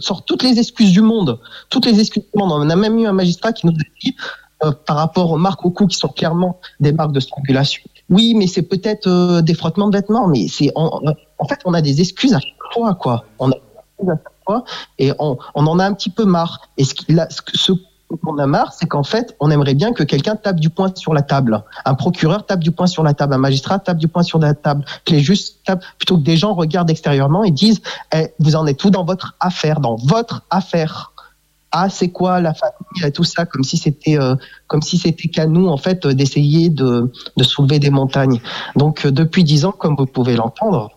sort 0.00 0.24
toutes 0.24 0.42
les 0.42 0.58
excuses 0.58 0.92
du 0.92 1.00
monde, 1.00 1.38
toutes 1.70 1.86
les 1.86 1.98
excuses 1.98 2.24
du 2.34 2.38
monde. 2.38 2.52
On 2.52 2.68
a 2.68 2.76
même 2.76 2.98
eu 2.98 3.06
un 3.06 3.12
magistrat 3.12 3.52
qui 3.52 3.66
nous 3.66 3.72
a 3.72 3.84
dit, 4.02 4.14
euh, 4.64 4.72
par 4.72 4.96
rapport 4.96 5.30
aux 5.30 5.38
marques 5.38 5.64
au 5.64 5.70
cou 5.70 5.86
qui 5.86 5.96
sont 5.96 6.08
clairement 6.08 6.60
des 6.80 6.92
marques 6.92 7.12
de 7.12 7.20
strangulation. 7.20 7.82
Oui, 8.10 8.34
mais 8.34 8.46
c'est 8.46 8.62
peut-être 8.62 9.06
euh, 9.06 9.40
des 9.40 9.54
frottements 9.54 9.88
de 9.88 9.96
vêtements, 9.96 10.28
mais 10.28 10.48
c'est 10.48 10.70
en, 10.74 11.00
fait 11.48 11.60
on 11.64 11.72
a 11.72 11.80
des 11.80 12.02
excuses 12.02 12.34
à 12.34 12.40
chaque 12.40 12.72
fois, 12.74 12.94
quoi. 12.94 13.24
On 13.38 13.50
a 13.50 13.54
des 13.54 13.56
excuses 13.56 14.10
à 14.10 14.16
chaque 14.16 14.44
fois 14.44 14.64
et 14.98 15.12
on, 15.18 15.38
en 15.54 15.78
a 15.78 15.86
un 15.86 15.94
petit 15.94 16.10
peu 16.10 16.26
marre. 16.26 16.60
Et 16.76 16.84
ce 16.84 17.72
qu'on 18.16 18.38
a 18.38 18.46
marre, 18.46 18.72
c'est 18.72 18.86
qu'en 18.86 19.02
fait, 19.02 19.36
on 19.40 19.50
aimerait 19.50 19.74
bien 19.74 19.92
que 19.92 20.02
quelqu'un 20.02 20.36
tape 20.36 20.60
du 20.60 20.70
poing 20.70 20.92
sur 20.94 21.14
la 21.14 21.22
table. 21.22 21.62
Un 21.84 21.94
procureur 21.94 22.44
tape 22.46 22.60
du 22.60 22.70
poing 22.72 22.86
sur 22.86 23.02
la 23.02 23.14
table, 23.14 23.34
un 23.34 23.38
magistrat 23.38 23.78
tape 23.78 23.98
du 23.98 24.08
poing 24.08 24.22
sur 24.22 24.38
la 24.38 24.54
table, 24.54 24.84
que 25.04 25.12
les 25.12 25.20
juges 25.20 25.40
tapent, 25.64 25.84
plutôt 25.98 26.16
que 26.18 26.22
des 26.22 26.36
gens 26.36 26.54
regardent 26.54 26.90
extérieurement 26.90 27.44
et 27.44 27.50
disent 27.50 27.80
Eh, 28.14 28.28
Vous 28.38 28.56
en 28.56 28.66
êtes 28.66 28.78
tout 28.78 28.90
dans 28.90 29.04
votre 29.04 29.36
affaire, 29.40 29.80
dans 29.80 29.96
votre 29.96 30.42
affaire? 30.50 31.12
Ah, 31.72 31.88
c'est 31.88 32.08
quoi 32.08 32.40
la 32.40 32.52
famille 32.52 33.04
et 33.04 33.12
tout 33.12 33.22
ça, 33.22 33.46
comme 33.46 33.62
si 33.62 33.76
c'était 33.76 34.18
euh, 34.18 34.34
comme 34.66 34.82
si 34.82 34.98
c'était 34.98 35.28
qu'à 35.28 35.46
nous 35.46 35.68
en 35.68 35.76
fait 35.76 36.04
euh, 36.04 36.14
d'essayer 36.14 36.68
de, 36.68 37.12
de 37.36 37.44
soulever 37.44 37.78
des 37.78 37.90
montagnes. 37.90 38.40
Donc 38.74 39.06
euh, 39.06 39.12
depuis 39.12 39.44
dix 39.44 39.64
ans, 39.64 39.70
comme 39.70 39.94
vous 39.96 40.06
pouvez 40.06 40.34
l'entendre, 40.34 40.90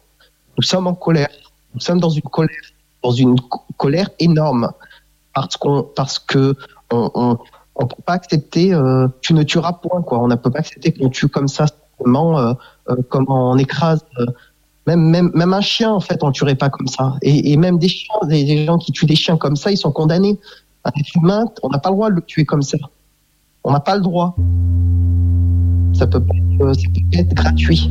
nous 0.58 0.64
sommes 0.64 0.88
en 0.88 0.96
colère. 0.96 1.30
Nous 1.76 1.80
sommes 1.80 2.00
dans 2.00 2.10
une 2.10 2.24
colère, 2.24 2.50
dans 3.04 3.12
une 3.12 3.40
co- 3.40 3.62
colère 3.78 4.10
énorme 4.18 4.72
parce 5.36 5.58
qu'on 5.58 5.84
parce 5.84 6.18
que 6.18 6.56
on, 6.94 7.38
on, 7.76 7.88
peut 7.88 8.02
pas 8.06 8.14
accepter 8.14 8.74
euh, 8.74 9.08
tu 9.22 9.34
ne 9.34 9.44
tueras 9.44 9.74
point 9.74 10.02
quoi. 10.02 10.20
On 10.20 10.28
ne 10.28 10.36
peut 10.36 10.52
pas 10.52 10.60
accepter 10.60 10.94
qu'on 10.94 11.10
tue 11.10 11.28
comme 11.28 11.48
ça 11.48 11.66
simplement 11.68 12.40
euh, 12.40 12.54
euh, 12.90 12.96
comme 13.10 13.26
on 13.30 13.58
écrase 13.58 14.06
euh, 14.20 14.26
même 14.88 15.02
même 15.02 15.32
même 15.34 15.54
un 15.54 15.62
chien 15.62 15.92
en 15.92 16.00
fait 16.00 16.24
on 16.24 16.28
le 16.28 16.34
tuerait 16.34 16.56
pas 16.56 16.70
comme 16.70 16.88
ça. 16.88 17.16
Et, 17.22 17.56
même 17.58 17.78
des 17.78 17.88
chiens 17.88 18.16
des, 18.28 18.66
gens 18.66 18.78
qui 18.78 18.92
tuent 18.92 19.06
des 19.06 19.16
chiens 19.16 19.38
comme 19.38 19.56
ça 19.56 19.72
ils 19.72 19.78
sont 19.78 19.92
condamnés. 19.92 20.40
Un 20.86 20.92
être 21.00 21.16
humain 21.16 21.46
on 21.64 21.70
n'a 21.70 21.80
pas 21.80 21.90
le 21.90 21.96
droit 21.96 22.10
de 22.10 22.16
le 22.16 22.22
tuer 22.22 22.46
comme 22.46 22.62
ça. 22.62 22.78
On 23.64 23.72
n'a 23.72 23.80
pas 23.80 23.96
le 23.96 24.02
droit. 24.02 24.36
Ça 25.94 26.08
peut 26.08 26.20
pas 26.20 26.34
ça 26.74 26.90
peut 26.94 27.18
être 27.18 27.34
gratuit 27.34 27.90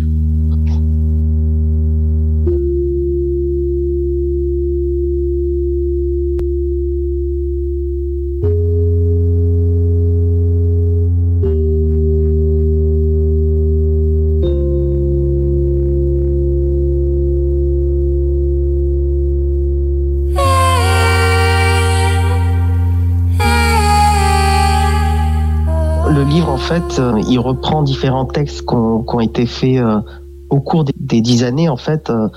fait, 26.72 26.98
euh, 26.98 27.20
il 27.28 27.38
reprend 27.38 27.82
différents 27.82 28.24
textes 28.24 28.62
qui 28.62 28.74
ont, 28.74 29.20
été 29.20 29.44
faits 29.44 29.76
euh, 29.76 30.00
au 30.48 30.60
cours 30.60 30.84
des, 30.84 31.20
dix 31.20 31.44
années, 31.44 31.68
en 31.68 31.76
fait, 31.76 32.08
euh, 32.08 32.28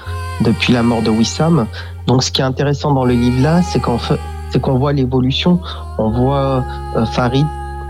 depuis 0.42 0.74
la 0.74 0.84
mort 0.84 1.02
de 1.02 1.10
Wissam. 1.10 1.68
Donc, 2.08 2.22
ce 2.22 2.32
qui 2.32 2.42
est 2.42 2.46
intéressant 2.46 2.94
dans 2.94 3.06
le 3.06 3.14
livre-là, 3.14 3.62
c'est 3.62 3.80
qu'on 3.80 4.78
voit 4.78 4.92
l'évolution. 4.92 5.60
On 5.98 6.10
voit 6.10 6.66
Farid, 7.14 7.46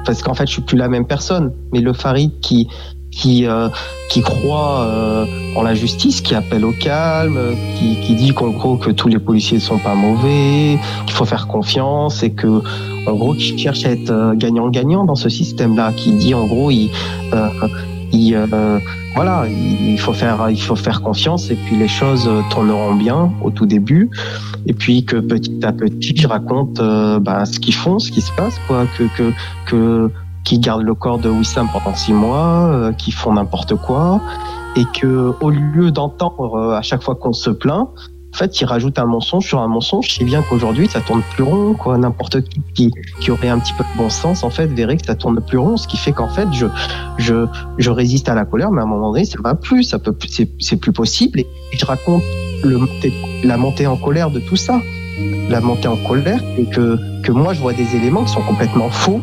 parce 0.05 0.21
qu'en 0.21 0.35
fait, 0.35 0.45
je 0.45 0.53
suis 0.53 0.61
plus 0.61 0.77
la 0.77 0.87
même 0.87 1.05
personne, 1.05 1.51
mais 1.73 1.81
le 1.81 1.93
Farid 1.93 2.31
qui 2.39 2.67
croit 4.23 4.87
en 5.55 5.61
la 5.63 5.73
justice, 5.73 6.21
qui 6.21 6.35
appelle 6.35 6.63
au 6.63 6.73
calme, 6.73 7.39
qui, 7.77 7.97
qui 8.01 8.15
dit 8.15 8.33
qu'en 8.33 8.49
gros 8.49 8.77
que 8.77 8.91
tous 8.91 9.07
les 9.07 9.19
policiers 9.19 9.57
ne 9.57 9.63
sont 9.63 9.79
pas 9.79 9.95
mauvais, 9.95 10.79
qu'il 11.05 11.15
faut 11.15 11.25
faire 11.25 11.47
confiance 11.47 12.23
et 12.23 12.31
que 12.31 12.61
en 13.07 13.13
gros 13.13 13.33
qui 13.33 13.57
cherche 13.57 13.85
à 13.85 13.91
être 13.91 14.11
euh, 14.11 14.35
gagnant-gagnant 14.35 15.05
dans 15.05 15.15
ce 15.15 15.29
système-là, 15.29 15.93
qui 15.93 16.11
dit 16.13 16.33
en 16.33 16.45
gros 16.45 16.71
il, 16.71 16.89
euh, 17.33 17.49
il 18.11 18.35
euh, 18.35 18.79
voilà 19.15 19.45
il 19.47 19.99
faut 19.99 20.13
faire 20.13 20.49
il 20.49 20.61
faut 20.61 20.75
faire 20.75 21.01
confiance 21.01 21.49
et 21.49 21.55
puis 21.55 21.75
les 21.75 21.87
choses 21.87 22.27
euh, 22.27 22.41
tourneront 22.51 22.95
bien 22.95 23.31
au 23.43 23.51
tout 23.51 23.65
début. 23.65 24.09
Et 24.67 24.73
puis 24.73 25.05
que 25.05 25.17
petit 25.17 25.63
à 25.63 25.71
petit 25.71 26.15
je 26.15 26.27
raconte 26.27 26.79
euh, 26.79 27.19
bah, 27.19 27.45
ce 27.45 27.59
qu'ils 27.59 27.75
font, 27.75 27.99
ce 27.99 28.11
qui 28.11 28.21
se 28.21 28.31
passe 28.33 28.59
quoi, 28.67 28.85
que 28.97 29.03
que 29.15 29.31
que 29.67 30.11
qui 30.43 30.59
gardent 30.59 30.83
le 30.83 30.93
corps 30.93 31.17
de 31.17 31.29
Wissam 31.29 31.67
pendant 31.73 31.95
six 31.95 32.13
mois, 32.13 32.91
qui 32.99 33.11
font 33.11 33.33
n'importe 33.33 33.75
quoi, 33.75 34.21
et 34.75 34.85
que 34.93 35.33
au 35.41 35.49
lieu 35.49 35.89
d'entendre 35.89 36.73
à 36.73 36.83
chaque 36.83 37.01
fois 37.01 37.15
qu'on 37.15 37.33
se 37.33 37.49
plaint, 37.49 37.89
En 38.35 38.37
fait, 38.37 38.59
il 38.59 38.65
rajoute 38.65 38.99
un 38.99 39.05
mensonge 39.05 39.47
sur 39.47 39.61
un 39.61 39.69
mensonge. 39.69 40.13
Sais 40.13 40.25
bien 40.25 40.41
qu'aujourd'hui, 40.41 40.89
ça 40.89 40.99
tourne 40.99 41.21
plus 41.35 41.43
rond. 41.43 41.73
Quoi. 41.73 41.97
N'importe 41.97 42.41
qui, 42.73 42.91
qui 43.21 43.31
aurait 43.31 43.47
un 43.47 43.59
petit 43.59 43.71
peu 43.71 43.85
de 43.85 43.97
bon 43.97 44.09
sens, 44.09 44.43
en 44.43 44.49
fait, 44.49 44.65
verrait 44.65 44.97
que 44.97 45.05
ça 45.05 45.15
tourne 45.15 45.39
plus 45.39 45.57
rond. 45.57 45.77
Ce 45.77 45.87
qui 45.87 45.95
fait 45.95 46.11
qu'en 46.11 46.27
fait, 46.27 46.45
je, 46.51 46.65
je, 47.17 47.45
je 47.77 47.89
résiste 47.89 48.27
à 48.27 48.35
la 48.35 48.43
colère, 48.43 48.71
mais 48.71 48.81
à 48.81 48.83
un 48.83 48.87
moment 48.87 49.13
donné, 49.13 49.23
ça 49.23 49.37
va 49.41 49.55
plus. 49.55 49.83
Ça 49.83 49.99
peut, 49.99 50.13
c'est, 50.27 50.49
c'est 50.59 50.75
plus 50.75 50.91
possible. 50.91 51.39
Et, 51.39 51.47
je 51.71 51.85
raconte 51.85 52.23
la 53.45 53.55
montée 53.55 53.87
en 53.87 53.95
colère 53.95 54.29
de 54.29 54.41
tout 54.41 54.57
ça. 54.57 54.81
La 55.49 55.61
montée 55.61 55.87
en 55.87 55.95
colère, 55.95 56.43
et 56.57 56.65
que, 56.65 56.99
que 57.23 57.31
moi, 57.31 57.53
je 57.53 57.61
vois 57.61 57.71
des 57.71 57.95
éléments 57.95 58.25
qui 58.25 58.33
sont 58.33 58.41
complètement 58.41 58.89
faux 58.89 59.21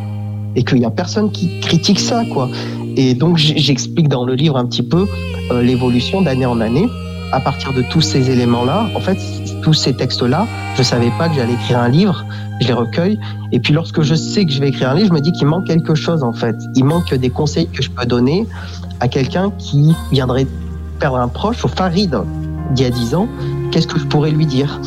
et 0.56 0.64
qu'il 0.64 0.78
y 0.78 0.86
a 0.86 0.90
personne 0.90 1.30
qui 1.30 1.60
critique 1.60 2.00
ça, 2.00 2.24
quoi. 2.32 2.48
Et 2.96 3.12
donc, 3.12 3.36
j'explique 3.36 4.08
dans 4.08 4.24
le 4.24 4.34
livre 4.34 4.56
un 4.56 4.64
petit 4.64 4.82
peu 4.82 5.06
euh, 5.50 5.60
l'évolution 5.60 6.22
d'année 6.22 6.46
en 6.46 6.62
année 6.62 6.88
à 7.32 7.40
partir 7.40 7.72
de 7.72 7.82
tous 7.82 8.02
ces 8.02 8.30
éléments-là, 8.30 8.86
en 8.94 9.00
fait, 9.00 9.18
tous 9.62 9.74
ces 9.74 9.94
textes-là, 9.94 10.46
je 10.76 10.82
savais 10.82 11.10
pas 11.18 11.28
que 11.28 11.34
j'allais 11.34 11.54
écrire 11.54 11.78
un 11.78 11.88
livre, 11.88 12.24
je 12.60 12.66
les 12.66 12.72
recueille, 12.72 13.18
et 13.50 13.58
puis 13.58 13.72
lorsque 13.72 14.02
je 14.02 14.14
sais 14.14 14.44
que 14.44 14.52
je 14.52 14.60
vais 14.60 14.68
écrire 14.68 14.90
un 14.90 14.94
livre, 14.94 15.08
je 15.08 15.14
me 15.14 15.20
dis 15.20 15.32
qu'il 15.32 15.46
manque 15.46 15.66
quelque 15.66 15.94
chose, 15.94 16.22
en 16.22 16.32
fait. 16.32 16.56
Il 16.74 16.84
manque 16.84 17.12
des 17.14 17.30
conseils 17.30 17.68
que 17.68 17.82
je 17.82 17.90
peux 17.90 18.06
donner 18.06 18.46
à 19.00 19.08
quelqu'un 19.08 19.50
qui 19.58 19.94
viendrait 20.12 20.46
perdre 21.00 21.18
un 21.18 21.28
proche, 21.28 21.64
au 21.64 21.68
Farid, 21.68 22.16
d'il 22.72 22.84
y 22.84 22.86
a 22.86 22.90
10 22.90 23.14
ans, 23.14 23.28
qu'est-ce 23.70 23.86
que 23.86 23.98
je 23.98 24.04
pourrais 24.04 24.30
lui 24.30 24.46
dire, 24.46 24.80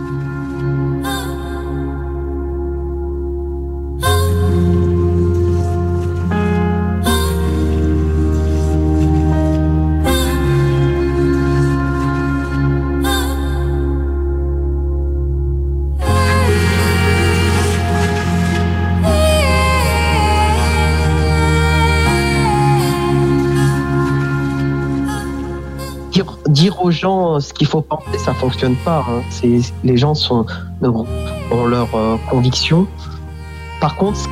aux 26.86 26.92
gens 26.92 27.40
ce 27.40 27.54
qu'il 27.54 27.68
faut 27.68 27.82
penser, 27.82 28.18
ça 28.18 28.34
fonctionne 28.34 28.76
pas. 28.76 29.04
hein. 29.10 29.22
C'est, 29.30 29.60
les 29.84 29.98
gens 29.98 30.14
sont, 30.16 30.46
ont 30.82 31.66
leurs 31.66 31.94
euh, 31.96 32.18
convictions. 32.30 32.88
Par 33.82 33.96
contre, 33.96 34.18
ce 34.18 34.28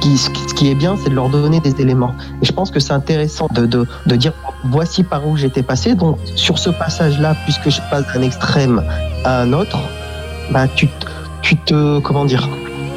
qui, 0.55 0.69
est 0.69 0.75
bien, 0.75 0.95
c'est 1.01 1.09
de 1.09 1.15
leur 1.15 1.29
donner 1.29 1.59
des 1.59 1.79
éléments. 1.81 2.13
Et 2.41 2.45
je 2.45 2.51
pense 2.53 2.71
que 2.71 2.79
c'est 2.79 2.93
intéressant 2.93 3.47
de, 3.51 3.85
dire 4.15 4.33
voici 4.65 5.03
par 5.03 5.27
où 5.27 5.35
j'étais 5.35 5.63
passé. 5.63 5.95
Donc, 5.95 6.17
sur 6.35 6.57
ce 6.57 6.69
passage-là, 6.69 7.35
puisque 7.43 7.69
je 7.69 7.81
passe 7.91 8.05
d'un 8.13 8.21
extrême 8.21 8.83
à 9.25 9.41
un 9.41 9.51
autre, 9.53 9.77
bah, 10.51 10.67
tu, 10.67 10.87
te- 11.65 11.99
comment 11.99 12.25
dire, 12.25 12.47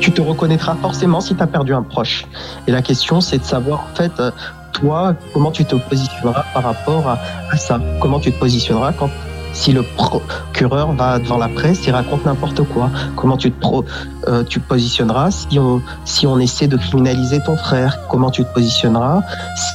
tu 0.00 0.12
te 0.12 0.20
reconnaîtras 0.22 0.76
forcément 0.76 1.20
si 1.20 1.34
tu 1.34 1.42
as 1.42 1.46
perdu 1.48 1.74
un 1.74 1.82
proche. 1.82 2.24
Et 2.66 2.70
la 2.72 2.80
question, 2.80 3.20
c'est 3.20 3.38
de 3.38 3.44
savoir, 3.44 3.80
en 3.92 3.96
fait, 3.96 4.12
euh, 4.20 4.30
toi, 4.72 5.14
comment 5.34 5.50
tu 5.50 5.64
te 5.64 5.74
positionneras 5.74 6.44
par 6.54 6.62
rapport 6.62 7.08
à 7.08 7.56
ça 7.56 7.80
Comment 8.00 8.20
tu 8.20 8.30
te 8.32 8.38
positionneras 8.38 8.92
quand 8.92 9.10
si 9.56 9.72
le 9.72 9.82
procureur 9.82 10.92
va 10.92 11.18
devant 11.18 11.38
la 11.38 11.48
presse, 11.48 11.86
il 11.86 11.92
raconte 11.92 12.24
n'importe 12.26 12.62
quoi. 12.72 12.90
Comment 13.16 13.36
tu 13.36 13.50
te, 13.50 13.60
pro- 13.60 13.84
euh, 14.28 14.44
tu 14.44 14.60
te 14.60 14.68
positionneras 14.68 15.30
si 15.30 15.58
on, 15.58 15.80
si 16.04 16.26
on 16.26 16.38
essaie 16.38 16.68
de 16.68 16.76
criminaliser 16.76 17.40
ton 17.40 17.56
frère? 17.56 17.98
Comment 18.10 18.30
tu 18.30 18.44
te 18.44 18.52
positionneras 18.52 19.22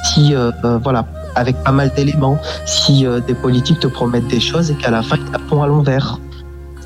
si, 0.05 0.35
euh, 0.35 0.51
euh, 0.63 0.77
voilà, 0.77 1.05
avec 1.35 1.55
pas 1.63 1.71
mal 1.71 1.91
d'éléments, 1.95 2.37
si 2.65 3.05
des 3.27 3.33
politiques 3.33 3.79
te 3.79 3.87
promettent 3.87 4.27
des 4.27 4.39
choses 4.39 4.69
et 4.71 4.75
qu'à 4.75 4.91
la 4.91 5.01
fin, 5.01 5.17
ils 5.17 5.31
te 5.31 5.39
font 5.49 5.63
à 5.63 5.67
l'envers? 5.67 6.19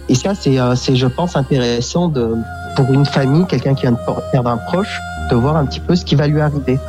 Et 0.08 0.16
ça, 0.16 0.34
c'est, 0.36 0.58
c'est, 0.76 0.96
je 0.96 1.08
pense, 1.08 1.36
intéressant 1.36 2.08
de, 2.08 2.36
pour 2.76 2.92
une 2.94 3.06
famille, 3.06 3.46
quelqu'un 3.48 3.74
qui 3.74 3.82
vient 3.82 3.94
de 3.94 3.98
perdre 4.32 4.50
un 4.52 4.58
proche, 4.58 5.00
de 5.32 5.36
voir 5.36 5.58
un 5.58 5.66
petit 5.66 5.80
peu 5.80 5.96
ce 5.96 6.06
qui 6.06 6.16
va 6.16 6.28
lui 6.28 6.42
arriver. 6.42 6.80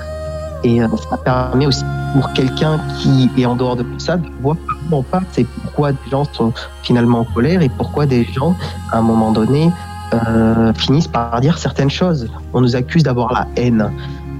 Et 0.64 0.82
euh, 0.82 0.88
ça 1.10 1.16
permet 1.16 1.66
aussi 1.66 1.84
pour 2.14 2.32
quelqu'un 2.32 2.80
qui 2.98 3.30
est 3.36 3.46
en 3.46 3.56
dehors 3.56 3.76
de 3.76 3.82
tout 3.82 3.98
ça 3.98 4.16
de 4.16 4.26
voir 4.40 4.56
comment 4.66 4.98
on 4.98 5.02
passe 5.02 5.38
et 5.38 5.44
pourquoi 5.44 5.92
des 5.92 6.10
gens 6.10 6.24
sont 6.32 6.52
finalement 6.82 7.20
en 7.20 7.24
colère 7.24 7.62
et 7.62 7.68
pourquoi 7.68 8.06
des 8.06 8.24
gens, 8.24 8.54
à 8.92 8.98
un 8.98 9.02
moment 9.02 9.32
donné, 9.32 9.70
euh, 10.14 10.72
finissent 10.74 11.08
par 11.08 11.40
dire 11.40 11.58
certaines 11.58 11.90
choses. 11.90 12.28
On 12.52 12.60
nous 12.60 12.76
accuse 12.76 13.02
d'avoir 13.02 13.32
la 13.32 13.46
haine. 13.56 13.90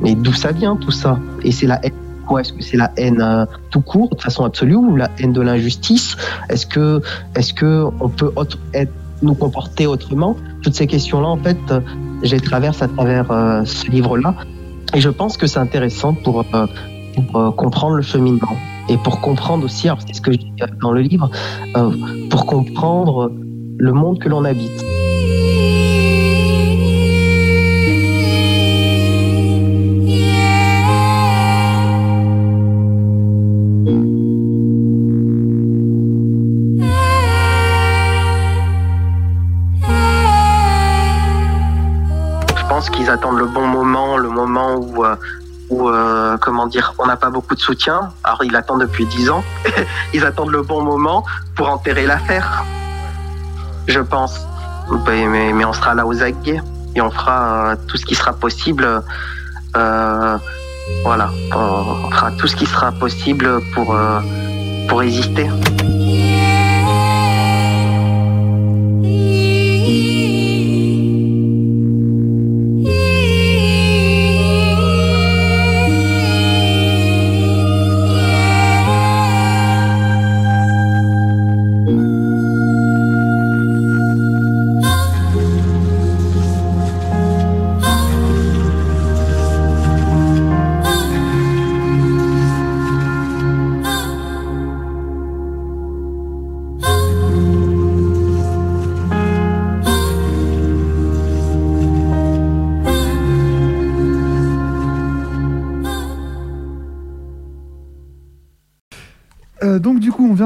Mais 0.01 0.15
d'où 0.15 0.33
ça 0.33 0.53
vient 0.53 0.77
tout 0.77 0.91
ça? 0.91 1.19
Et 1.43 1.53
c'est 1.53 1.67
la 1.67 1.85
haine 1.85 1.93
quoi 2.27 2.41
Est-ce 2.41 2.53
que 2.53 2.63
c'est 2.63 2.77
la 2.77 2.91
haine 2.97 3.21
euh, 3.21 3.47
tout 3.71 3.81
court, 3.81 4.15
de 4.15 4.21
façon 4.21 4.45
absolue, 4.45 4.75
ou 4.75 4.97
la 4.97 5.11
haine 5.19 5.33
de 5.33 5.41
l'injustice? 5.41 6.17
Est-ce 6.49 6.67
que, 6.67 7.01
est-ce 7.37 7.55
que 7.55 7.85
on 8.01 8.09
peut 8.09 8.33
être, 8.75 8.93
nous 9.23 9.35
comporter 9.35 9.87
autrement? 9.87 10.37
Toutes 10.63 10.75
ces 10.75 10.87
questions-là, 10.87 11.29
en 11.29 11.37
fait, 11.37 11.59
je 12.23 12.33
les 12.33 12.41
traverse 12.41 12.83
à 12.83 12.89
travers 12.89 13.27
ce 13.65 13.89
livre-là, 13.89 14.35
et 14.95 15.01
je 15.01 15.11
pense 15.11 15.37
que 15.37 15.47
c'est 15.47 15.59
intéressant 15.59 16.15
pour, 16.15 16.45
euh, 16.55 16.67
euh, 17.35 17.51
comprendre 17.51 17.97
le 17.97 18.03
cheminement 18.03 18.57
et 18.89 18.97
pour 18.99 19.21
comprendre 19.21 19.65
aussi, 19.65 19.89
c'est 20.07 20.15
ce 20.15 20.21
que 20.21 20.33
je 20.33 20.39
dis 20.39 20.53
dans 20.81 20.93
le 20.93 21.01
livre, 21.01 21.31
euh, 21.77 21.91
pour 22.31 22.47
comprendre 22.47 23.33
le 23.79 23.93
monde 23.93 24.19
que 24.19 24.29
l'on 24.29 24.45
habite. 24.45 24.85
Euh, 45.07 45.17
où 45.71 45.89
euh, 45.89 46.37
comment 46.39 46.67
dire, 46.67 46.95
on 46.99 47.07
n'a 47.07 47.17
pas 47.17 47.31
beaucoup 47.31 47.55
de 47.55 47.61
soutien. 47.61 48.13
Alors 48.25 48.45
ils 48.45 48.55
attendent 48.55 48.81
depuis 48.81 49.07
10 49.07 49.31
ans. 49.31 49.45
ils 50.15 50.25
attendent 50.25 50.53
le 50.53 50.63
bon 50.63 50.83
moment 50.83 51.25
pour 51.57 51.69
enterrer 51.69 52.07
l'affaire. 52.07 52.65
Je 53.89 54.01
pense. 54.01 54.41
Mais, 55.07 55.65
on 55.65 55.73
sera 55.73 55.95
là 55.95 56.07
aux 56.07 56.23
aguets 56.23 56.61
et 56.95 57.01
on 57.01 57.11
fera 57.11 57.73
euh, 57.73 57.77
tout 57.89 57.97
ce 57.97 58.07
qui 58.07 58.15
sera 58.15 58.33
possible. 58.33 58.87
voilà, 59.75 61.31
on 61.53 62.11
fera 62.11 62.31
tout 62.39 62.47
ce 62.47 62.55
qui 62.55 62.67
sera 62.67 62.93
possible 62.93 63.61
pour, 63.75 63.97
pour 64.89 65.01
résister. 65.01 65.49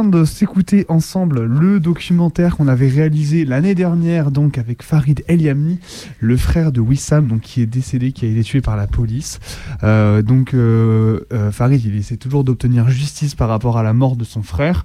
De 0.05 0.24
s'écouter 0.24 0.86
ensemble 0.88 1.44
le 1.44 1.80
documentaire 1.80 2.57
qu'on 2.57 2.68
avait 2.68 2.88
réalisé 2.88 3.44
l'année 3.44 3.74
dernière, 3.74 4.30
donc 4.30 4.59
avec 4.59 4.82
Farid 4.82 5.22
El 5.28 5.42
Yamni, 5.42 5.78
le 6.20 6.36
frère 6.36 6.72
de 6.72 6.80
Wissam, 6.80 7.26
donc 7.26 7.40
qui 7.40 7.62
est 7.62 7.66
décédé, 7.66 8.12
qui 8.12 8.24
a 8.24 8.28
été 8.28 8.42
tué 8.42 8.61
par 8.61 8.76
la 8.76 8.86
police. 8.86 9.40
Euh, 9.82 10.22
donc 10.22 10.55
euh, 10.55 11.20
euh, 11.32 11.51
Farid, 11.51 11.84
il 11.84 11.96
essaie 11.96 12.16
toujours 12.16 12.44
d'obtenir 12.44 12.88
justice 12.88 13.34
par 13.34 13.48
rapport 13.48 13.78
à 13.78 13.82
la 13.82 13.92
mort 13.92 14.16
de 14.16 14.24
son 14.24 14.42
frère. 14.42 14.84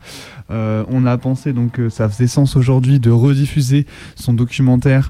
On 0.49 1.05
a 1.07 1.17
pensé 1.17 1.53
donc 1.53 1.73
que 1.73 1.89
ça 1.89 2.07
faisait 2.07 2.27
sens 2.27 2.55
aujourd'hui 2.55 2.99
de 2.99 3.09
rediffuser 3.09 3.87
son 4.15 4.33
documentaire 4.33 5.09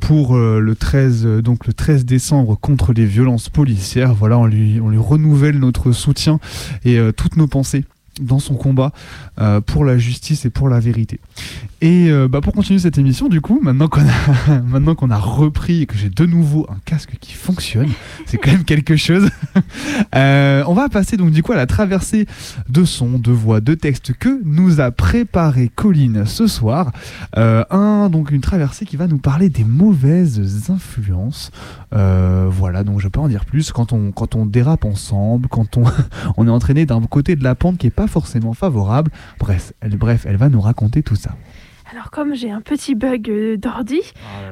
pour 0.00 0.36
le 0.36 0.74
13 0.74 1.22
euh, 1.24 1.42
donc 1.42 1.66
le 1.66 1.72
13 1.72 2.04
décembre 2.04 2.56
contre 2.58 2.92
les 2.92 3.06
violences 3.06 3.48
policières. 3.48 4.14
Voilà, 4.14 4.38
on 4.38 4.46
lui 4.46 4.80
on 4.80 4.90
lui 4.90 4.98
renouvelle 4.98 5.58
notre 5.58 5.92
soutien 5.92 6.38
et 6.84 6.98
toutes 7.16 7.36
nos 7.36 7.46
pensées 7.46 7.84
dans 8.22 8.38
son 8.38 8.54
combat 8.54 8.92
euh, 9.38 9.60
pour 9.60 9.84
la 9.84 9.98
justice 9.98 10.44
et 10.44 10.50
pour 10.50 10.68
la 10.68 10.80
vérité. 10.80 11.20
Et 11.80 12.10
euh, 12.10 12.28
bah, 12.28 12.40
pour 12.40 12.52
continuer 12.52 12.78
cette 12.78 12.98
émission, 12.98 13.28
du 13.28 13.40
coup, 13.40 13.60
maintenant 13.62 13.88
qu'on 13.88 14.02
a, 14.02 14.60
maintenant 14.66 14.94
qu'on 14.94 15.10
a 15.10 15.18
repris 15.18 15.82
et 15.82 15.86
que 15.86 15.96
j'ai 15.96 16.10
de 16.10 16.26
nouveau 16.26 16.66
un 16.70 16.78
casque 16.84 17.16
qui 17.20 17.34
fonctionne, 17.34 17.90
c'est 18.26 18.38
quand 18.38 18.52
même 18.52 18.64
quelque 18.64 18.96
chose. 18.96 19.28
Euh, 20.14 20.62
on 20.66 20.74
va 20.74 20.88
passer 20.88 21.16
donc 21.16 21.30
du 21.30 21.42
coup 21.42 21.52
à 21.52 21.56
la 21.56 21.66
traversée 21.66 22.26
de 22.68 22.84
sons, 22.84 23.18
de 23.18 23.30
voix, 23.30 23.60
de 23.60 23.74
textes 23.74 24.12
que 24.12 24.40
nous 24.44 24.80
a 24.80 24.90
préparé 24.90 25.70
Colline 25.74 26.24
ce 26.26 26.46
soir. 26.46 26.92
Un, 27.34 28.08
donc 28.10 28.30
une 28.30 28.40
traversée 28.40 28.84
qui 28.84 28.96
va 28.96 29.06
nous 29.06 29.18
parler 29.18 29.48
des 29.48 29.64
mauvaises 29.64 30.70
influences. 30.70 31.50
Voilà, 31.92 32.84
donc 32.84 33.00
je 33.00 33.08
peux 33.08 33.20
en 33.20 33.28
dire 33.28 33.44
plus. 33.44 33.72
Quand 33.72 33.92
on, 33.92 34.12
quand 34.12 34.34
on 34.34 34.46
dérape 34.46 34.84
ensemble, 34.84 35.48
quand 35.48 35.76
on, 35.76 35.84
on 36.36 36.46
est 36.46 36.50
entraîné 36.50 36.86
d'un 36.86 37.00
côté 37.02 37.36
de 37.36 37.44
la 37.44 37.54
pente 37.54 37.78
qui 37.78 37.86
est 37.86 37.90
pas 37.90 38.06
forcément 38.12 38.52
favorable. 38.52 39.10
Bref, 39.38 39.72
elle, 39.80 40.36
va 40.36 40.48
nous 40.48 40.60
raconter 40.60 41.02
tout 41.02 41.16
ça. 41.16 41.36
Alors 41.92 42.10
comme 42.10 42.34
j'ai 42.34 42.50
un 42.50 42.62
petit 42.62 42.94
bug 42.94 43.28
euh, 43.28 43.58
d'ordi, 43.58 44.00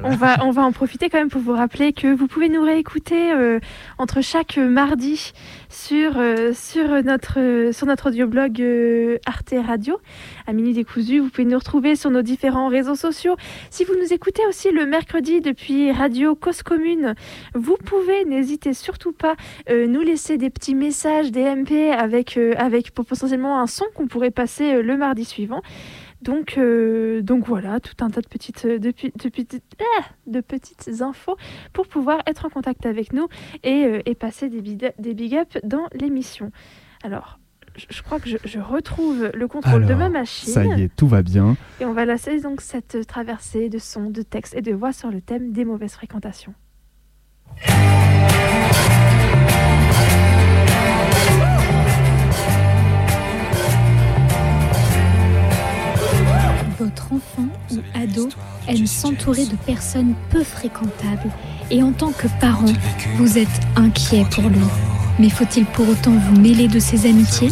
on, 0.05 0.11
va, 0.11 0.45
on 0.45 0.51
va 0.51 0.61
en 0.61 0.73
profiter 0.73 1.09
quand 1.09 1.17
même 1.17 1.31
pour 1.31 1.41
vous 1.41 1.55
rappeler 1.55 1.95
que 1.95 2.13
vous 2.15 2.27
pouvez 2.27 2.51
nous 2.51 2.61
réécouter 2.63 3.33
euh, 3.33 3.61
entre 3.97 4.21
chaque 4.21 4.59
mardi 4.59 5.33
sur, 5.71 6.19
euh, 6.19 6.53
sur, 6.53 7.03
notre, 7.03 7.41
euh, 7.41 7.73
sur 7.73 7.87
notre 7.87 8.09
audioblog 8.09 8.61
euh, 8.61 9.17
Arte 9.25 9.55
Radio, 9.67 9.99
à 10.47 10.53
Minuit 10.53 10.75
Décousu. 10.75 11.21
Vous 11.21 11.31
pouvez 11.31 11.47
nous 11.47 11.59
retrouver 11.59 11.97
sur 11.97 12.11
nos 12.11 12.21
différents 12.21 12.69
réseaux 12.69 12.95
sociaux. 12.95 13.37
Si 13.71 13.85
vous 13.85 13.95
nous 13.95 14.13
écoutez 14.13 14.43
aussi 14.47 14.71
le 14.71 14.85
mercredi 14.85 15.41
depuis 15.41 15.93
Radio 15.93 16.35
Cause 16.35 16.63
Commune, 16.63 17.15
vous 17.55 17.79
pouvez, 17.79 18.27
n'hésitez 18.27 18.75
surtout 18.75 19.13
pas, 19.13 19.37
nous 19.71 20.01
laisser 20.01 20.37
des 20.37 20.51
petits 20.51 20.75
messages, 20.75 21.31
des 21.31 21.45
MP 21.45 21.93
avec, 21.93 22.39
avec 22.57 22.91
potentiellement 22.91 23.61
un 23.61 23.67
son 23.67 23.87
qu'on 23.95 24.09
pourrait 24.09 24.31
passer 24.31 24.83
le 24.83 24.97
mardi 24.97 25.25
suivant. 25.25 25.63
Donc, 26.23 26.59
euh, 26.59 27.23
donc 27.23 27.47
voilà, 27.47 27.81
tout 27.81 27.95
un 28.05 28.11
tas 28.11 28.21
de 28.21 28.27
petites, 28.29 28.67
de, 28.67 28.91
pi- 28.91 29.13
de 29.17 29.29
petites, 29.31 29.63
ah, 29.99 30.05
de 30.27 30.41
petites 30.41 31.01
infos 31.01 31.37
pour 31.73 31.89
pouvoir 31.89 32.21
être 32.27 32.45
en 32.45 32.51
contact 32.51 32.85
avec 32.85 33.13
nous 33.15 33.27
et, 33.63 33.85
euh, 33.87 34.01
et 34.05 34.15
passer 34.15 34.49
des, 34.51 34.61
big- 34.61 34.93
des 34.99 35.15
big 35.15 35.35
up 35.35 35.57
dans 35.65 35.87
l'émission. 35.99 36.53
Alors, 37.03 37.39
je, 37.77 37.87
je 37.89 38.03
crois 38.03 38.21
que 38.21 38.29
je, 38.29 38.37
je 38.45 38.59
retrouve 38.59 39.31
le 39.33 39.49
contrôle 39.49 39.87
de 39.87 39.95
ma 39.95 40.09
machine. 40.11 40.53
Ça 40.53 40.65
y 40.67 40.83
est, 40.83 40.95
tout 40.95 41.09
va 41.09 41.23
bien. 41.23 41.57
Et 41.81 41.87
on 41.87 41.95
va 41.95 42.05
lancer 42.05 42.39
donc 42.41 42.61
cette 42.61 43.07
traversée 43.07 43.71
de 43.71 43.79
sons, 43.79 44.11
de 44.11 44.21
textes 44.23 44.55
et 44.55 44.61
de 44.61 44.73
voix 44.73 44.93
sur 44.93 45.11
le 45.11 45.23
thème 45.23 45.53
des 45.53 45.65
mauvaises 45.65 45.95
fréquentations. 45.95 46.53
Votre 56.81 57.13
enfant 57.13 57.47
ou 57.73 57.77
ado 57.95 58.31
aime 58.67 58.87
s'entourer 58.87 59.45
de 59.45 59.55
personnes 59.67 60.15
peu 60.31 60.43
fréquentables. 60.43 61.31
Et 61.71 61.83
en 61.83 61.93
tant 61.93 62.11
que 62.11 62.27
parent, 62.41 62.73
vous 63.17 63.37
êtes 63.37 63.49
inquiet 63.77 64.25
pour 64.31 64.45
lui. 64.45 64.65
Mais 65.19 65.29
faut-il 65.29 65.67
pour 65.67 65.87
autant 65.87 66.13
vous 66.13 66.41
mêler 66.41 66.69
de 66.69 66.79
ses 66.79 67.07
amitiés? 67.07 67.51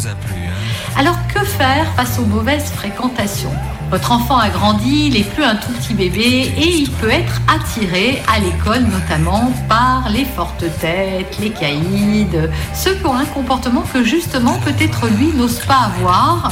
Alors 0.97 1.15
que 1.27 1.45
faire 1.45 1.85
face 1.95 2.17
aux 2.17 2.25
mauvaises 2.25 2.71
fréquentations? 2.71 3.53
Votre 3.91 4.11
enfant 4.13 4.37
a 4.37 4.49
grandi, 4.49 5.07
il 5.07 5.13
n'est 5.13 5.23
plus 5.23 5.43
un 5.43 5.55
tout 5.55 5.71
petit 5.73 5.93
bébé 5.93 6.51
et 6.57 6.77
il 6.77 6.89
peut 6.89 7.11
être 7.11 7.39
attiré 7.47 8.23
à 8.33 8.39
l'école 8.39 8.83
notamment 8.83 9.51
par 9.67 10.09
les 10.09 10.25
fortes 10.25 10.65
têtes, 10.79 11.37
les 11.39 11.51
caïds, 11.51 12.27
ceux 12.73 12.95
qui 12.95 13.05
ont 13.05 13.15
un 13.15 13.25
comportement 13.25 13.81
que 13.81 14.03
justement 14.03 14.57
peut-être 14.59 15.07
lui 15.07 15.27
n'ose 15.35 15.59
pas 15.59 15.91
avoir 15.95 16.51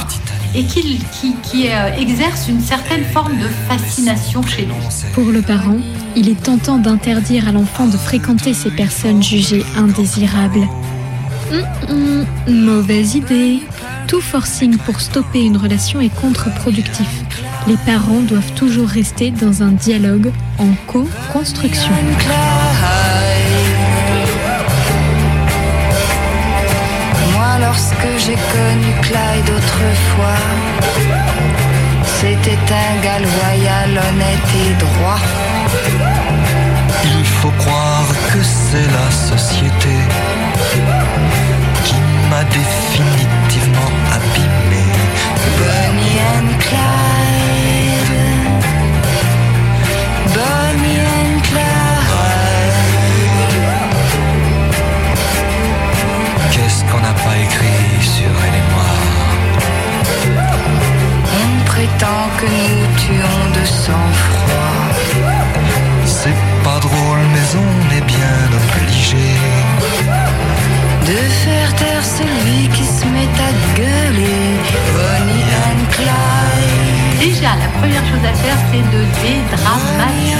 et 0.58 0.64
qui, 0.64 1.68
euh, 1.68 1.94
exerce 1.96 2.48
une 2.48 2.60
certaine 2.60 3.04
forme 3.04 3.36
de 3.38 3.46
fascination 3.68 4.42
chez 4.42 4.62
lui. 4.62 4.74
Pour 5.14 5.26
le 5.26 5.40
parent, 5.40 5.78
il 6.16 6.28
est 6.28 6.42
tentant 6.42 6.78
d'interdire 6.78 7.46
à 7.46 7.52
l'enfant 7.52 7.86
de 7.86 7.96
fréquenter 7.96 8.54
ces 8.54 8.70
personnes 8.70 9.22
jugées 9.22 9.64
indésirables. 9.76 10.66
Mauvaise 12.48 13.14
idée. 13.14 13.60
Tout 14.08 14.20
forcing 14.20 14.78
pour 14.78 15.00
stopper 15.00 15.44
une 15.44 15.56
relation 15.56 16.00
est 16.00 16.14
contre-productif. 16.20 17.08
Les 17.68 17.76
parents 17.86 18.22
doivent 18.22 18.52
toujours 18.54 18.88
rester 18.88 19.30
dans 19.30 19.62
un 19.62 19.70
dialogue 19.70 20.32
en 20.58 20.70
co-construction. 20.86 21.92
J'ai 28.28 28.34
connu 28.34 28.92
Clyde 29.00 29.50
autrefois, 29.56 30.42
c'était 32.20 32.58
un 32.74 33.02
gars 33.02 33.20
loyal, 33.20 33.90
honnête 33.90 34.48
et 34.64 34.74
droit. 34.84 35.20
Il 37.04 37.24
faut 37.24 37.52
croire 37.52 38.08
que 38.30 38.42
c'est 38.42 38.86
la 38.98 39.10
société 39.10 39.96
qui 41.84 41.94
m'a 42.28 42.44
définitivement 42.44 43.92
abîmé. 44.12 44.84
Bonnie 45.58 46.20
and 46.36 46.58
Clyde. 46.58 47.37
On 61.98 62.00
prétend 62.00 62.28
que 62.38 62.46
nous 62.46 62.96
tuons 62.96 63.60
de 63.60 63.66
sang-froid. 63.66 64.84
C'est 66.04 66.36
pas 66.62 66.78
drôle, 66.78 67.18
mais 67.32 67.48
on 67.56 67.96
est 67.96 68.06
bien 68.06 68.38
obligé. 68.54 69.16
De 71.06 71.16
faire 71.16 71.74
taire 71.74 72.04
celui 72.04 72.68
qui 72.68 72.84
se 72.84 73.04
met 73.06 73.28
à 73.42 73.50
gueuler. 73.76 74.60
Bonnie 74.94 75.50
and 75.66 75.82
Clyde. 75.90 77.18
Déjà, 77.18 77.56
la 77.56 77.68
première 77.80 78.04
chose 78.06 78.24
à 78.24 78.34
faire, 78.34 78.56
c'est 78.70 78.96
de 78.96 79.02
dédramatiser. 79.22 80.38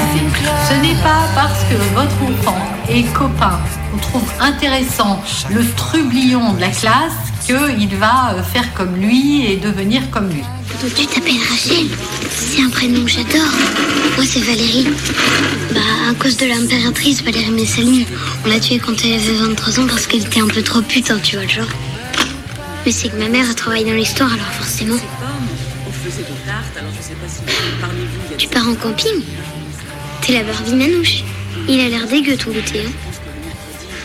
Ce 0.68 0.74
n'est 0.74 1.02
pas 1.02 1.26
parce 1.34 1.64
que 1.64 1.74
votre 1.94 2.22
enfant 2.22 2.58
est 2.88 3.12
copain 3.12 3.58
ou 3.94 3.98
trouve 3.98 4.30
intéressant 4.40 5.20
le 5.50 5.68
trublion 5.72 6.52
de 6.52 6.60
la 6.60 6.68
classe 6.68 7.32
qu'il 7.44 7.96
va 7.96 8.34
euh, 8.34 8.42
faire 8.42 8.72
comme 8.74 8.94
lui 8.94 9.50
et 9.50 9.56
devenir 9.56 10.08
comme 10.10 10.28
lui. 10.28 10.44
Tu 10.80 11.06
t'appelles 11.06 11.34
Rachel 11.48 11.86
C'est 12.30 12.62
un 12.62 12.70
prénom 12.70 13.04
que 13.04 13.10
j'adore. 13.10 13.52
Moi, 14.16 14.24
c'est 14.24 14.38
Valérie. 14.40 14.86
Bah, 15.74 15.80
à 16.10 16.14
cause 16.14 16.36
de 16.36 16.46
l'impératrice 16.46 17.22
Valérie 17.22 17.50
Messaline. 17.50 18.04
On 18.44 18.48
l'a 18.48 18.60
tuée 18.60 18.78
quand 18.78 18.94
elle 19.04 19.14
avait 19.14 19.32
23 19.32 19.80
ans 19.80 19.86
parce 19.88 20.06
qu'elle 20.06 20.22
était 20.24 20.40
un 20.40 20.46
peu 20.46 20.62
trop 20.62 20.80
putain, 20.80 21.18
tu 21.18 21.34
vois 21.34 21.44
le 21.44 21.50
genre. 21.50 21.68
Mais 22.86 22.92
c'est 22.92 23.08
que 23.08 23.16
ma 23.16 23.28
mère 23.28 23.50
a 23.50 23.54
travaillé 23.54 23.84
dans 23.84 23.96
l'histoire, 23.96 24.32
alors 24.32 24.52
forcément. 24.52 24.96
Tu 28.38 28.48
pars 28.48 28.68
en 28.68 28.74
camping? 28.74 29.22
T'es 30.22 30.34
la 30.34 30.44
Barbie 30.44 30.74
Manouche. 30.74 31.24
Il 31.68 31.80
a 31.80 31.88
l'air 31.88 32.06
dégueu 32.06 32.36
ton 32.36 32.52
goûter. 32.52 32.84
Hein. 32.86 33.17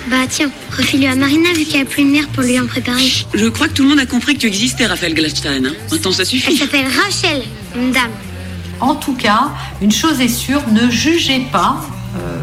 Bah 0.09 0.17
tiens, 0.29 0.49
refile-le 0.75 1.07
à 1.07 1.15
Marina 1.15 1.53
vu 1.53 1.63
qu'elle 1.65 1.81
a 1.81 1.85
plus 1.85 2.03
de 2.03 2.09
mère 2.09 2.27
pour 2.29 2.43
lui 2.43 2.59
en 2.59 2.65
préparer. 2.67 3.09
Je 3.33 3.45
crois 3.47 3.67
que 3.69 3.73
tout 3.73 3.83
le 3.83 3.89
monde 3.89 3.99
a 3.99 4.05
compris 4.05 4.33
que 4.35 4.39
tu 4.41 4.47
existais, 4.47 4.85
Raphaël 4.85 5.13
Gladstein. 5.13 5.65
Hein 5.65 5.73
Maintenant, 5.91 6.11
ça 6.11 6.23
Elle 6.23 6.27
suffit. 6.27 6.57
s'appelle 6.57 6.85
Rachel, 6.87 7.41
une 7.75 7.91
dame. 7.91 8.11
En 8.81 8.95
tout 8.95 9.13
cas, 9.15 9.51
une 9.81 9.91
chose 9.91 10.19
est 10.19 10.27
sûre, 10.27 10.61
ne 10.71 10.89
jugez 10.89 11.39
pas 11.53 11.77
euh, 12.17 12.41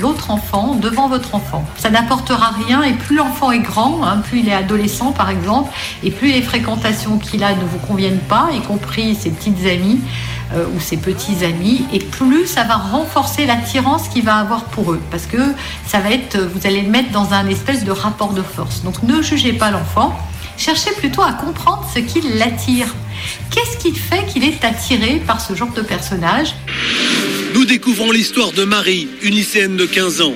l'autre 0.00 0.30
enfant 0.30 0.76
devant 0.76 1.08
votre 1.08 1.34
enfant. 1.34 1.66
Ça 1.76 1.90
n'apportera 1.90 2.52
rien 2.68 2.84
et 2.84 2.92
plus 2.92 3.16
l'enfant 3.16 3.50
est 3.50 3.58
grand, 3.58 4.04
hein, 4.04 4.18
plus 4.18 4.40
il 4.40 4.48
est 4.48 4.54
adolescent 4.54 5.10
par 5.10 5.28
exemple, 5.28 5.72
et 6.04 6.12
plus 6.12 6.30
les 6.30 6.42
fréquentations 6.42 7.18
qu'il 7.18 7.42
a 7.42 7.54
ne 7.54 7.64
vous 7.64 7.78
conviennent 7.78 8.20
pas, 8.28 8.50
y 8.56 8.60
compris 8.60 9.16
ses 9.16 9.30
petites 9.30 9.66
amies 9.66 9.98
euh, 10.54 10.66
ou 10.74 10.80
ses 10.80 10.96
petits 10.96 11.44
amis, 11.44 11.84
et 11.92 11.98
plus 11.98 12.46
ça 12.46 12.64
va 12.64 12.76
renforcer 12.76 13.46
l'attirance 13.46 14.08
qu'il 14.08 14.24
va 14.24 14.36
avoir 14.36 14.64
pour 14.64 14.92
eux, 14.92 15.00
parce 15.10 15.26
que 15.26 15.38
ça 15.86 16.00
va 16.00 16.10
être, 16.10 16.38
vous 16.38 16.66
allez 16.66 16.82
le 16.82 16.88
mettre 16.88 17.10
dans 17.10 17.32
un 17.32 17.46
espèce 17.48 17.84
de 17.84 17.90
rapport 17.90 18.32
de 18.32 18.42
force. 18.42 18.82
Donc 18.82 19.02
ne 19.02 19.22
jugez 19.22 19.52
pas 19.52 19.70
l'enfant, 19.70 20.18
cherchez 20.56 20.90
plutôt 20.92 21.22
à 21.22 21.32
comprendre 21.32 21.88
ce 21.92 22.00
qui 22.00 22.20
l'attire. 22.20 22.86
Qu'est-ce 23.50 23.76
qui 23.76 23.94
fait 23.94 24.26
qu'il 24.26 24.44
est 24.44 24.64
attiré 24.64 25.22
par 25.26 25.40
ce 25.40 25.54
genre 25.54 25.72
de 25.72 25.82
personnage? 25.82 26.54
Nous 27.54 27.64
découvrons 27.64 28.10
l'histoire 28.10 28.52
de 28.52 28.64
Marie, 28.64 29.08
une 29.22 29.34
lycéenne 29.34 29.76
de 29.76 29.86
15 29.86 30.22
ans. 30.22 30.34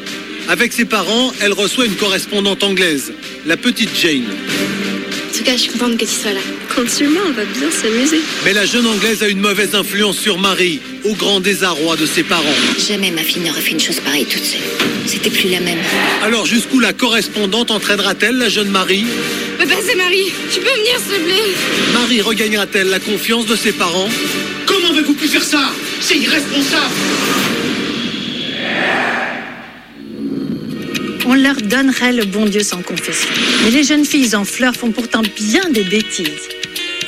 Avec 0.49 0.73
ses 0.73 0.85
parents, 0.85 1.33
elle 1.41 1.53
reçoit 1.53 1.87
une 1.87 1.97
correspondante 1.97 2.63
anglaise, 2.63 3.13
la 3.47 3.57
petite 3.57 3.97
Jane. 3.97 4.86
En 5.29 5.39
tout 5.39 5.45
cas, 5.45 5.53
je 5.53 5.63
suis 5.63 5.71
contente 5.71 5.97
que 5.99 6.05
tu 6.05 6.11
sois 6.11 6.33
là. 6.33 6.41
Compte 6.75 6.89
sur 6.89 7.11
moi, 7.11 7.23
on 7.27 7.33
va 7.33 7.45
bien 7.45 7.71
s'amuser. 7.71 8.21
Mais 8.45 8.53
la 8.53 8.65
jeune 8.65 8.87
Anglaise 8.87 9.23
a 9.23 9.29
une 9.29 9.41
mauvaise 9.41 9.75
influence 9.75 10.19
sur 10.19 10.39
Marie, 10.39 10.81
au 11.05 11.15
grand 11.15 11.41
désarroi 11.41 11.97
de 11.97 12.07
ses 12.07 12.23
parents. 12.23 12.45
Jamais 12.89 13.11
ma 13.11 13.23
fille 13.23 13.43
n'aurait 13.43 13.61
fait 13.61 13.73
une 13.73 13.81
chose 13.81 14.01
pareille 14.01 14.25
toute 14.27 14.45
seule. 14.45 14.61
C'était 15.07 15.31
plus 15.31 15.49
la 15.51 15.61
même. 15.61 15.79
Alors 16.23 16.47
jusqu'où 16.47 16.81
la 16.81 16.93
correspondante 16.93 17.71
entraînera-t-elle 17.71 18.37
la 18.37 18.49
jeune 18.49 18.69
Marie 18.71 19.05
Papa, 19.59 19.75
c'est 19.85 19.95
Marie. 19.95 20.33
Tu 20.53 20.61
peux 20.61 20.67
venir, 20.67 20.99
s'il 20.99 21.19
te 21.19 21.25
plaît 21.25 21.55
Marie 21.93 22.21
regagnera-t-elle 22.21 22.89
la 22.89 23.01
confiance 23.01 23.47
de 23.47 23.57
ses 23.57 23.73
parents 23.73 24.09
Comment 24.67 24.89
avez-vous 24.91 25.15
pu 25.15 25.29
faire 25.29 25.45
ça? 25.45 25.71
C'est 26.01 26.19
irresponsable 26.19 26.93
On 31.29 31.35
leur 31.35 31.57
donnerait 31.57 32.13
le 32.13 32.25
bon 32.25 32.47
Dieu 32.47 32.63
sans 32.63 32.83
confession. 32.83 33.29
Mais 33.65 33.71
les 33.71 33.83
jeunes 33.83 34.05
filles 34.05 34.37
en 34.37 34.45
fleurs 34.45 34.77
font 34.77 34.93
pourtant 34.93 35.23
bien 35.23 35.69
des 35.71 35.83
bêtises. 35.83 36.49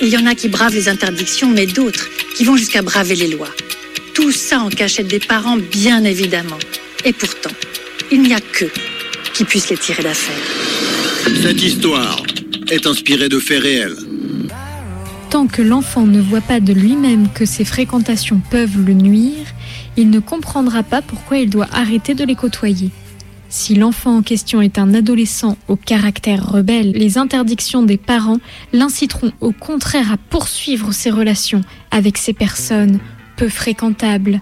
Il 0.02 0.08
y 0.08 0.16
en 0.16 0.26
a 0.26 0.34
qui 0.34 0.48
bravent 0.48 0.74
les 0.74 0.88
interdictions, 0.88 1.48
mais 1.48 1.66
d'autres 1.66 2.08
qui 2.36 2.44
vont 2.44 2.56
jusqu'à 2.56 2.82
braver 2.82 3.14
les 3.14 3.28
lois. 3.28 3.50
Tout 4.14 4.32
ça 4.32 4.58
en 4.58 4.70
cachette 4.70 5.06
des 5.06 5.20
parents, 5.20 5.56
bien 5.56 6.02
évidemment. 6.02 6.58
Et 7.04 7.12
pourtant, 7.12 7.52
il 8.10 8.22
n'y 8.22 8.34
a 8.34 8.40
qu'eux 8.40 8.72
qui 9.34 9.44
puissent 9.44 9.70
les 9.70 9.76
tirer 9.76 10.02
d'affaire. 10.02 10.34
Cette 11.40 11.62
histoire 11.62 12.20
est 12.70 12.86
inspirée 12.88 13.28
de 13.28 13.38
faits 13.38 13.62
réels. 13.62 13.96
Tant 15.30 15.46
que 15.46 15.62
l'enfant 15.62 16.06
ne 16.06 16.20
voit 16.20 16.40
pas 16.40 16.58
de 16.58 16.72
lui-même 16.72 17.28
que 17.32 17.44
ses 17.44 17.64
fréquentations 17.64 18.40
peuvent 18.50 18.84
le 18.84 18.94
nuire, 18.94 19.46
il 19.96 20.10
ne 20.10 20.18
comprendra 20.18 20.82
pas 20.82 21.02
pourquoi 21.02 21.38
il 21.38 21.50
doit 21.50 21.68
arrêter 21.72 22.14
de 22.14 22.24
les 22.24 22.34
côtoyer. 22.34 22.90
Si 23.50 23.74
l'enfant 23.74 24.18
en 24.18 24.22
question 24.22 24.60
est 24.60 24.78
un 24.78 24.92
adolescent 24.92 25.56
au 25.68 25.76
caractère 25.76 26.46
rebelle, 26.46 26.92
les 26.92 27.16
interdictions 27.16 27.82
des 27.82 27.96
parents 27.96 28.40
l'inciteront 28.72 29.32
au 29.40 29.52
contraire 29.52 30.12
à 30.12 30.16
poursuivre 30.16 30.92
ses 30.92 31.10
relations 31.10 31.62
avec 31.90 32.18
ces 32.18 32.34
personnes 32.34 32.98
peu 33.36 33.48
fréquentables. 33.48 34.40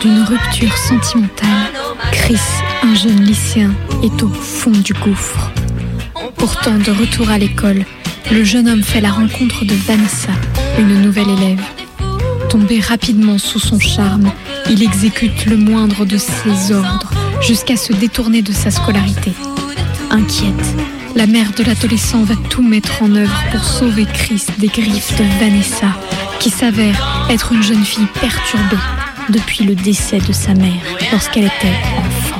D'une 0.00 0.22
rupture 0.22 0.76
sentimentale, 0.76 1.72
Chris, 2.12 2.40
un 2.82 2.94
jeune 2.94 3.20
lycéen, 3.22 3.72
est 4.02 4.22
au 4.22 4.28
fond 4.28 4.70
du 4.70 4.92
gouffre. 4.92 5.50
Pourtant, 6.36 6.76
de 6.78 6.90
retour 6.90 7.30
à 7.30 7.38
l'école, 7.38 7.84
le 8.30 8.44
jeune 8.44 8.68
homme 8.68 8.82
fait 8.82 9.00
la 9.00 9.10
rencontre 9.10 9.64
de 9.64 9.74
Vanessa, 9.74 10.32
une 10.78 11.02
nouvelle 11.02 11.30
élève. 11.30 11.62
Tombé 12.48 12.80
rapidement 12.80 13.38
sous 13.38 13.58
son 13.58 13.80
charme, 13.80 14.30
il 14.70 14.82
exécute 14.82 15.46
le 15.46 15.56
moindre 15.56 16.04
de 16.04 16.16
ses 16.16 16.72
ordres 16.72 17.10
jusqu'à 17.40 17.76
se 17.76 17.92
détourner 17.92 18.42
de 18.42 18.52
sa 18.52 18.70
scolarité. 18.70 19.32
Inquiète, 20.10 20.76
la 21.16 21.26
mère 21.26 21.52
de 21.56 21.64
l'adolescent 21.64 22.22
va 22.22 22.36
tout 22.50 22.62
mettre 22.62 23.02
en 23.02 23.14
œuvre 23.14 23.44
pour 23.50 23.64
sauver 23.64 24.06
Chris 24.06 24.44
des 24.58 24.68
griffes 24.68 25.18
de 25.18 25.24
Vanessa, 25.40 25.88
qui 26.38 26.50
s'avère 26.50 27.26
être 27.30 27.52
une 27.52 27.62
jeune 27.62 27.84
fille 27.84 28.08
perturbée 28.20 28.76
depuis 29.30 29.64
le 29.64 29.74
décès 29.74 30.18
de 30.18 30.32
sa 30.32 30.54
mère 30.54 30.82
lorsqu'elle 31.12 31.44
était 31.44 31.76
enfant. 31.98 32.37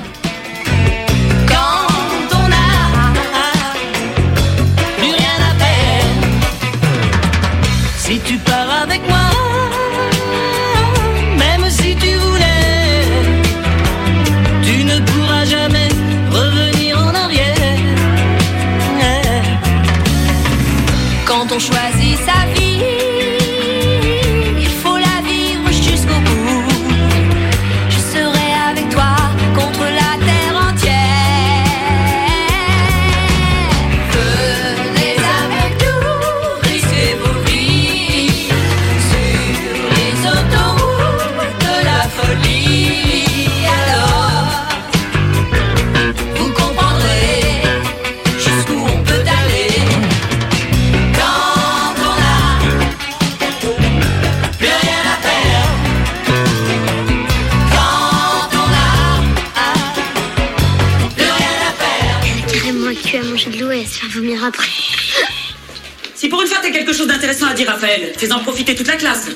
Quelque 66.78 66.92
chose 66.92 67.08
d'intéressant 67.08 67.46
à 67.46 67.54
dire, 67.54 67.68
Raphaël, 67.68 68.12
fais-en 68.16 68.38
profiter 68.40 68.74
toute 68.74 68.86
la 68.86 68.96
classe. 68.96 69.28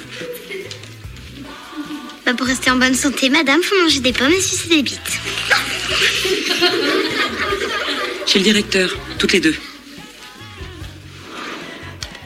Bah 2.25 2.35
pour 2.35 2.47
rester 2.47 2.71
en 2.71 2.77
bonne 2.77 2.95
santé, 2.95 3.31
madame, 3.31 3.61
faut 3.63 3.79
manger 3.83 4.01
des 4.01 4.13
pommes 4.13 4.33
et 4.33 4.41
sucer 4.41 4.69
des 4.69 4.83
bites. 4.83 5.21
Chez 8.27 8.39
le 8.39 8.45
directeur, 8.45 8.97
toutes 9.19 9.33
les 9.33 9.41
deux. 9.41 9.57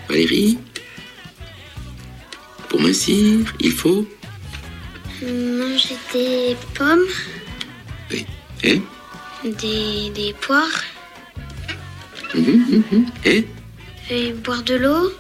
Valérie 0.08 0.58
Pour 2.68 2.80
mincir, 2.80 3.38
il 3.58 3.72
faut. 3.72 4.06
Manger 5.22 5.96
des 6.12 6.56
pommes, 6.74 7.06
Et 8.62 8.82
des, 9.44 10.10
des 10.14 10.34
poires 10.40 10.82
mhm. 12.34 13.06
Et 13.24 13.46
et 14.11 14.32
boire 14.32 14.62
de 14.62 14.74
l'eau. 14.74 15.12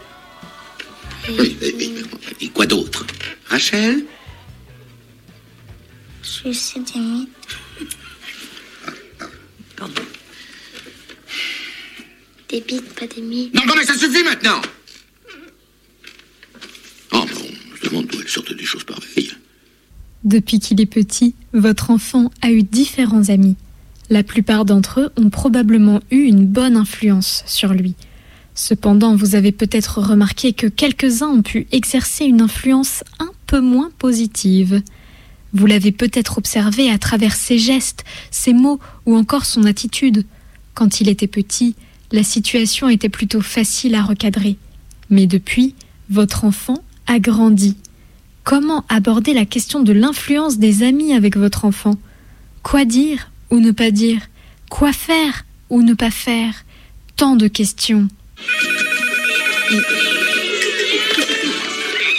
Oui, 1.28 1.56
et- 1.60 1.66
et- 1.84 2.44
et 2.44 2.48
quoi 2.48 2.66
d'autre? 2.66 3.04
Rachel? 3.46 4.04
Sucer 6.22 6.80
des 6.80 7.00
mites. 7.00 7.28
Des 12.48 12.60
bites, 12.60 12.94
pas 12.94 13.06
des 13.06 13.20
mites. 13.22 13.54
Non, 13.54 13.62
non, 13.66 13.74
mais 13.76 13.84
ça 13.84 13.94
suffit 13.94 14.22
maintenant 14.22 14.60
Oh, 17.12 17.24
bon, 17.34 17.48
je 17.82 17.88
demande 17.88 18.06
d'où 18.06 18.20
elles 18.20 18.28
sortent 18.28 18.52
des 18.54 18.64
choses 18.64 18.84
pareilles. 18.84 19.32
Depuis 20.24 20.58
qu'il 20.60 20.80
est 20.80 20.86
petit, 20.86 21.34
votre 21.52 21.90
enfant 21.90 22.30
a 22.42 22.50
eu 22.50 22.62
différents 22.62 23.28
amis. 23.30 23.56
La 24.10 24.22
plupart 24.22 24.64
d'entre 24.64 25.00
eux 25.00 25.10
ont 25.16 25.30
probablement 25.30 26.00
eu 26.10 26.22
une 26.22 26.46
bonne 26.46 26.76
influence 26.76 27.42
sur 27.46 27.72
lui. 27.74 27.94
Cependant, 28.58 29.14
vous 29.14 29.34
avez 29.34 29.52
peut-être 29.52 30.00
remarqué 30.00 30.54
que 30.54 30.66
quelques-uns 30.66 31.28
ont 31.28 31.42
pu 31.42 31.66
exercer 31.72 32.24
une 32.24 32.40
influence 32.40 33.04
un 33.18 33.30
peu 33.46 33.60
moins 33.60 33.90
positive. 33.98 34.82
Vous 35.52 35.66
l'avez 35.66 35.92
peut-être 35.92 36.38
observé 36.38 36.90
à 36.90 36.96
travers 36.96 37.36
ses 37.36 37.58
gestes, 37.58 38.04
ses 38.30 38.54
mots 38.54 38.80
ou 39.04 39.14
encore 39.14 39.44
son 39.44 39.64
attitude. 39.64 40.24
Quand 40.72 41.02
il 41.02 41.10
était 41.10 41.26
petit, 41.26 41.74
la 42.12 42.22
situation 42.22 42.88
était 42.88 43.10
plutôt 43.10 43.42
facile 43.42 43.94
à 43.94 44.02
recadrer. 44.02 44.56
Mais 45.10 45.26
depuis, 45.26 45.74
votre 46.08 46.44
enfant 46.44 46.82
a 47.06 47.18
grandi. 47.18 47.76
Comment 48.42 48.86
aborder 48.88 49.34
la 49.34 49.44
question 49.44 49.82
de 49.82 49.92
l'influence 49.92 50.56
des 50.56 50.82
amis 50.82 51.12
avec 51.12 51.36
votre 51.36 51.66
enfant? 51.66 51.96
Quoi 52.62 52.86
dire 52.86 53.30
ou 53.50 53.58
ne 53.58 53.70
pas 53.70 53.90
dire? 53.90 54.22
Quoi 54.70 54.94
faire 54.94 55.44
ou 55.68 55.82
ne 55.82 55.92
pas 55.92 56.10
faire? 56.10 56.64
Tant 57.16 57.36
de 57.36 57.48
questions. 57.48 58.08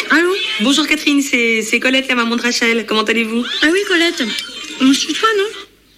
Allô 0.10 0.34
Bonjour 0.62 0.88
Catherine, 0.88 1.22
c'est 1.22 1.80
Colette, 1.80 2.08
la 2.08 2.16
maman 2.16 2.36
de 2.36 2.42
Rachel. 2.42 2.86
Comment 2.88 3.04
allez-vous? 3.04 3.46
Ah 3.62 3.68
oui, 3.72 3.80
Colette. 3.88 4.24
On 4.82 4.94
se 4.94 5.06
tutoie, 5.08 5.30
non? 5.38 5.46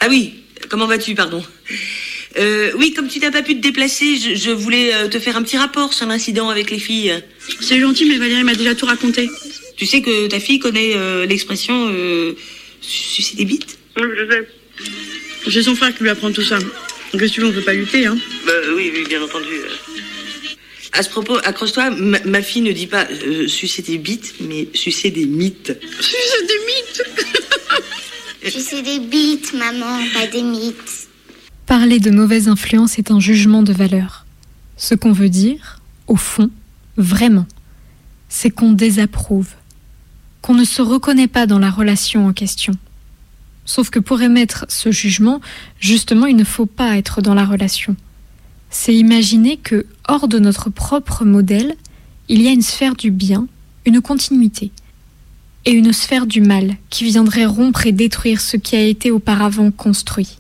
Ah 0.02 0.08
oui, 0.10 0.34
comment 0.70 0.88
vas-tu, 0.88 1.16
pardon? 1.16 1.44
Euh, 2.38 2.72
Oui, 2.78 2.94
comme 2.94 3.08
tu 3.08 3.20
n'as 3.20 3.32
pas 3.32 3.42
pu 3.42 3.56
te 3.56 3.62
déplacer, 3.62 4.18
je, 4.18 4.36
je 4.36 4.52
voulais 4.52 4.94
euh, 4.94 5.08
te 5.08 5.20
faire 5.20 5.38
un 5.38 5.44
petit 5.44 5.58
rapport 5.58 5.94
sur 5.94 6.06
l'incident 6.08 6.50
avec 6.50 6.72
les 6.72 6.80
filles. 6.80 7.14
C'est 7.62 7.80
gentil, 7.80 8.06
mais 8.06 8.18
Valérie 8.18 8.44
m'a 8.44 8.56
déjà 8.56 8.76
tout 8.76 8.86
raconté. 8.86 9.30
Tu 9.78 9.86
sais 9.86 10.02
que 10.02 10.28
ta 10.28 10.40
fille 10.40 10.60
connaît 10.60 10.94
euh, 10.96 11.26
l'expression 11.26 11.90
euh, 11.92 12.34
sucer 12.82 13.36
des 13.36 13.46
bites? 13.46 13.78
Oui, 13.98 14.08
je 14.18 14.32
sais. 14.32 14.48
C'est 15.52 15.64
son 15.64 15.76
frère 15.76 15.96
qui 15.96 16.04
lui 16.04 16.10
apprend 16.10 16.32
tout 16.32 16.42
ça. 16.44 16.60
Donc, 16.60 17.22
qu'est-ce 17.22 17.32
que 17.32 17.36
tu 17.36 17.42
veux, 17.42 17.48
on 17.48 17.52
peut 17.54 17.62
pas 17.62 17.74
lutter, 17.74 18.06
hein? 18.06 18.18
Bah 18.46 18.52
oui, 18.76 18.92
oui, 18.94 19.04
bien 19.08 19.22
entendu. 19.22 19.48
À 20.94 21.04
ce 21.04 21.10
propos, 21.10 21.38
accroche-toi, 21.44 21.92
ma, 21.92 22.20
ma 22.26 22.42
fille 22.42 22.62
ne 22.62 22.72
dit 22.72 22.88
pas 22.88 23.06
euh, 23.06 23.48
sucer 23.48 23.82
des 23.82 23.98
bites, 23.98 24.36
mais 24.42 24.68
sucer 24.74 25.12
des 25.12 25.26
mythes. 25.26 25.78
Sucer 26.00 26.48
des 26.48 26.60
mythes 26.66 27.04
sais 28.48 28.82
des 28.82 29.00
bites, 29.00 29.54
maman, 29.54 30.00
pas 30.14 30.28
des 30.28 30.44
mythes. 30.44 31.08
Parler 31.66 32.00
de 32.00 32.10
mauvaise 32.10 32.48
influence 32.48 32.98
est 32.98 33.12
un 33.12 33.20
jugement 33.20 33.64
de 33.64 33.74
valeur. 33.74 34.26
Ce 34.78 34.96
qu'on 34.96 35.12
veut 35.12 35.30
dire, 35.30 35.82
au 36.08 36.16
fond, 36.16 36.50
vraiment, 36.98 37.46
c'est 38.28 38.50
qu'on 38.50 38.72
désapprouve, 38.72 39.50
qu'on 40.42 40.56
ne 40.56 40.64
se 40.64 40.82
reconnaît 40.82 41.28
pas 41.28 41.46
dans 41.46 41.60
la 41.60 41.70
relation 41.70 42.28
en 42.28 42.34
question. 42.34 42.74
Sauf 43.66 43.90
que 43.90 44.00
pour 44.00 44.22
émettre 44.22 44.66
ce 44.68 44.92
jugement, 44.92 45.42
justement, 45.80 46.26
il 46.26 46.36
ne 46.36 46.44
faut 46.44 46.66
pas 46.66 46.98
être 46.98 47.22
dans 47.22 47.36
la 47.36 47.46
relation. 47.46 47.96
C'est 48.70 48.96
imaginer 48.96 49.58
que, 49.58 49.86
hors 50.08 50.28
de 50.28 50.40
notre 50.40 50.70
propre 50.70 51.26
modèle, 51.26 51.76
il 52.28 52.42
y 52.42 52.48
a 52.48 52.52
une 52.52 52.62
sphère 52.62 52.96
du 52.96 53.12
bien, 53.12 53.48
une 53.86 54.02
continuité, 54.02 54.72
et 55.66 55.72
une 55.72 55.94
sphère 55.94 56.26
du 56.26 56.42
mal 56.42 56.78
qui 56.90 57.06
viendrait 57.06 57.46
rompre 57.46 57.86
et 57.86 57.92
détruire 57.92 58.42
ce 58.42 58.58
qui 58.58 58.76
a 58.76 58.84
été 58.84 59.12
auparavant 59.12 59.72
construit. 59.72 60.38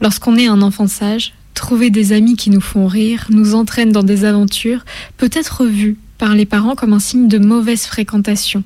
Lorsqu'on 0.00 0.36
est 0.36 0.46
un 0.46 0.62
enfant 0.62 0.88
sage, 0.88 1.34
trouver 1.54 1.90
des 1.90 2.12
amis 2.12 2.36
qui 2.36 2.50
nous 2.50 2.60
font 2.60 2.86
rire, 2.86 3.26
nous 3.30 3.54
entraînent 3.54 3.92
dans 3.92 4.02
des 4.02 4.24
aventures, 4.24 4.84
peut 5.16 5.30
être 5.32 5.64
vu 5.64 5.96
par 6.18 6.34
les 6.34 6.46
parents 6.46 6.74
comme 6.74 6.92
un 6.92 6.98
signe 6.98 7.28
de 7.28 7.38
mauvaise 7.38 7.84
fréquentation. 7.84 8.64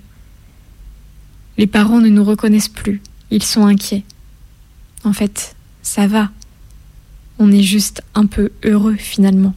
Les 1.59 1.67
parents 1.67 2.01
ne 2.01 2.09
nous 2.09 2.25
reconnaissent 2.25 2.69
plus, 2.69 3.03
ils 3.31 3.43
sont 3.43 3.67
inquiets. 3.67 4.05
En 5.05 5.13
fait, 5.13 5.57
ça 5.83 6.07
va. 6.07 6.31
On 7.39 7.53
est 7.53 7.63
juste 7.63 8.03
un 8.15 8.27
peu 8.27 8.51
heureux 8.65 8.97
finalement. 8.97 9.55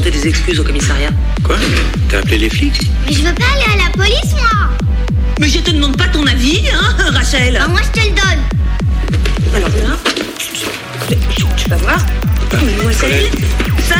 Présenter 0.00 0.18
des 0.18 0.28
excuses 0.28 0.60
au 0.60 0.64
commissariat. 0.64 1.10
Quoi? 1.44 1.56
T'as 2.08 2.18
appelé 2.18 2.38
les 2.38 2.48
flics? 2.48 2.80
Mais 3.06 3.12
je 3.12 3.18
veux 3.18 3.34
pas 3.34 3.44
aller 3.54 3.80
à 3.80 3.84
la 3.84 3.90
police, 3.90 4.32
moi. 4.32 4.70
Mais 5.38 5.48
je 5.48 5.58
te 5.58 5.70
demande 5.70 5.96
pas 5.96 6.08
ton 6.08 6.26
avis, 6.26 6.62
hein, 6.72 6.96
Rachel. 7.12 7.54
Bah, 7.54 7.68
moi, 7.68 7.80
je 7.82 8.00
te 8.00 8.06
le 8.06 8.14
donne. 8.14 8.40
Alors 9.54 9.68
là, 9.68 9.96
tu 11.56 11.68
vas 11.68 11.76
voir. 11.76 11.98
Mademoiselle, 12.52 13.26
ça, 13.88 13.96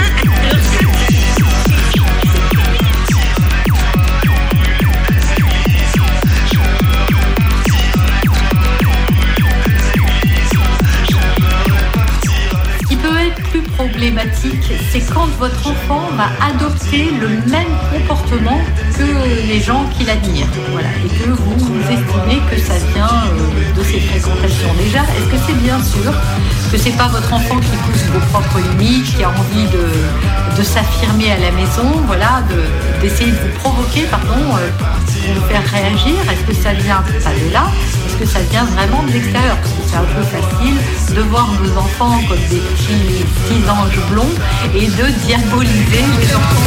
c'est 14.91 15.01
quand 15.13 15.27
votre 15.39 15.67
enfant 15.69 16.09
va 16.17 16.29
adopter 16.47 17.11
le 17.21 17.29
même 17.51 17.69
comportement 17.93 18.59
que 18.97 19.47
les 19.47 19.61
gens 19.61 19.85
qui 19.97 20.05
l'admirent. 20.05 20.47
Voilà. 20.73 20.89
Et 21.05 21.09
que 21.09 21.31
vous, 21.31 21.81
estimez 21.81 22.41
que 22.51 22.59
ça 22.59 22.75
vient 22.95 23.07
euh, 23.07 23.79
de 23.79 23.83
ces 23.85 24.01
fréquentations. 24.01 24.73
Déjà, 24.79 25.01
est-ce 25.01 25.29
que 25.31 25.37
c'est 25.47 25.59
bien 25.63 25.83
sûr 25.83 26.13
que 26.73 26.79
c'est 26.79 26.97
pas 26.97 27.09
votre 27.09 27.33
enfant 27.33 27.57
qui 27.59 27.77
pousse 27.85 28.05
vos 28.13 28.21
propres 28.31 28.61
limites, 28.61 29.15
qui 29.17 29.23
a 29.25 29.29
envie 29.29 29.67
de, 29.73 30.63
s'affirmer 30.63 31.33
à 31.33 31.39
la 31.39 31.53
maison, 31.53 31.89
voilà, 32.07 32.43
de- 32.51 33.01
d'essayer 33.01 33.31
de, 33.31 33.37
vous 33.37 33.59
provoquer, 33.61 34.03
pardon, 34.11 34.57
euh, 34.57 34.69
pour 34.79 35.35
vous 35.35 35.49
faire 35.49 35.65
réagir? 35.71 36.15
Est-ce 36.31 36.45
que 36.47 36.55
ça 36.55 36.73
vient 36.75 37.03
de 37.03 37.53
là? 37.53 37.65
Est-ce 38.07 38.17
que 38.17 38.27
ça 38.27 38.41
vient 38.51 38.65
vraiment 38.65 39.03
de 39.05 39.13
l'extérieur? 39.13 39.57
c'est 39.91 39.97
un 39.97 40.05
peu 40.05 40.23
facile 40.23 40.77
de 41.17 41.21
voir 41.23 41.51
nos 41.61 41.77
enfants 41.77 42.21
comme 42.29 42.39
des 42.49 42.61
petits, 42.61 43.25
petits 43.25 43.69
anges 43.69 43.99
blonds 44.11 44.35
et 44.75 44.87
de 44.87 45.27
diaboliser 45.27 46.05
les 46.19 46.35
enfants. 46.35 46.61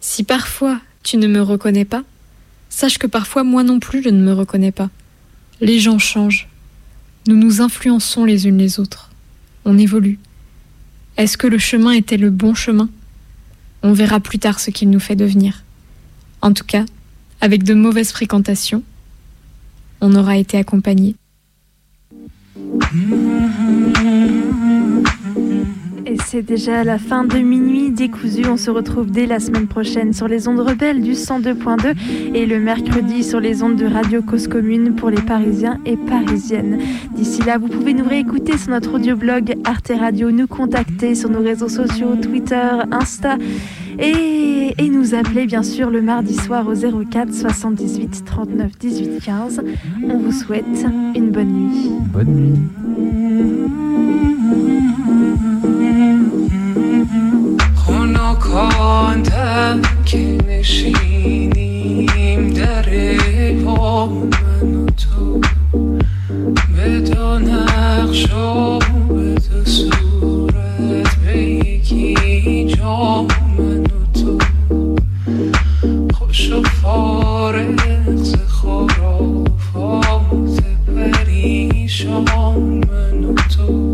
Si 0.00 0.22
parfois 0.24 0.78
tu 1.02 1.16
ne 1.16 1.26
me 1.26 1.40
reconnais 1.40 1.84
pas, 1.84 2.02
sache 2.68 2.98
que 2.98 3.06
parfois 3.06 3.42
moi 3.42 3.64
non 3.64 3.80
plus 3.80 4.02
je 4.02 4.10
ne 4.10 4.22
me 4.22 4.32
reconnais 4.32 4.72
pas. 4.72 4.88
Les 5.60 5.80
gens 5.80 5.98
changent. 5.98 6.49
Nous 7.26 7.36
nous 7.36 7.60
influençons 7.60 8.24
les 8.24 8.46
unes 8.46 8.58
les 8.58 8.80
autres. 8.80 9.10
On 9.64 9.78
évolue. 9.78 10.18
Est-ce 11.16 11.36
que 11.36 11.46
le 11.46 11.58
chemin 11.58 11.92
était 11.92 12.16
le 12.16 12.30
bon 12.30 12.54
chemin? 12.54 12.88
On 13.82 13.92
verra 13.92 14.20
plus 14.20 14.38
tard 14.38 14.60
ce 14.60 14.70
qu'il 14.70 14.90
nous 14.90 15.00
fait 15.00 15.16
devenir. 15.16 15.62
En 16.42 16.52
tout 16.52 16.64
cas, 16.64 16.84
avec 17.40 17.62
de 17.62 17.74
mauvaises 17.74 18.12
fréquentations, 18.12 18.82
on 20.00 20.14
aura 20.14 20.36
été 20.38 20.56
accompagné. 20.56 21.14
Et 22.56 23.19
c'est 26.26 26.42
déjà 26.42 26.84
la 26.84 26.98
fin 26.98 27.24
de 27.24 27.38
minuit 27.38 27.90
décousu. 27.90 28.46
On 28.46 28.56
se 28.56 28.70
retrouve 28.70 29.10
dès 29.10 29.26
la 29.26 29.40
semaine 29.40 29.66
prochaine 29.66 30.12
sur 30.12 30.28
les 30.28 30.48
ondes 30.48 30.60
rebelles 30.60 31.02
du 31.02 31.12
102.2 31.12 32.34
et 32.34 32.46
le 32.46 32.60
mercredi 32.60 33.22
sur 33.22 33.40
les 33.40 33.62
ondes 33.62 33.76
de 33.76 33.86
Radio 33.86 34.22
Cause 34.22 34.48
Commune 34.48 34.94
pour 34.94 35.10
les 35.10 35.20
Parisiens 35.22 35.78
et 35.86 35.96
Parisiennes. 35.96 36.78
D'ici 37.14 37.42
là, 37.42 37.58
vous 37.58 37.68
pouvez 37.68 37.94
nous 37.94 38.08
réécouter 38.08 38.56
sur 38.58 38.70
notre 38.70 38.94
audioblog 38.94 39.54
Arte 39.64 39.92
Radio, 39.98 40.30
nous 40.30 40.46
contacter 40.46 41.14
sur 41.14 41.30
nos 41.30 41.42
réseaux 41.42 41.68
sociaux, 41.68 42.16
Twitter, 42.20 42.70
Insta 42.90 43.36
et, 43.98 44.74
et 44.78 44.88
nous 44.88 45.14
appeler 45.14 45.46
bien 45.46 45.62
sûr 45.62 45.90
le 45.90 46.02
mardi 46.02 46.34
soir 46.34 46.66
au 46.66 46.74
04 46.74 47.32
78 47.32 48.24
39 48.24 48.78
18 48.78 49.20
15. 49.22 49.62
On 50.04 50.18
vous 50.18 50.32
souhaite 50.32 50.64
une 51.14 51.30
bonne 51.30 51.52
nuit. 51.52 51.90
Bonne 52.12 52.34
nuit. 52.34 52.58
خنکاندم 57.90 59.82
که 60.04 60.38
نشینیم 60.48 61.70
در 62.50 62.84
پا 63.64 64.06
من 64.06 64.74
و 64.74 64.86
تو. 64.86 65.40
به 66.76 67.00
دو 67.00 67.38
نقش 67.38 68.32
و 68.32 68.78
به 69.08 69.34
دو 69.34 69.64
صورت 69.64 71.16
به 71.24 71.38
یکی 71.42 72.64
جا 72.76 73.22
من 73.58 73.82
و 73.82 73.84
تو. 74.20 74.38
خوش 76.14 76.52
و 76.52 76.62
فارغ 76.62 78.14
ز 78.16 78.34
خرافات 78.48 79.64
پریشان 80.96 82.24
من 82.90 83.24
و 83.24 83.34
تو. 83.34 83.92